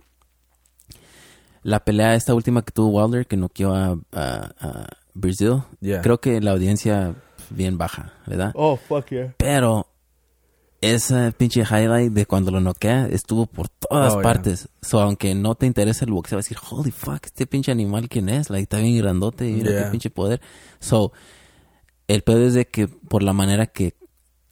[1.63, 6.01] la pelea esta última que tuvo Wilder, que noqueó a, a, a Brazil, Yeah.
[6.01, 7.15] creo que la audiencia
[7.49, 8.51] bien baja, ¿verdad?
[8.55, 9.33] Oh, fuck yeah.
[9.37, 9.87] Pero
[10.81, 14.23] esa pinche highlight de cuando lo noquea estuvo por todas Oh, yeah.
[14.23, 14.67] partes.
[14.81, 18.09] So, aunque no te interese el boxeo, vas a decir, holy fuck, este pinche animal,
[18.09, 18.49] ¿quién es?
[18.49, 19.83] Like, está bien grandote, y mira Yeah.
[19.85, 20.41] qué pinche poder.
[20.79, 21.11] So,
[22.07, 23.95] el pedo es de que por la manera que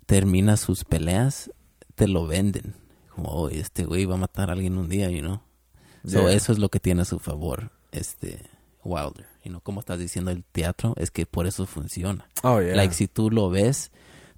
[0.05, 1.51] termina sus peleas,
[1.95, 2.75] te lo venden.
[3.15, 5.41] Como, oh, este güey va a matar a alguien un día, you know.
[6.05, 6.33] So, Yeah.
[6.33, 8.41] eso es lo que tiene a su favor, este,
[8.83, 9.25] Wilder.
[9.43, 12.27] You know, como estás diciendo el teatro, es que por eso funciona.
[12.43, 12.75] Oh, yeah.
[12.75, 13.91] Like, si tú lo ves,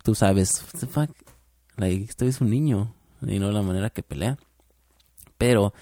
[0.04, 1.10] tú sabes, "What the fuck,
[1.82, 4.38] like, esto es un niño, y no la manera que pelea.
[5.38, 5.74] Pero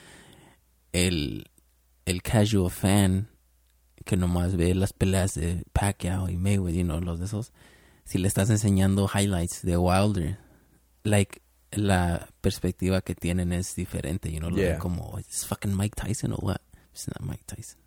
[0.93, 1.45] el,
[2.05, 3.27] el casual fan
[4.05, 7.51] que nomás ve las peleas de Pacquiao y Mayweather, you know, los de esos,
[8.05, 10.39] si le estás enseñando highlights de Wilder,
[11.03, 11.41] like,
[11.71, 14.79] la perspectiva que tienen es diferente, you know, Yeah.
[14.79, 16.61] como, ¿es fucking Mike Tyson o what?
[16.91, 17.77] It's not Mike Tyson.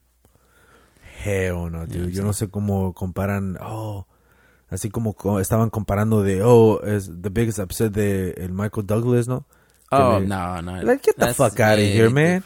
[1.24, 2.06] Hell no, dude.
[2.06, 4.06] Yeah, Yo no sé cómo comparan, oh,
[4.72, 9.28] así como co- estaban comparando de, oh, es the biggest upset de el Michael Douglas,
[9.28, 9.46] ¿no?
[9.90, 10.82] Oh, le- no, no.
[10.82, 12.42] Like, get the fuck outta way here, man.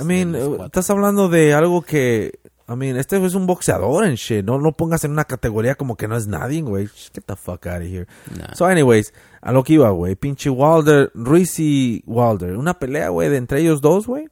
[0.00, 4.14] I mean, uh, estás hablando de algo que, I mean, este es un boxeador en
[4.14, 4.42] shit.
[4.42, 6.86] No lo pongas en una categoría como que no es nadie, güey.
[6.86, 8.06] Get the fuck out of here.
[8.38, 8.54] Nah.
[8.54, 10.14] So, anyways, a lo que iba, güey.
[10.16, 12.56] Pinche Wilder, Ruiz y Wilder.
[12.56, 14.28] Una pelea, güey, de entre ellos dos, güey.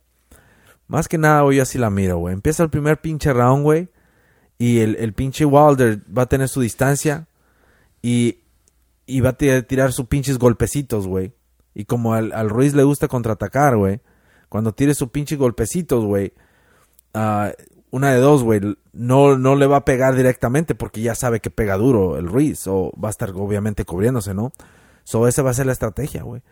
[0.88, 2.32] Más que nada, güey, yo así la miro, güey.
[2.32, 3.88] Empieza el primer pinche round, güey.
[4.60, 7.26] Y el, el pinche Wilder va a tener su distancia.
[8.02, 8.40] Y,
[9.06, 11.32] y va a ti- tirar sus pinches golpecitos, güey.
[11.74, 14.00] Y como al, al Ruiz le gusta contraatacar, güey.
[14.50, 16.34] Cuando tire sus pinches golpecitos, güey.
[17.14, 17.52] ah,
[17.90, 18.60] una de dos, güey.
[18.92, 22.66] No, no le va a pegar directamente porque ya sabe que pega duro el Ruiz.
[22.66, 24.52] O va a estar obviamente cubriéndose, ¿no?
[25.04, 26.42] So, esa va a ser la estrategia, güey.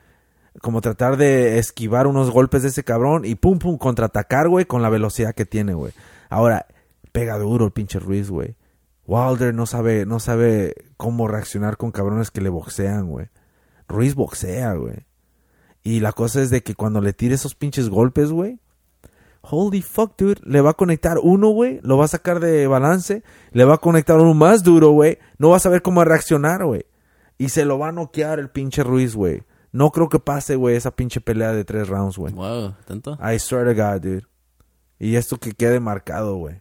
[0.62, 4.80] Como tratar de esquivar unos golpes de ese cabrón y pum, pum, contraatacar, güey, con
[4.80, 5.92] la velocidad que tiene, güey.
[6.30, 6.66] Ahora,
[7.18, 8.54] pega duro el pinche Ruiz, güey.
[9.04, 13.26] Wilder no sabe, no sabe cómo reaccionar con cabrones que le boxean, güey.
[13.88, 15.06] Ruiz boxea, güey.
[15.82, 18.60] Y la cosa es de que cuando le tire esos pinches golpes, güey.
[19.40, 20.40] Holy fuck, dude.
[20.44, 21.80] Le va a conectar uno, güey.
[21.82, 23.24] Lo va a sacar de balance.
[23.50, 25.18] Le va a conectar uno más duro, güey.
[25.38, 26.86] No va a saber cómo reaccionar, güey.
[27.36, 29.42] Y se lo va a noquear el pinche Ruiz, güey.
[29.72, 32.32] No creo que pase, güey, esa pinche pelea de tres rounds, güey.
[32.32, 33.18] Wow, ¿tanto?
[33.20, 34.26] I swear to God, dude.
[35.00, 36.60] Y esto que quede marcado, güey.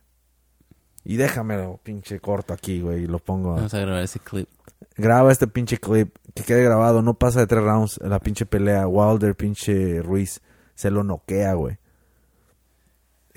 [1.09, 3.03] Y déjamelo, pinche corto aquí, güey.
[3.03, 3.55] Y lo pongo.
[3.55, 4.49] Vamos a grabar ese clip.
[4.97, 6.13] Graba este pinche clip.
[6.33, 7.01] Que quede grabado.
[7.01, 8.89] No pasa de tres rounds la pinche pelea.
[8.89, 10.41] Wilder, pinche Ruiz.
[10.75, 11.77] Se lo noquea, güey.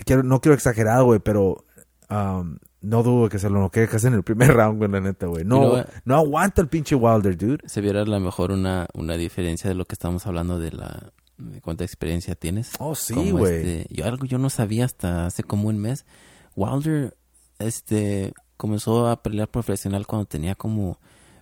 [0.04, 1.64] Quiero, no quiero exagerar, güey, pero...
[2.10, 5.26] um, no dudo que se lo noquee casi en el primer round, güey, la neta,
[5.26, 5.44] güey.
[5.44, 5.86] No, what?
[6.04, 7.68] no aguanta el pinche Wilder, dude.
[7.68, 11.12] Se viera a lo mejor una, una diferencia de lo que estamos hablando de la
[11.62, 12.72] ¿Cuánta experiencia tienes?
[12.78, 13.54] Oh, sí, güey.
[13.54, 16.04] este, yo algo yo no sabía hasta hace como un mes.
[16.56, 17.16] Wilder,
[17.60, 20.98] este, comenzó a pelear profesional cuando tenía como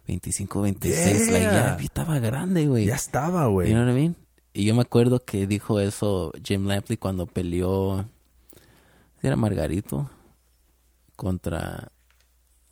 [0.07, 1.27] 25, 26.
[1.31, 1.77] Like, Yeah.
[1.79, 2.87] ya estaba grande, güey.
[2.87, 3.69] Ya estaba, güey.
[3.71, 4.17] You know what I mean?
[4.53, 8.05] Y yo me acuerdo que dijo eso Jim Lampley cuando peleó.
[9.23, 10.11] ¿Era Margarito?
[11.17, 11.91] Contra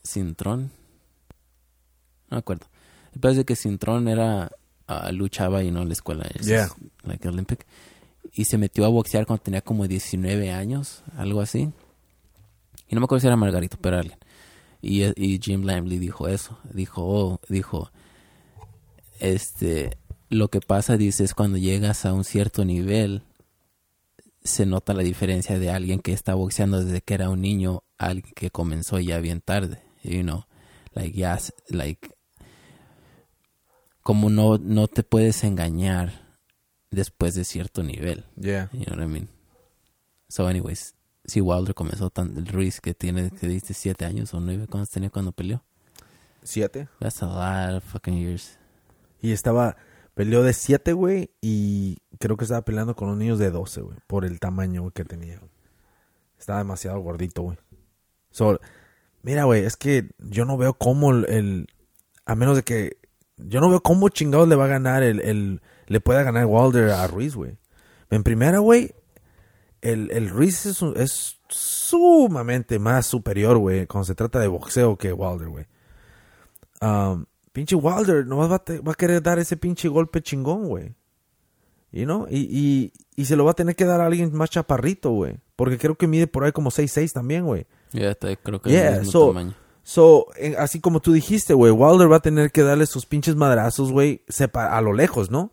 [0.05, 0.70] Cintrón.
[2.30, 2.66] No me acuerdo.
[3.20, 4.51] El de que Cintrón era.
[4.88, 6.26] ah, luchaba y no en la escuela.
[6.34, 6.68] es- Yeah.
[7.03, 7.66] Like Olympic.
[8.32, 11.70] Y se metió a boxear cuando tenía como 19 años, algo así.
[12.89, 14.18] Y no me acuerdo si era Margarito, pero alguien.
[14.82, 16.59] Y, y Jim Lampley dijo eso.
[16.72, 17.91] Dijo, oh, dijo,
[19.18, 19.97] este,
[20.28, 23.22] lo que pasa, dice, es cuando llegas a un cierto nivel,
[24.45, 28.07] se nota la diferencia de alguien que está boxeando desde que era un niño a
[28.07, 30.45] alguien que comenzó ya bien tarde, you know,
[30.95, 32.11] like, ya, s- like,
[34.03, 36.26] como no, no te puedes engañar
[36.91, 38.70] después de cierto nivel, Yeah.
[38.72, 39.28] you know what I mean?
[40.28, 40.95] So anyways,
[41.27, 44.91] si Wilder comenzó tan, el Ruiz que tiene, que diste siete años o nueve, ¿cuántos
[44.91, 45.62] tenía cuando peleó?
[46.43, 46.89] Siete.
[47.01, 48.59] That's a lot of fucking years.
[49.20, 49.77] Y estaba,
[50.14, 53.99] peleó de siete, güey, y creo que estaba peleando con los niños de 12, güey,
[54.07, 55.41] por el tamaño que tenía.
[56.39, 57.59] Estaba demasiado gordito, güey.
[58.31, 58.61] So,
[59.22, 61.66] mira, güey, es que yo no veo cómo el, el-
[62.27, 62.99] a menos de que,
[63.39, 66.91] yo no veo cómo chingados le va a ganar el, el le pueda ganar Wilder
[66.91, 67.57] a Ruiz, güey.
[68.11, 68.95] En primera, güey,
[69.83, 75.12] el, el Ruiz es, es sumamente más superior, güey, cuando se trata de boxeo que
[75.12, 75.66] Wilder, güey.
[76.81, 80.66] Um, pinche Wilder nomás va a, te- va a querer dar ese pinche golpe chingón,
[80.68, 80.95] güey.
[81.93, 82.27] You know?
[82.29, 85.37] Y, y, y se lo va a tener que dar a alguien más chaparrito, güey.
[85.55, 87.66] Porque creo que mide por ahí como 6'6 también, güey.
[87.93, 89.55] Ya está, creo que Yeah, el mismo so- tamaño.
[89.89, 90.27] So,
[90.59, 94.24] así como tú dijiste, güey, Wilder va a tener que darle sus pinches madrazos, güey,
[94.55, 95.53] a lo lejos, ¿no?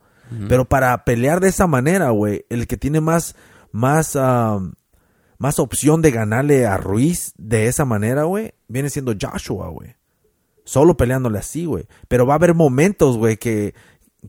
[0.49, 3.35] Pero para pelear de esa manera, güey, el que tiene más,
[3.73, 4.71] más, um,
[5.37, 9.95] más opción de ganarle a Ruiz de esa manera, güey, viene siendo Joshua, güey.
[10.63, 11.85] Solo peleándole así, güey.
[12.07, 13.73] Pero va a haber momentos, güey, que,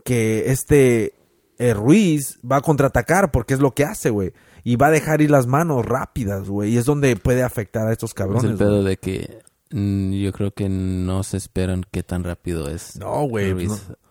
[0.04, 1.14] que este
[1.58, 4.32] eh, Ruiz va a contraatacar porque es lo que hace, güey.
[4.64, 6.72] Y va a dejar ir las manos rápidas, güey.
[6.72, 8.44] Y es donde puede afectar a estos Es cabrones.
[8.50, 9.40] el pedo de que
[9.70, 12.96] mm, yo creo que no se esperan qué tan rápido es.
[12.98, 13.54] No, güey,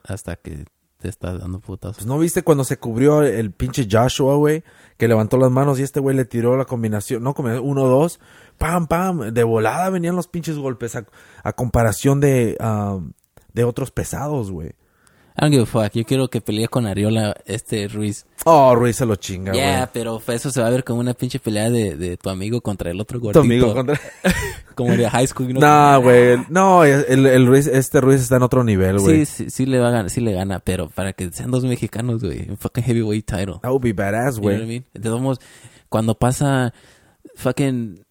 [0.03, 0.63] Hasta que
[1.03, 1.97] te está dando putazos.
[1.97, 4.63] Pues no viste cuando se cubrió el pinche Joshua, güey,
[4.97, 8.21] que levantó las manos y este güey le tiró la combinación, no combinación, uno, dos,
[8.57, 13.11] pam, pam, de volada venían los pinches golpes a, comparación de, um,
[13.51, 14.75] de otros pesados, güey.
[15.35, 15.91] I don't give a fuck.
[15.93, 18.25] Yo quiero que pelee con Ariola este Ruiz.
[18.45, 19.63] Oh, Ruiz se lo chinga, güey.
[19.63, 22.61] Yeah, pero eso se va a ver como una pinche pelea de, de tu amigo
[22.61, 23.39] contra el otro gordito.
[23.41, 23.99] Tu amigo contra...
[24.75, 25.53] Como de high school.
[25.53, 29.25] No, güey, no, el, el Ruiz, este Ruiz está en otro nivel, güey.
[29.25, 31.63] Sí, sí, sí le va a ganar, sí le gana, pero para que sean dos
[31.63, 32.49] mexicanos, güey.
[32.49, 33.59] Un fucking heavyweight title.
[33.61, 34.85] That would be badass, You know I güey.
[35.03, 35.21] mean?
[35.21, 35.39] Modos,
[35.89, 36.73] cuando pasa
[37.35, 38.03] fucking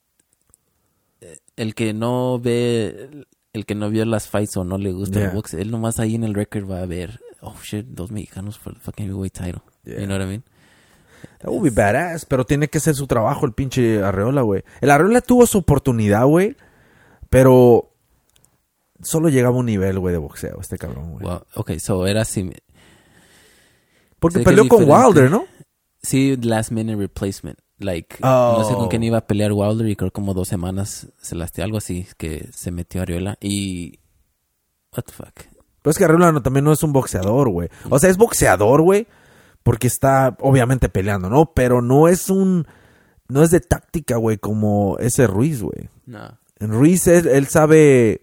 [1.21, 5.19] eh, el que no ve el que no vio las fights o no le gusta
[5.19, 5.31] Yeah.
[5.31, 8.59] el box, él nomás ahí en el record va a ver, oh shit, dos mexicanos
[8.59, 9.63] for the fucking heavyweight title.
[9.85, 10.01] Yeah.
[10.01, 10.45] You know what I mean?
[11.41, 14.65] That would be badass, pero tiene que ser su trabajo el pinche Arreola, güey.
[14.81, 16.57] El Arreola tuvo su oportunidad, güey,
[17.31, 17.93] pero
[19.03, 21.27] solo llegaba a un nivel, güey, de boxeo este cabrón, güey.
[21.27, 22.51] Well, okay, so era así.
[24.19, 24.85] Porque peleó con.
[24.89, 25.45] Wilder, ¿no?
[26.03, 27.59] Sí, last minute replacement.
[27.83, 28.57] Like, Oh.
[28.59, 31.65] no sé con quién iba a pelear Wilder y creo como dos semanas se lastimó
[31.67, 33.99] algo así que se metió Ariola y
[34.97, 35.33] what the fuck.
[35.83, 37.69] Pero es que Arreola no- también no es un boxeador, güey.
[37.91, 39.07] O sea, es boxeador, güey,
[39.65, 41.53] porque está obviamente peleando, ¿no?
[41.55, 42.67] Pero no es un...
[43.29, 45.89] No es de táctica, güey, como ese Ruiz, güey.
[46.07, 46.39] No.
[46.61, 48.21] En Ruiz, él, él sabe...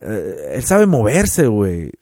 [0.00, 1.92] eh, él sabe moverse, güey.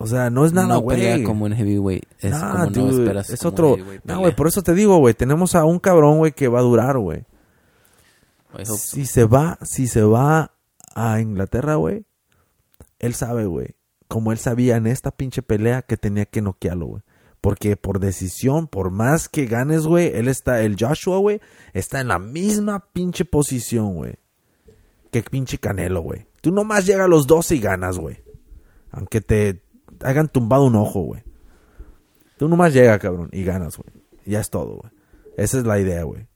[0.00, 0.96] O sea, no es nada, no güey.
[0.96, 2.04] pelea como un heavyweight.
[2.20, 3.76] Es Nah, como no esperas es como otro...
[4.04, 5.14] No, güey, por eso te digo, güey.
[5.14, 7.24] Tenemos a un cabrón, güey, que va a durar, güey.
[8.62, 8.76] So.
[8.76, 10.52] Si se va, si se va
[10.94, 12.04] a Inglaterra, güey,
[12.98, 13.76] él sabe, güey,
[14.08, 17.02] como él sabía en esta pinche pelea que tenía que noquearlo, güey.
[17.40, 21.40] Porque por decisión, por más que ganes, güey, él está, el Joshua, güey,
[21.72, 24.14] está en la misma pinche posición, güey.
[25.12, 26.26] Que pinche Canelo, güey.
[26.40, 28.22] Tú nomás llegas a los 12 y ganas, güey.
[28.90, 29.62] Aunque te
[30.02, 31.22] hagan tumbado un ojo, güey.
[32.36, 33.90] Tú nomás llegas, cabrón, y ganas, güey.
[34.24, 34.92] Ya es todo, güey.
[35.36, 36.28] Esa es la idea, güey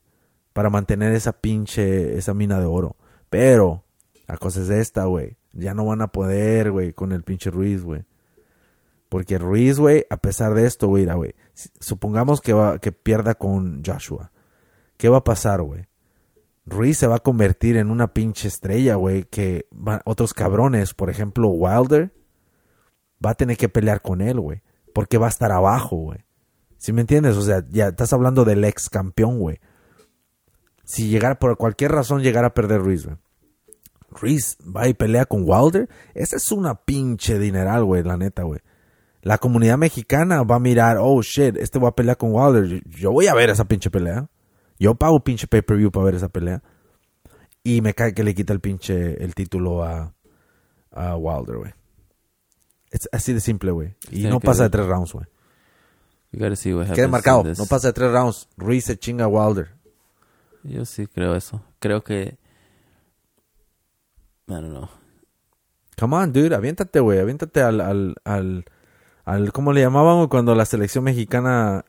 [0.52, 2.96] para mantener esa pinche, esa mina de oro.
[3.30, 3.84] Pero,
[4.26, 5.36] la cosa es esta, güey.
[5.52, 8.04] Ya no van a poder, güey, con el pinche Ruiz, güey.
[9.08, 11.34] Porque Ruiz, güey, a pesar de esto, güey, güey.
[11.80, 14.30] Supongamos que, va, que pierda con Joshua.
[14.96, 15.86] ¿Qué va a pasar, güey?
[16.64, 19.24] Ruiz se va a convertir en una pinche estrella, güey.
[19.24, 22.12] Que va- otros cabrones, por ejemplo, Wilder,
[23.24, 24.62] va a tener que pelear con él, güey.
[24.94, 26.24] Porque va a estar abajo, güey.
[26.76, 27.36] ¿Sí me entiendes?
[27.36, 29.60] O sea, ya estás hablando del ex campeón, güey.
[30.84, 33.16] Si llegara, por cualquier razón, llegara a perder Ruiz, güey.
[34.10, 35.88] Ruiz va y pelea con Wilder.
[36.14, 38.60] Esa es una pinche dineral, güey, la neta, güey.
[39.22, 42.82] La comunidad mexicana va a mirar, oh shit, este va a pelear con Wilder.
[42.88, 44.28] Yo voy a ver esa pinche pelea.
[44.78, 46.62] Yo pago pinche pay-per-view para ver esa pelea.
[47.62, 50.12] Y me cae que le quita el pinche el título a,
[50.90, 51.72] a Wilder, güey.
[52.92, 53.96] Es así de simple, güey.
[54.10, 55.26] Y no pasa de tres rounds, güey.
[56.92, 57.42] Happens marcado.
[57.58, 58.48] No pasa de tres rounds.
[58.56, 59.70] Ruiz se chinga Wilder.
[60.62, 61.60] Yo sí creo eso.
[61.80, 62.38] Creo que...
[64.48, 64.88] I don't know.
[65.98, 66.54] Come on, dude.
[66.54, 67.18] Aviéntate, güey.
[67.18, 68.64] Aviéntate al, al, al,
[69.24, 69.52] al...
[69.52, 71.84] ¿Cómo le llamaban cuando la selección mexicana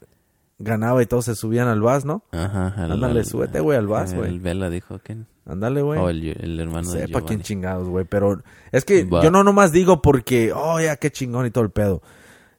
[0.59, 2.23] ganaba y todos se subían al bus, no?
[2.31, 2.67] Ajá.
[2.77, 4.29] al- Ándale, al- súbete, güey, al vas, güey.
[4.29, 5.17] El Vela dijo que...
[5.45, 5.99] Ándale, güey.
[5.99, 7.43] O el, el hermano de Sepa quién Giovanni.
[7.43, 8.05] chingados, güey.
[8.05, 8.41] Pero
[8.71, 9.21] es que Va.
[9.23, 12.01] yo no nomás digo porque, oh, ya qué chingón y todo el pedo.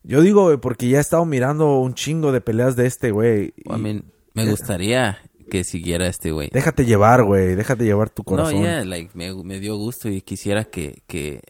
[0.03, 3.55] Yo digo, güey, porque ya he estado mirando un chingo de peleas de este, güey.
[3.65, 4.05] I y mean,
[4.35, 5.19] me gustaría
[5.51, 6.51] que siguiera este güey.
[6.53, 7.55] Déjate llevar, güey.
[7.55, 8.61] Déjate llevar tu No, corazón.
[8.63, 11.41] yeah, like, me, me dio gusto y quisiera que, que,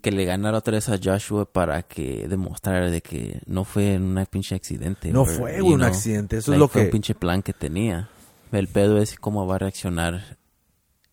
[0.00, 4.24] que le ganara otra vez a Joshua para que demostrara de que no fue un
[4.30, 5.12] pinche accidente.
[5.12, 6.38] No or, fue, un know, accidente.
[6.38, 6.86] Eso like, es lo fue que...
[6.86, 8.08] un pinche plan que tenía.
[8.52, 10.38] El pedo es cómo va a reaccionar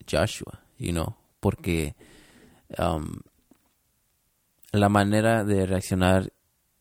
[0.10, 1.96] Joshua, you know, porque
[2.78, 3.20] um,
[4.72, 6.32] la manera de reaccionar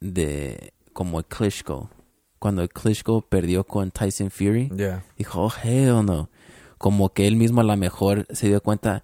[0.00, 1.90] de como Klitschko,
[2.38, 5.02] cuando Klitschko perdió con Tyson Fury, Yeah.
[5.16, 6.28] dijo, oh, hell no.
[6.78, 9.02] Como que él mismo a lo mejor se dio cuenta,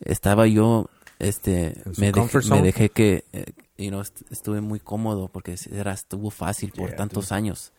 [0.00, 5.28] estaba yo, este, me, dejé, me dejé que, eh, you know, est- estuve muy cómodo
[5.28, 7.72] porque era, estuvo fácil por Yeah, tantos años.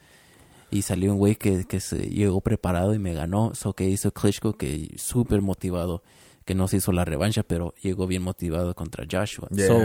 [0.71, 3.53] Y salió un güey que, que se llegó preparado y me ganó.
[3.55, 6.03] So que hizo Klitschko que súper motivado,
[6.43, 9.47] que no se hizo la revancha, pero llegó bien motivado contra Joshua.
[9.55, 9.81] So,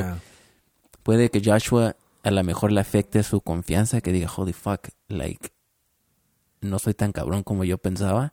[1.03, 5.51] puede que Joshua a lo mejor le afecte su confianza, que diga, holy fuck, like,
[6.61, 8.33] no soy tan cabrón como yo pensaba.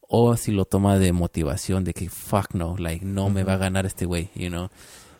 [0.00, 3.58] O si lo toma de motivación, de que fuck no, like, no me va a
[3.58, 4.68] ganar este güey, you know.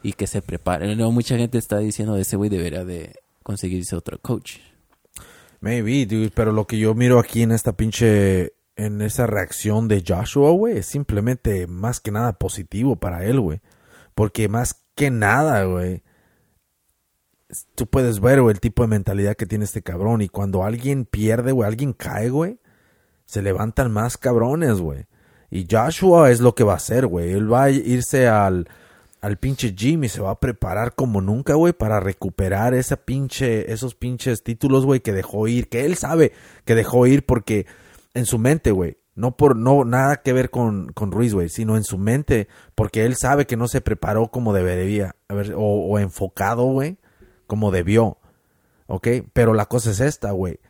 [0.02, 0.96] Y que se prepare.
[0.96, 3.14] No, mucha gente está diciendo, ese güey debería de
[3.44, 4.56] conseguirse otro coach.
[5.60, 10.02] Maybe, dude, pero lo que yo miro aquí en esta pinche, en esa reacción de
[10.06, 13.60] Joshua, güey, es simplemente más que nada positivo para él, güey.
[14.14, 16.02] Porque más que nada, güey,
[17.74, 20.22] tú puedes ver, güey, el tipo de mentalidad que tiene este cabrón.
[20.22, 22.58] Y cuando alguien pierde, güey, alguien cae, güey,
[23.26, 25.06] se levantan más cabrones, güey.
[25.50, 27.32] Y Joshua es lo que va a hacer, güey.
[27.32, 28.68] Él va a irse al,
[29.20, 33.72] al pinche gym y se va a preparar como nunca, güey, para recuperar esa pinche,
[33.72, 36.32] esos pinches títulos, güey, que dejó ir, que él sabe
[36.64, 37.66] que dejó ir porque
[38.14, 41.76] en su mente, güey, no por, no, nada que ver con, con Ruiz, güey, sino
[41.76, 45.98] en su mente, porque él sabe que no se preparó como debería, a ver, o,
[45.98, 46.96] enfocado, güey,
[47.46, 48.18] como debió,
[48.86, 49.08] ¿ok?
[49.34, 50.60] Pero la cosa es esta, güey,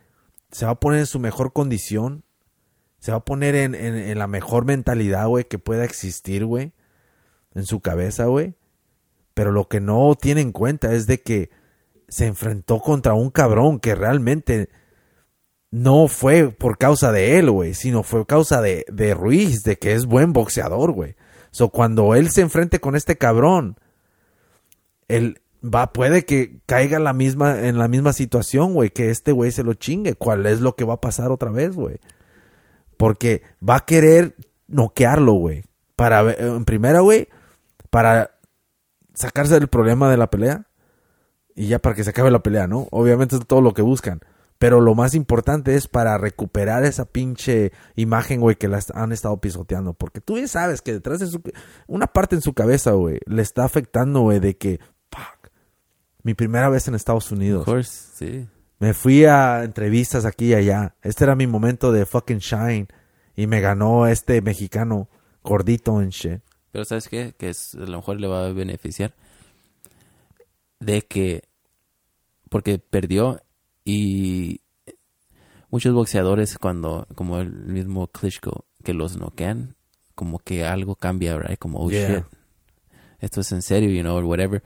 [0.51, 2.25] se va a poner en su mejor condición,
[2.99, 6.73] se va a poner en, en, en la mejor mentalidad, güey, que pueda existir, güey
[7.55, 8.55] en su cabeza, güey.
[9.33, 11.49] Pero lo que no tiene en cuenta es de que
[12.07, 14.69] se enfrentó contra un cabrón que realmente
[15.71, 19.93] no fue por causa de él, güey, sino fue causa de, de Ruiz, de que
[19.93, 21.15] es buen boxeador, güey.
[21.51, 23.77] So, cuando él se enfrente con este cabrón,
[25.07, 29.51] él va, puede que caiga la misma, en la misma situación, güey, que este güey
[29.51, 30.15] se lo chingue.
[30.15, 31.99] ¿Cuál es lo que va a pasar otra vez, güey?
[32.97, 34.35] Porque va a querer
[34.67, 35.63] noquearlo, güey.
[35.95, 37.27] Para, en primera, güey,
[37.91, 38.39] para
[39.13, 40.65] sacarse del problema de la pelea
[41.55, 42.87] y ya para que se acabe la pelea, ¿no?
[42.89, 44.21] Obviamente es todo lo que buscan.
[44.57, 49.37] Pero lo más importante es para recuperar esa pinche imagen, güey, que las han estado
[49.41, 49.93] pisoteando.
[49.93, 51.41] Porque tú ya sabes que detrás de su...
[51.87, 54.79] Una parte en su cabeza, güey, le está afectando, güey, de que...
[55.09, 55.49] Fuck.
[56.21, 57.65] Mi primera vez en Estados Of Unidos.
[57.65, 58.47] course, sí.
[58.77, 60.95] Me fui a entrevistas aquí y allá.
[61.01, 62.87] Este era mi momento de fucking shine.
[63.35, 65.09] Y me ganó este mexicano
[65.43, 66.41] gordito en shit.
[66.71, 67.33] Pero ¿sabes qué?
[67.37, 69.13] Que es, a lo mejor le va a beneficiar.
[70.79, 71.43] De que...
[72.49, 73.41] Porque perdió
[73.85, 74.61] y...
[75.69, 77.07] Muchos boxeadores cuando...
[77.15, 79.75] Como el mismo Klitschko, que los noquean,
[80.15, 81.59] como que algo cambia, right?
[81.59, 82.17] Como, oh Yeah.
[82.17, 82.25] shit.
[83.19, 84.63] Esto es en serio, you know, or whatever.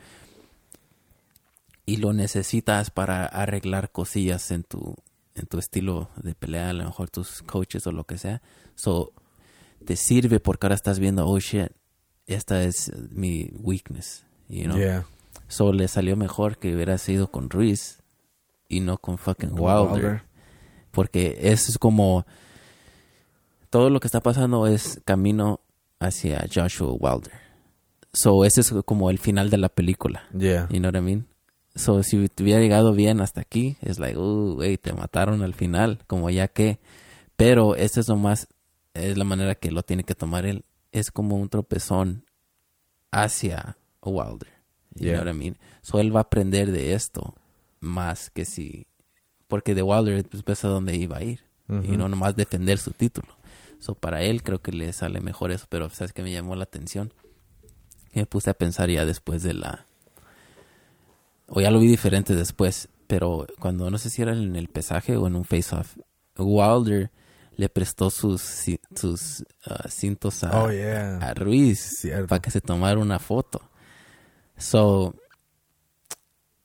[1.86, 4.96] Y lo necesitas para arreglar cosillas en tu,
[5.36, 8.42] en tu estilo de pelea, a lo mejor tus coaches o lo que sea.
[8.76, 9.14] So,
[9.86, 11.72] te sirve porque ahora estás viendo, oh shit,
[12.28, 14.78] esta es mi weakness, you know.
[14.78, 15.06] Yeah.
[15.48, 18.02] So, le salió mejor que hubiera sido con Ruiz
[18.68, 19.92] y no con fucking Wilder.
[19.92, 20.22] Wilder.
[20.92, 22.26] Porque eso es como,
[23.70, 25.60] todo lo que está pasando es camino
[26.00, 27.34] hacia Joshua Wilder.
[28.14, 30.24] So, ese es como el final de la película.
[30.38, 30.68] Yeah.
[30.70, 31.28] You know what I mean?
[31.76, 35.54] So, si te hubiera llegado bien hasta aquí, es like, uh, güey, te mataron al
[35.54, 36.80] final, como ya que.
[37.36, 38.48] Pero esa es nomás,
[38.94, 40.64] es la manera que lo tiene que tomar él.
[40.96, 42.24] Es como un tropezón
[43.12, 44.50] hacia Wilder.
[44.96, 45.16] You Yeah.
[45.22, 45.58] know what I mean?
[45.82, 47.36] So, él va a aprender de esto
[47.82, 48.88] más que si.
[49.48, 51.42] Porque de Wilder, pues ves a dónde iba a ir.
[51.68, 53.28] Y no nomás defender su título.
[53.80, 55.66] So, para él creo que le sale mejor eso.
[55.68, 57.12] Pero, ¿sabes qué me llamó la atención?
[58.12, 59.86] Que me puse a pensar ya después de la
[61.48, 65.16] o ya lo vi diferente después, pero cuando no sé si era en el pesaje
[65.16, 65.96] o en un face-off,
[66.38, 67.12] Wilder
[67.58, 68.42] le prestó sus,
[68.96, 71.18] sus ah, cintos a, Oh, yeah.
[71.18, 72.28] a Ruiz Cierto.
[72.28, 73.62] para que se tomara una foto.
[74.58, 75.16] So,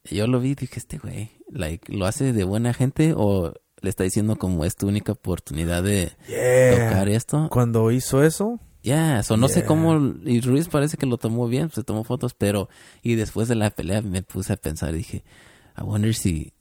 [0.04, 3.52] yo lo vi y dije, este güey, like, ¿lo hace de buena gente o
[3.82, 6.88] le está diciendo como es tu única oportunidad de Yeah.
[6.88, 7.48] tocar esto?
[7.50, 9.66] Cuando hizo eso, Ya, so no sé Yeah.
[9.66, 12.68] cómo, y Ruiz parece que lo tomó bien, se tomó fotos, pero,
[13.02, 15.22] y después de la pelea me puse a pensar, dije,
[15.76, 16.54] I wonder si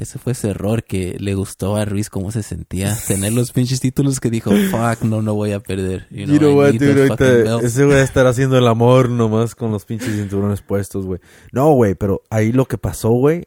[0.00, 3.80] ese fue ese error que le gustó a Ruiz cómo se sentía, tener los pinches
[3.80, 6.06] títulos que dijo, fuck, no, no voy a perder.
[6.10, 9.70] You know, You know what, dude, ahorita ese güey estar haciendo el amor nomás con
[9.70, 11.20] los pinches cinturones puestos, güey.
[11.52, 13.46] No, güey, pero ahí lo que pasó, güey.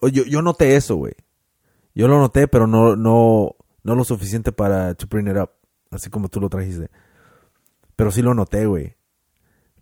[0.00, 1.14] Yo, yo noté eso, güey.
[1.92, 5.50] Yo lo noté, pero no, no, no lo suficiente para to bring it up.
[5.90, 6.88] Así como tú lo trajiste.
[7.96, 8.94] Pero sí lo noté, güey.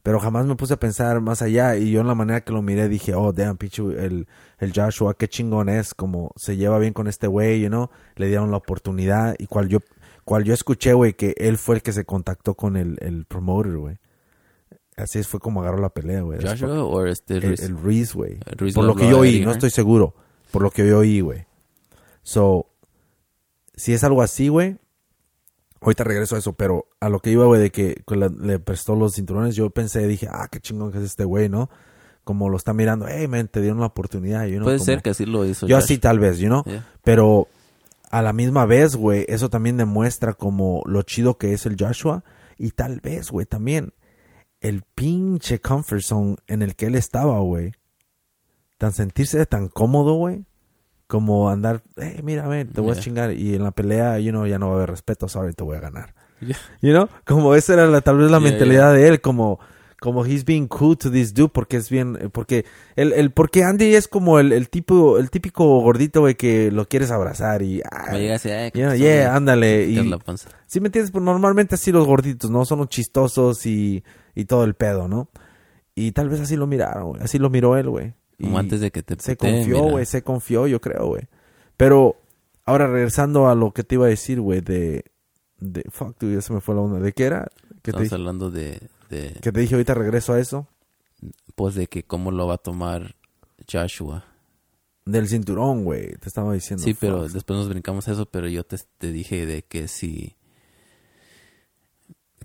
[0.09, 1.76] Pero jamás me puse a pensar más allá.
[1.76, 4.26] Y yo en la manera que lo miré dije, oh, damn, pinche, el,
[4.59, 5.93] el Joshua, qué chingón es.
[5.93, 7.90] Como se lleva bien con este güey, you know.
[8.16, 9.36] Le dieron la oportunidad.
[9.39, 9.80] Y cual yo,
[10.24, 13.76] cual yo escuché, güey, que él fue el que se contactó con el, el promoter,
[13.76, 13.98] güey.
[14.97, 16.40] Así fue como agarró la pelea, güey.
[16.40, 17.60] Joshua o este El, Ruiz.
[17.60, 18.39] el Reese, güey.
[18.47, 19.51] El Reese Por lo lo que yo oí, no Hearn.
[19.51, 20.14] estoy seguro.
[20.51, 21.44] Por lo que yo oí, güey.
[22.22, 22.64] So,
[23.76, 24.78] si es algo así, güey.
[25.80, 28.02] Ahorita regreso a eso, pero a lo que iba, güey, de que
[28.40, 31.70] le, prestó los cinturones, yo pensé, dije, ah, qué chingón que es este güey, ¿no?
[32.24, 35.02] Como lo está mirando, hey, man, te dieron la oportunidad, you know, Puede como- ser
[35.02, 35.84] que así lo hizo Yo Josh.
[35.84, 36.62] así tal vez, you know?
[36.64, 36.84] Yeah.
[37.05, 37.46] Pero
[38.10, 42.24] a la misma vez, güey, eso también demuestra como lo chido que es el Joshua.
[42.59, 43.92] Y tal vez, güey, también
[44.60, 47.72] el pinche comfort zone en el que él estaba, güey.
[48.78, 50.44] Tan sentirse tan cómodo, güey.
[51.09, 53.32] Como andar, hey, mira, ven, te voy a chingar.
[53.32, 55.76] Y en la pelea, you know, ya no va a haber respeto, sorry, te voy
[55.76, 56.14] a ganar.
[56.40, 56.56] Yeah.
[56.80, 57.09] You know?
[57.24, 59.59] Como esa era la, tal vez la Yeah, mentalidad de él, como,
[60.01, 62.64] como he's being cool to this dude porque es bien, eh, porque
[62.94, 66.86] el, el, porque Andy es como el, el tipo, el típico gordito, güey, que lo
[66.86, 67.82] quieres abrazar y,
[68.12, 69.86] llega así, eh, yeah, ¿qué yeah, ándale.
[69.86, 69.97] Y.
[70.66, 71.10] ¿Sí me entiendes?
[71.10, 72.64] Pues normalmente así los gorditos, ¿no?
[72.64, 74.05] Son los chistosos y,
[74.35, 75.30] y todo el pedo, ¿no?
[75.94, 77.22] Y tal vez así lo miraron, güey.
[77.22, 78.14] Así lo miró él, güey.
[78.40, 80.06] Como antes de que te Se confió, güey.
[80.06, 81.23] Se confió, yo creo, güey.
[81.77, 82.16] Pero,
[82.65, 85.05] ahora regresando a lo que te iba a decir, güey, de...
[85.59, 87.01] de fuck, dude, ya se me fue la onda.
[87.01, 87.48] ¿De qué era?
[87.82, 88.15] ¿Qué te, Estamos dije?
[88.15, 90.69] hablando de, de, que te dije ahorita regreso a eso.
[91.55, 93.16] pues de que cómo lo va a tomar
[93.70, 94.24] Joshua.
[95.05, 96.16] Del cinturón, güey.
[96.16, 96.85] Te estaba diciendo.
[96.85, 97.32] Sí, pero fuck.
[97.32, 100.36] después nos brincamos a eso, pero yo te, te dije de que si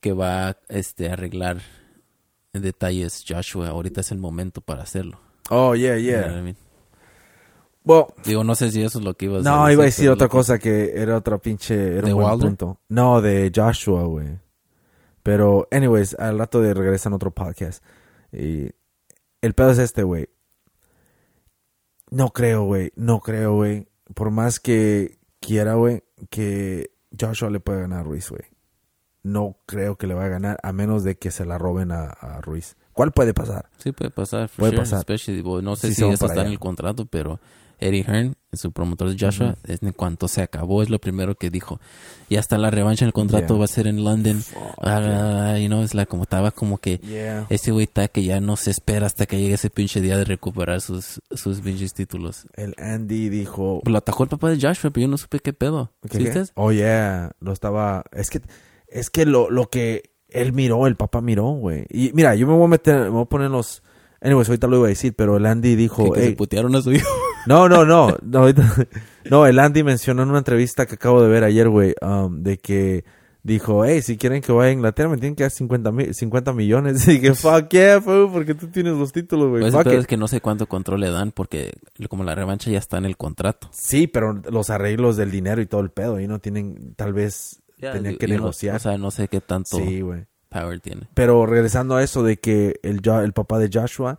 [0.01, 1.61] que va este a arreglar
[2.51, 5.19] detalles Joshua, ahorita es el momento para hacerlo.
[5.49, 6.41] Oh, yeah, You know what I yeah.
[6.41, 6.57] mean?
[7.85, 10.13] Well, Digo, no sé si eso es lo que ibas No, iba a decir pero
[10.13, 11.97] otra lo que- cosa que era otra pinche.
[11.97, 12.47] Era ¿De un buen Wilder?
[12.49, 12.79] punto.
[12.89, 14.39] No, de Joshua, güey.
[15.21, 17.83] Pero, anyways, al rato de regresar en otro podcast.
[18.31, 18.69] Y
[19.41, 20.29] el pedo es este, güey.
[22.09, 22.91] No creo, güey.
[22.95, 23.87] No creo, güey.
[24.13, 28.43] Por más que quiera, güey, que Joshua le pueda ganar a Ruiz, güey.
[29.23, 32.05] No creo que le vaya a ganar a menos de que se la roben a,
[32.09, 32.75] a Ruiz.
[32.93, 33.69] ¿Cuál puede pasar?
[33.77, 34.47] Sí, puede pasar.
[34.49, 34.99] for Puede sure, pasar.
[34.99, 36.49] especially, well, no sé Sí, si eso está en allá.
[36.51, 37.39] el contrato, pero
[37.79, 41.49] Eddie Hearn, su promotor de Joshua, es en cuanto se acabó, es lo primero que
[41.49, 41.81] dijo.
[42.29, 43.57] Y hasta la revancha en el contrato Yeah.
[43.59, 44.41] va a ser en London.
[44.81, 47.45] Ah, you know, es la como estaba como que Yeah.
[47.49, 50.23] ese güey está que ya no se espera hasta que llegue ese pinche día de
[50.25, 52.45] recuperar sus, sus pinches títulos.
[52.53, 53.81] El Andy dijo.
[53.85, 55.91] Lo atacó el papá de Joshua, pero yo no supe qué pedo.
[56.03, 56.39] ¿Qué, ¿Sí qué?
[56.39, 56.51] viste?
[56.55, 57.31] Oh, yeah.
[57.39, 58.03] Lo estaba...
[58.11, 58.41] Es que...
[58.87, 61.85] Es que lo, lo que él miró, el papá miró, güey.
[61.89, 62.95] Y mira, yo me voy a meter...
[63.03, 63.81] Me voy a poner los...
[64.21, 66.05] Anyways, ahorita lo iba a decir, pero el Andy dijo...
[66.05, 67.09] Que, que se "Ey, putearon a su hijo.
[67.47, 68.15] no, no, no.
[68.21, 68.87] No, ahorita-
[69.29, 72.57] no, el Andy mencionó en una entrevista que acabo de ver ayer, güey, um, de
[72.57, 73.03] que
[73.45, 76.53] dijo, hey, si quieren que vaya a Inglaterra, me tienen que dar 50, mi- 50
[76.53, 77.05] millones.
[77.09, 79.69] Y que, fuck yeah, fool, porque tú tienes los títulos, güey.
[79.69, 81.73] Pues es que no sé cuánto control le dan porque
[82.07, 83.67] como la revancha ya está en el contrato.
[83.73, 87.61] Sí, pero los arreglos del dinero y todo el pedo, y no tienen, tal vez,
[87.91, 88.75] tenían Yo- que no- negociar.
[88.77, 90.25] o sea, no sé qué tanto sí, güey.
[90.49, 91.07] power tiene.
[91.13, 94.17] Pero regresando a eso de que el, el papá de Joshua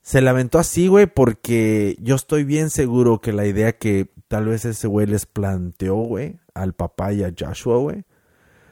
[0.00, 4.64] se lamentó así, güey, porque yo estoy bien seguro que la idea que tal vez
[4.64, 8.04] ese güey les planteó, güey, al papá y a Joshua, güey,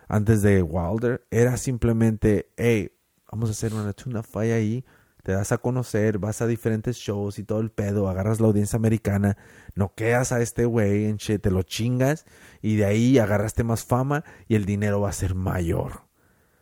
[0.09, 2.90] antes de Wilder, era simplemente, hey,
[3.31, 4.85] vamos a hacer una tuna falla ahí,
[5.31, 8.77] te das a conocer, vas a diferentes shows y todo el pedo, agarras la audiencia
[8.77, 9.36] americana,
[9.77, 12.27] noqueas a este güey, en shit, te lo chingas
[12.61, 16.01] y de ahí agarraste más fama y el dinero va a ser mayor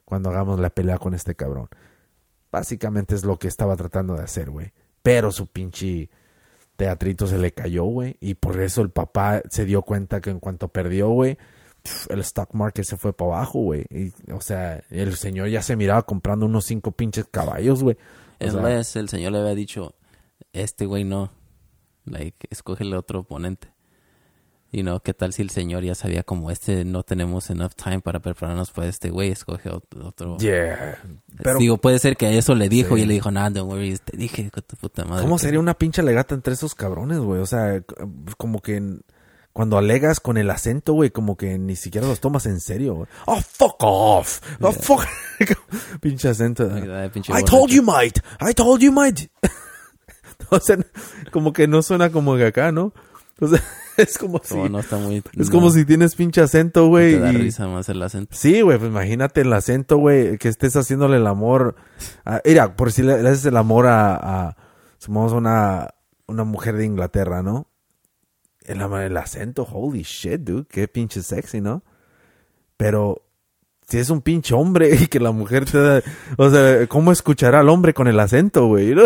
[0.04, 1.70] cuando hagamos la pelea con este cabrón.
[2.52, 4.74] Básicamente es lo que estaba tratando de hacer, güey.
[5.02, 6.10] Pero su pinche
[6.76, 8.18] teatrito se le cayó, güey.
[8.20, 11.38] Y por eso el papá se dio cuenta que en cuanto perdió, güey,
[12.10, 13.86] el stock market se fue para abajo, güey.
[14.30, 17.96] O sea, el señor ya se miraba comprando unos cinco pinches caballos, güey.
[18.40, 18.50] O
[18.82, 19.94] sea, el señor le había dicho,
[20.52, 21.30] este güey no,
[22.04, 23.68] like, escógele otro oponente.
[24.70, 28.00] Y no, ¿qué tal si el señor ya sabía como este no tenemos enough time
[28.00, 30.36] para prepararnos para este güey, escoge ot- otro.
[30.36, 30.98] yeah.
[31.42, 33.02] Pero, Digo, puede ser que a eso le dijo Sí.
[33.02, 35.22] y le dijo, nada, don't worry, te dije, con tu puta madre.
[35.22, 37.40] ¿cómo sería una pinche legata entre esos cabrones, güey?
[37.40, 37.82] O sea,
[38.36, 39.00] como que en-
[39.58, 43.08] cuando alegas con el acento, güey, como que ni siquiera los tomas en serio, güey.
[43.26, 44.40] Oh, fuck off.
[44.60, 45.04] Oh, fuck.
[46.00, 46.62] pinche acento.
[46.68, 48.22] Like that, pinche I told you, mate.
[48.40, 49.28] I told you, mate.
[50.50, 50.78] o sea,
[51.32, 52.92] como que no suena como de acá, ¿no?
[53.40, 53.60] O sea,
[53.96, 54.54] es como si...
[54.54, 55.24] No está muy...
[55.36, 57.14] Es no, como si tienes pinche acento, güey.
[57.14, 58.36] Te da y- risa más el acento.
[58.36, 61.74] Sí, güey, pues imagínate el acento, güey, que estés haciéndole el amor.
[62.24, 64.14] A, mira, por si le, haces el amor a,
[64.50, 64.56] a
[64.98, 65.94] supongamos, una,
[66.28, 67.66] una mujer de Inglaterra, ¿no?
[68.68, 71.82] El, el acento, holy shit, dude, qué pinche sexy, ¿no?
[72.76, 73.22] Pero
[73.88, 76.02] si es un pinche hombre y que la mujer te da,
[76.36, 78.94] o sea, ¿cómo escuchará al hombre con el acento, güey?
[78.94, 79.02] ¿no?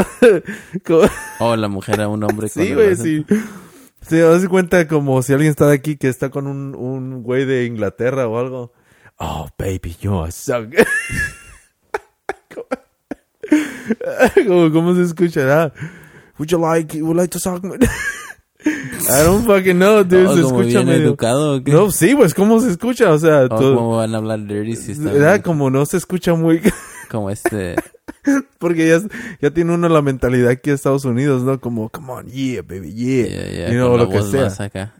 [1.39, 3.34] Oh, la mujer a un hombre con Sí, el güey, acento.
[3.34, 3.40] sí.
[4.05, 7.44] Sí, das cuenta como si alguien está de aquí que está con un, un güey
[7.44, 8.72] de Inglaterra o algo.
[9.18, 10.84] Oh, baby, you're so good.
[14.48, 15.72] ¿Cómo, ¿Cómo se escuchará?
[16.39, 17.62] Would you like, would you like to suck?
[18.64, 20.26] I don't fucking know, dude.
[20.26, 21.02] Oh, se como escucha bien medio...
[21.09, 21.56] educado.
[21.56, 21.72] ¿o qué?
[21.72, 23.10] No, sí, pues, ¿cómo se escucha?
[23.12, 23.76] O sea, Oh, todo...
[23.76, 25.30] ¿Cómo van a hablar dirty si está ¿verdad?
[25.34, 25.43] bien?
[25.43, 26.60] Como no se escucha muy...
[27.10, 27.76] como este...
[28.59, 29.01] Porque ya,
[29.40, 31.60] ya tiene uno la mentalidad aquí en Estados Unidos, ¿no?
[31.60, 33.26] Como, come on, yeah, baby, yeah.
[33.26, 34.47] Yeah, yeah, you know, lo que sea.
[34.64, 34.94] acá.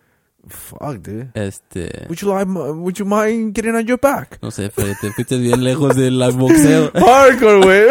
[0.48, 1.30] Fuck, dude.
[1.34, 2.06] Este...
[2.09, 4.39] Would you like, would you mind getting on your back?
[4.43, 6.90] No sé, pero te fuiste bien lejos del boxeo.
[6.94, 7.86] Hardcore, güey.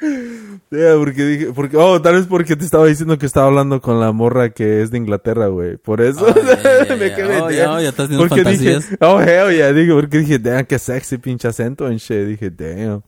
[0.00, 3.98] Yeah, porque dije, porque, oh, tal vez porque te estaba diciendo que estaba hablando con
[3.98, 5.76] la morra que es de Inglaterra, güey.
[5.76, 7.40] Por eso Oh, yeah, yeah, me quedé.
[7.40, 8.90] Oh, ya, ya estás porque fantasías.
[8.90, 12.26] dije, oh, hell yeah, digo, porque dije, damn, qué sexy pinche acento en shit.
[12.26, 13.02] Dije, damn.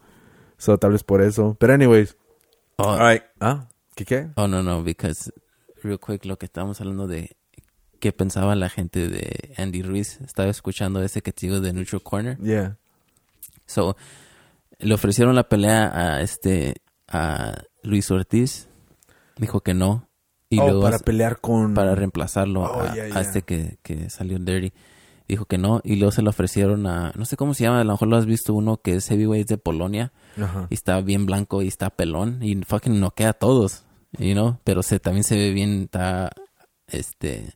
[0.59, 1.57] So, tal vez por eso.
[1.59, 2.17] Pero anyways.
[2.77, 3.23] Oh, Alright.
[3.41, 4.29] Ah, ¿qué qué?
[4.37, 5.33] oh, no, no, because
[5.83, 7.37] real quick lo que estábamos hablando de
[8.01, 10.19] qué pensaba la gente de Andy Ruiz.
[10.27, 12.39] Estaba escuchando ese que te digo de Neutral Corner.
[12.39, 12.79] Yeah.
[13.67, 13.97] So,
[14.81, 18.69] le ofrecieron la pelea a este a Luis Ortiz.
[19.37, 20.09] Dijo que no.
[20.49, 21.75] Y oh, luego para pelear con...
[21.75, 23.21] para reemplazarlo Oh, a, yeah, a yeah.
[23.21, 24.73] este que, que salió dirty.
[25.29, 25.81] Dijo que no.
[25.85, 28.17] Y luego se lo ofrecieron a, no sé cómo se llama, a lo mejor lo
[28.17, 30.13] has visto uno que es heavyweight de Polonia.
[30.71, 32.43] Y está bien blanco y está pelón.
[32.43, 33.85] Y fucking noquea a todos.
[34.19, 34.59] You know?
[34.65, 36.33] Pero se, también se ve bien, está,
[36.89, 37.55] este,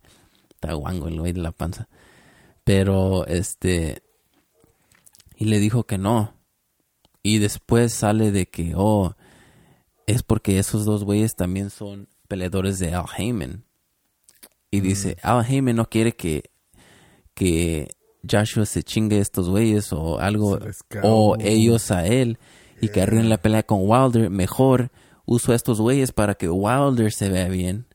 [0.50, 1.88] está guango el güey de la panza.
[2.62, 4.02] Pero, este,
[5.36, 6.32] y le dijo que no.
[7.24, 9.16] Y después sale de que, oh,
[10.06, 13.64] es porque esos dos güeyes también son peleadores de Al Heyman.
[14.70, 16.50] Y dice, Al Heyman no quiere que,
[17.34, 17.96] que
[18.30, 20.58] Joshua se chingue a estos güeyes o algo,
[21.02, 22.38] o ellos a él,
[22.80, 24.28] y que arruinen la pelea con Wilder.
[24.30, 24.90] Mejor
[25.24, 27.86] uso a estos güeyes para que Wilder se vea bien.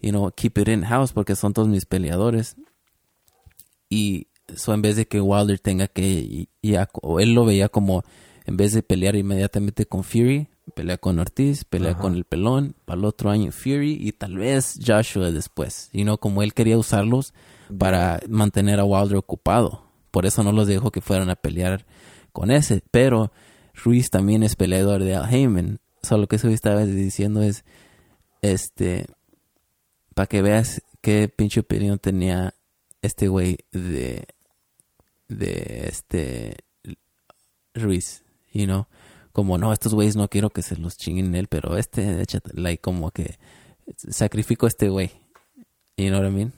[0.00, 2.56] You know, keep it in house porque son todos mis peleadores.
[3.88, 7.44] Y eso en vez de que Wilder tenga que, y- y a- o él lo
[7.44, 8.02] veía como,
[8.46, 12.00] en vez de pelear inmediatamente con Fury, pelea con Ortiz, pelea Ajá.
[12.00, 15.90] con el pelón, para el otro año Fury y tal vez Joshua después.
[15.92, 17.34] Y no como él quería usarlos
[17.76, 19.82] para mantener a Wilder ocupado.
[20.12, 21.86] Por eso no los dejó que fueran a pelear
[22.32, 22.82] con ese.
[22.90, 23.32] Pero
[23.74, 25.80] Ruiz también es peleador de Al Heyman.
[26.02, 27.64] Solo lo que eso estaba diciendo es,
[28.42, 29.06] este,
[30.14, 32.54] para que veas qué pinche opinión tenía
[33.02, 34.24] este güey de,
[35.28, 36.56] de este
[37.74, 38.24] Ruiz,
[38.56, 38.86] you know,
[39.32, 42.80] como no, estos güeyes no quiero que se los chinguen él, pero este, échate, like,
[42.80, 43.38] como que
[43.96, 45.10] sacrifico a este güey,
[45.96, 46.52] you know what I mean?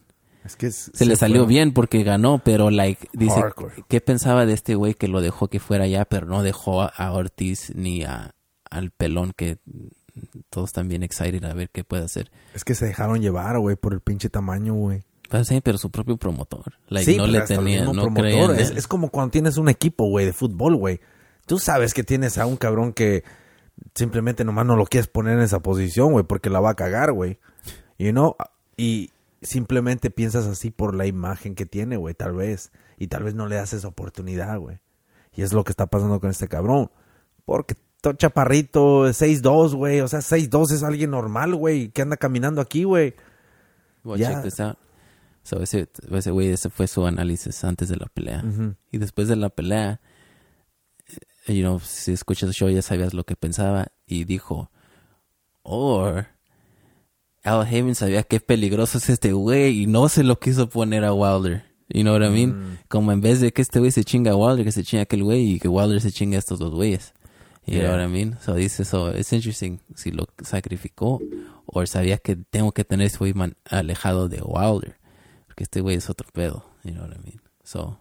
[0.45, 3.85] Es que es- Se, le salió bien porque ganó, pero like, dice, Hardcore.
[3.89, 7.13] ¿qué pensaba de este güey que lo dejó que fuera allá, pero no dejó a,
[7.13, 8.35] Ortiz ni a,
[8.71, 9.59] al pelón que
[10.49, 12.31] todos están bien excited a ver qué puede hacer?
[12.55, 15.03] Es que se dejaron llevar, güey, por el pinche tamaño, güey.
[15.29, 16.75] Pues sí, pero su propio promotor.
[16.89, 18.55] Like, sí, no le tenía, no promotor.
[18.55, 21.01] en es, es como cuando tienes un equipo, güey, de fútbol, güey.
[21.49, 23.25] Tú sabes que tienes a un cabrón que
[23.95, 27.13] simplemente nomás no lo quieres poner en esa posición, güey, porque la va a cagar,
[27.13, 27.39] güey.
[27.99, 28.37] You know?
[28.77, 29.11] Y
[29.43, 32.71] simplemente piensas así por la imagen que tiene, güey, tal vez.
[32.99, 34.79] Y tal vez no le das esa oportunidad, güey.
[35.35, 36.91] Y es lo que está pasando con este cabrón.
[37.45, 40.01] Porque todo chaparrito, 6'2, güey.
[40.01, 43.15] O sea, 6'2 es alguien normal, güey, que anda caminando aquí, güey.
[44.05, 44.33] Well, Ya.
[44.35, 44.77] check this out.
[45.45, 48.45] So ese, ese güey, ese fue su análisis antes de la pelea.
[48.91, 50.01] Y después de la pelea,
[51.55, 53.89] you know, si escuchas el show ya sabías lo que pensaba.
[54.07, 54.71] Y dijo,
[55.63, 56.27] or
[57.45, 61.13] Al Heyman sabía qué peligroso es este güey y no se lo quiso poner a
[61.13, 61.65] Wilder.
[61.89, 62.79] You know what I mean?
[62.89, 65.05] Como en vez de que este güey se chinga a Wilder, que se chinga a
[65.05, 67.15] aquel güey y que Wilder se chinga a estos dos güeyes.
[67.65, 67.97] You know Yeah.
[67.97, 68.39] what I mean?
[68.41, 71.21] So dice, so it's interesting si lo sacrificó
[71.67, 73.35] o sabía que tengo que tener ese güey
[73.71, 74.99] alejado de Wilder.
[75.47, 76.65] Porque este güey es otro pedo.
[76.85, 77.41] You know what I mean?
[77.65, 77.99] So,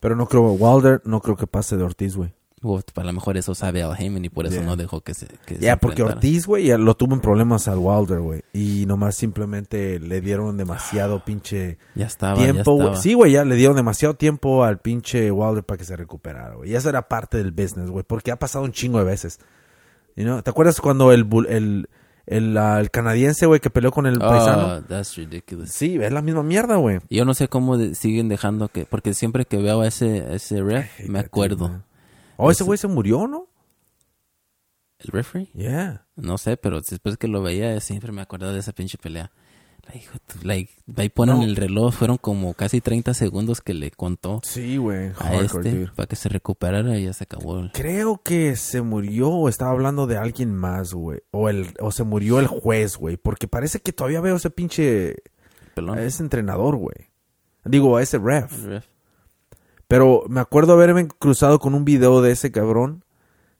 [0.00, 2.32] Pero no creo, Wilder, no creo que pase de Ortiz, güey.
[2.62, 4.64] Well, para lo mejor eso sabe Al Heyman y por eso Yeah.
[4.64, 5.26] no dejó que se
[5.60, 6.02] Ya, porque.
[6.02, 8.42] Ortiz, güey, lo tuvo en problemas al Wilder, güey.
[8.52, 12.78] Y nomás simplemente le dieron demasiado pinche ya estaba, tiempo, ya güey.
[12.86, 12.96] estaba.
[13.02, 16.70] Sí, güey, ya le dieron demasiado tiempo al pinche Wilder para que se recuperara, güey.
[16.70, 19.38] Y eso era parte del business, güey, porque ha pasado un chingo de veces.
[20.16, 20.40] You know?
[20.42, 21.88] ¿Te acuerdas cuando el, el,
[22.26, 24.76] el, ah, el canadiense, güey, que peleó con el paisano?
[24.76, 25.70] Oh, that's ridiculous.
[25.70, 27.00] Sí, es la misma mierda, güey.
[27.10, 28.86] Yo no sé cómo de- siguen dejando que...
[28.86, 31.82] Porque siempre que veo a ese, ese ref, me acuerdo.
[32.36, 33.48] Oh, ese güey se murió, ¿no?
[34.98, 35.48] ¿El referee?
[35.54, 36.06] Yeah.
[36.16, 39.30] No sé, pero después que lo veía siempre me acordaba de esa pinche pelea.
[40.42, 41.42] Like, ahí ponen No.
[41.44, 45.12] el reloj, fueron como casi 30 segundos que le contó Sí, güey.
[45.18, 45.92] a este dude.
[45.94, 47.60] para que se recuperara y ya se acabó.
[47.60, 51.20] el- Creo que se murió o estaba hablando de alguien más, güey.
[51.30, 53.16] O, el, o se murió el juez, güey.
[53.16, 55.14] Porque parece que todavía veo ese pinche...
[55.74, 55.98] pelón.
[55.98, 56.96] A ese entrenador, güey.
[57.64, 58.64] Digo, a ese ref.
[58.64, 58.86] Ref.
[59.88, 63.04] Pero me acuerdo haberme cruzado con un video de ese cabrón.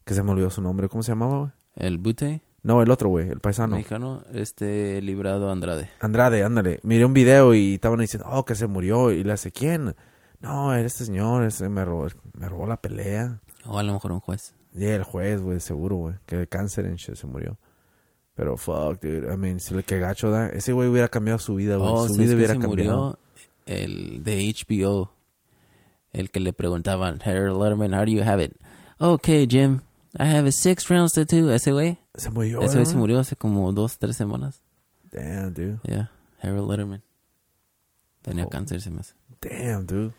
[0.05, 0.89] Que se me olvidó su nombre.
[0.89, 1.51] ¿Cómo se llamaba, güey?
[1.77, 3.29] El Bute, No, el otro, güey.
[3.29, 3.77] El paisano.
[3.77, 5.91] mexicano, este librado Andrade.
[6.01, 6.81] Andrade, ándale.
[6.85, 9.11] Miré un video y estaban diciendo, oh, que se murió.
[9.11, 9.95] Y le hace, ¿quién?
[10.41, 11.45] No, era este señor.
[11.45, 12.07] Ese me robó,
[12.39, 13.41] me robó la pelea.
[13.65, 14.55] O a lo mejor un juez.
[14.75, 16.15] Y el juez, güey, seguro, güey.
[16.27, 17.59] Que de cáncer en shit se murió.
[18.35, 19.33] Pero fuck, dude.
[19.33, 20.49] I mean, si le que gacho da.
[20.49, 21.91] Ese güey hubiera cambiado su vida, güey.
[21.91, 22.99] Oh, su ¿sabes vida hubiera se cambiado.
[23.01, 23.19] murió?
[23.67, 25.11] El de HBO.
[26.17, 28.57] El que le preguntaban, Harold Letterman, how do you have it?
[28.99, 29.81] Okay, Jim,
[30.19, 31.51] I have it six rounds to two.
[31.53, 31.99] Ese güey.
[32.15, 34.63] Se murió, Ese güey se murió hace como dos, tres semanas.
[35.13, 35.79] Damn, dude.
[35.85, 36.11] Yeah,
[36.43, 37.03] Harold Letterman.
[38.23, 38.49] Tenía Oh.
[38.49, 39.13] cáncer, se me hace.
[39.43, 40.13] Damn, dude.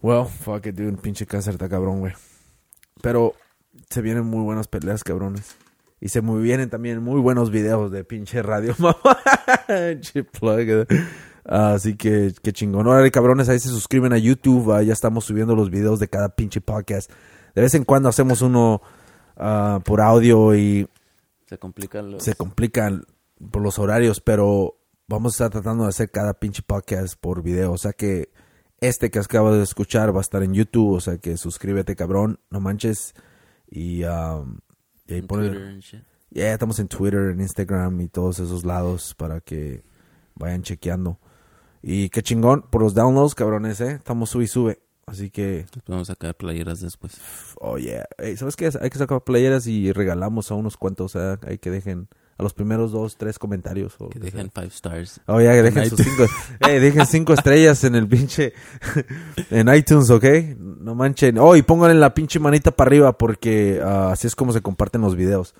[0.00, 0.96] Well, fuck it, dude.
[0.98, 2.12] Pinche cáncer está cabrón, güey.
[3.02, 3.34] Pero
[3.90, 5.56] se vienen muy buenas peleas, cabrones.
[6.00, 9.18] Y se muy vienen también muy buenos videos de pinche radio, mamá.
[10.38, 10.86] Plug.
[11.44, 12.86] Así que, qué chingón.
[12.86, 14.72] Órale, cabrones, ahí se suscriben a YouTube.
[14.72, 17.10] ah, ya estamos subiendo los videos de cada pinche podcast.
[17.54, 18.80] De vez en cuando hacemos uno
[19.36, 20.88] ah, por audio y
[21.46, 22.22] Se complican los...
[22.24, 23.04] se complican
[23.50, 27.72] por los horarios, pero vamos a estar tratando de hacer cada pinche podcast por video.
[27.72, 28.30] O sea que
[28.80, 30.94] este que acabas de escuchar va a estar en YouTube.
[30.94, 32.40] O sea que suscríbete, cabrón.
[32.50, 33.14] No manches.
[33.70, 34.58] Y, um,
[35.06, 36.02] y ahí en ponle- Twitter and shit.
[36.30, 39.84] Ya estamos en Twitter, en Instagram y todos esos lados para que
[40.34, 41.20] vayan chequeando.
[41.86, 43.92] Y qué chingón por los downloads, cabrones, ¿eh?
[43.92, 44.80] Estamos sube y sube.
[45.06, 47.18] Así que, Vamos a sacar playeras después.
[47.60, 48.06] oh yeah.
[48.38, 48.70] ¿Sabes qué?
[48.80, 51.14] Hay que sacar playeras y regalamos a unos cuantos.
[51.14, 52.08] O sea, hay que dejen
[52.38, 53.96] a los primeros dos, tres comentarios.
[53.98, 54.30] O Que sea.
[54.30, 55.20] dejen five stars.
[55.26, 56.24] Oh, ya, que dejen En sus cinco.
[56.66, 58.54] eh, dejen cinco estrellas en el pinche.
[59.50, 60.24] en iTunes, ¿ok?
[60.58, 61.36] No manchen.
[61.38, 65.02] Oh, y pónganle la pinche manita para arriba porque ah, así es como se comparten
[65.02, 65.54] los videos.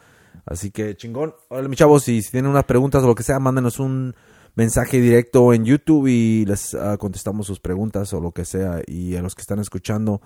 [0.47, 1.35] Así que chingón.
[1.49, 4.15] Órale, mis chavos, y si tienen unas preguntas o lo que sea, mándenos un
[4.55, 8.83] mensaje directo en YouTube y les ah, contestamos sus preguntas o lo que sea.
[8.87, 10.21] Y a los que están escuchando.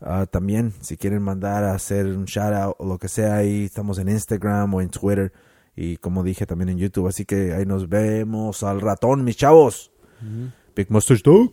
[0.00, 3.64] ah, también, si quieren mandar a hacer un shout out o lo que sea, ahí
[3.64, 5.32] estamos en Instagram o en Twitter.
[5.76, 7.06] Y como dije también en YouTube.
[7.06, 9.92] Así que ahí nos vemos al ratón, mis chavos.
[10.74, 11.52] Big Mustache Dog.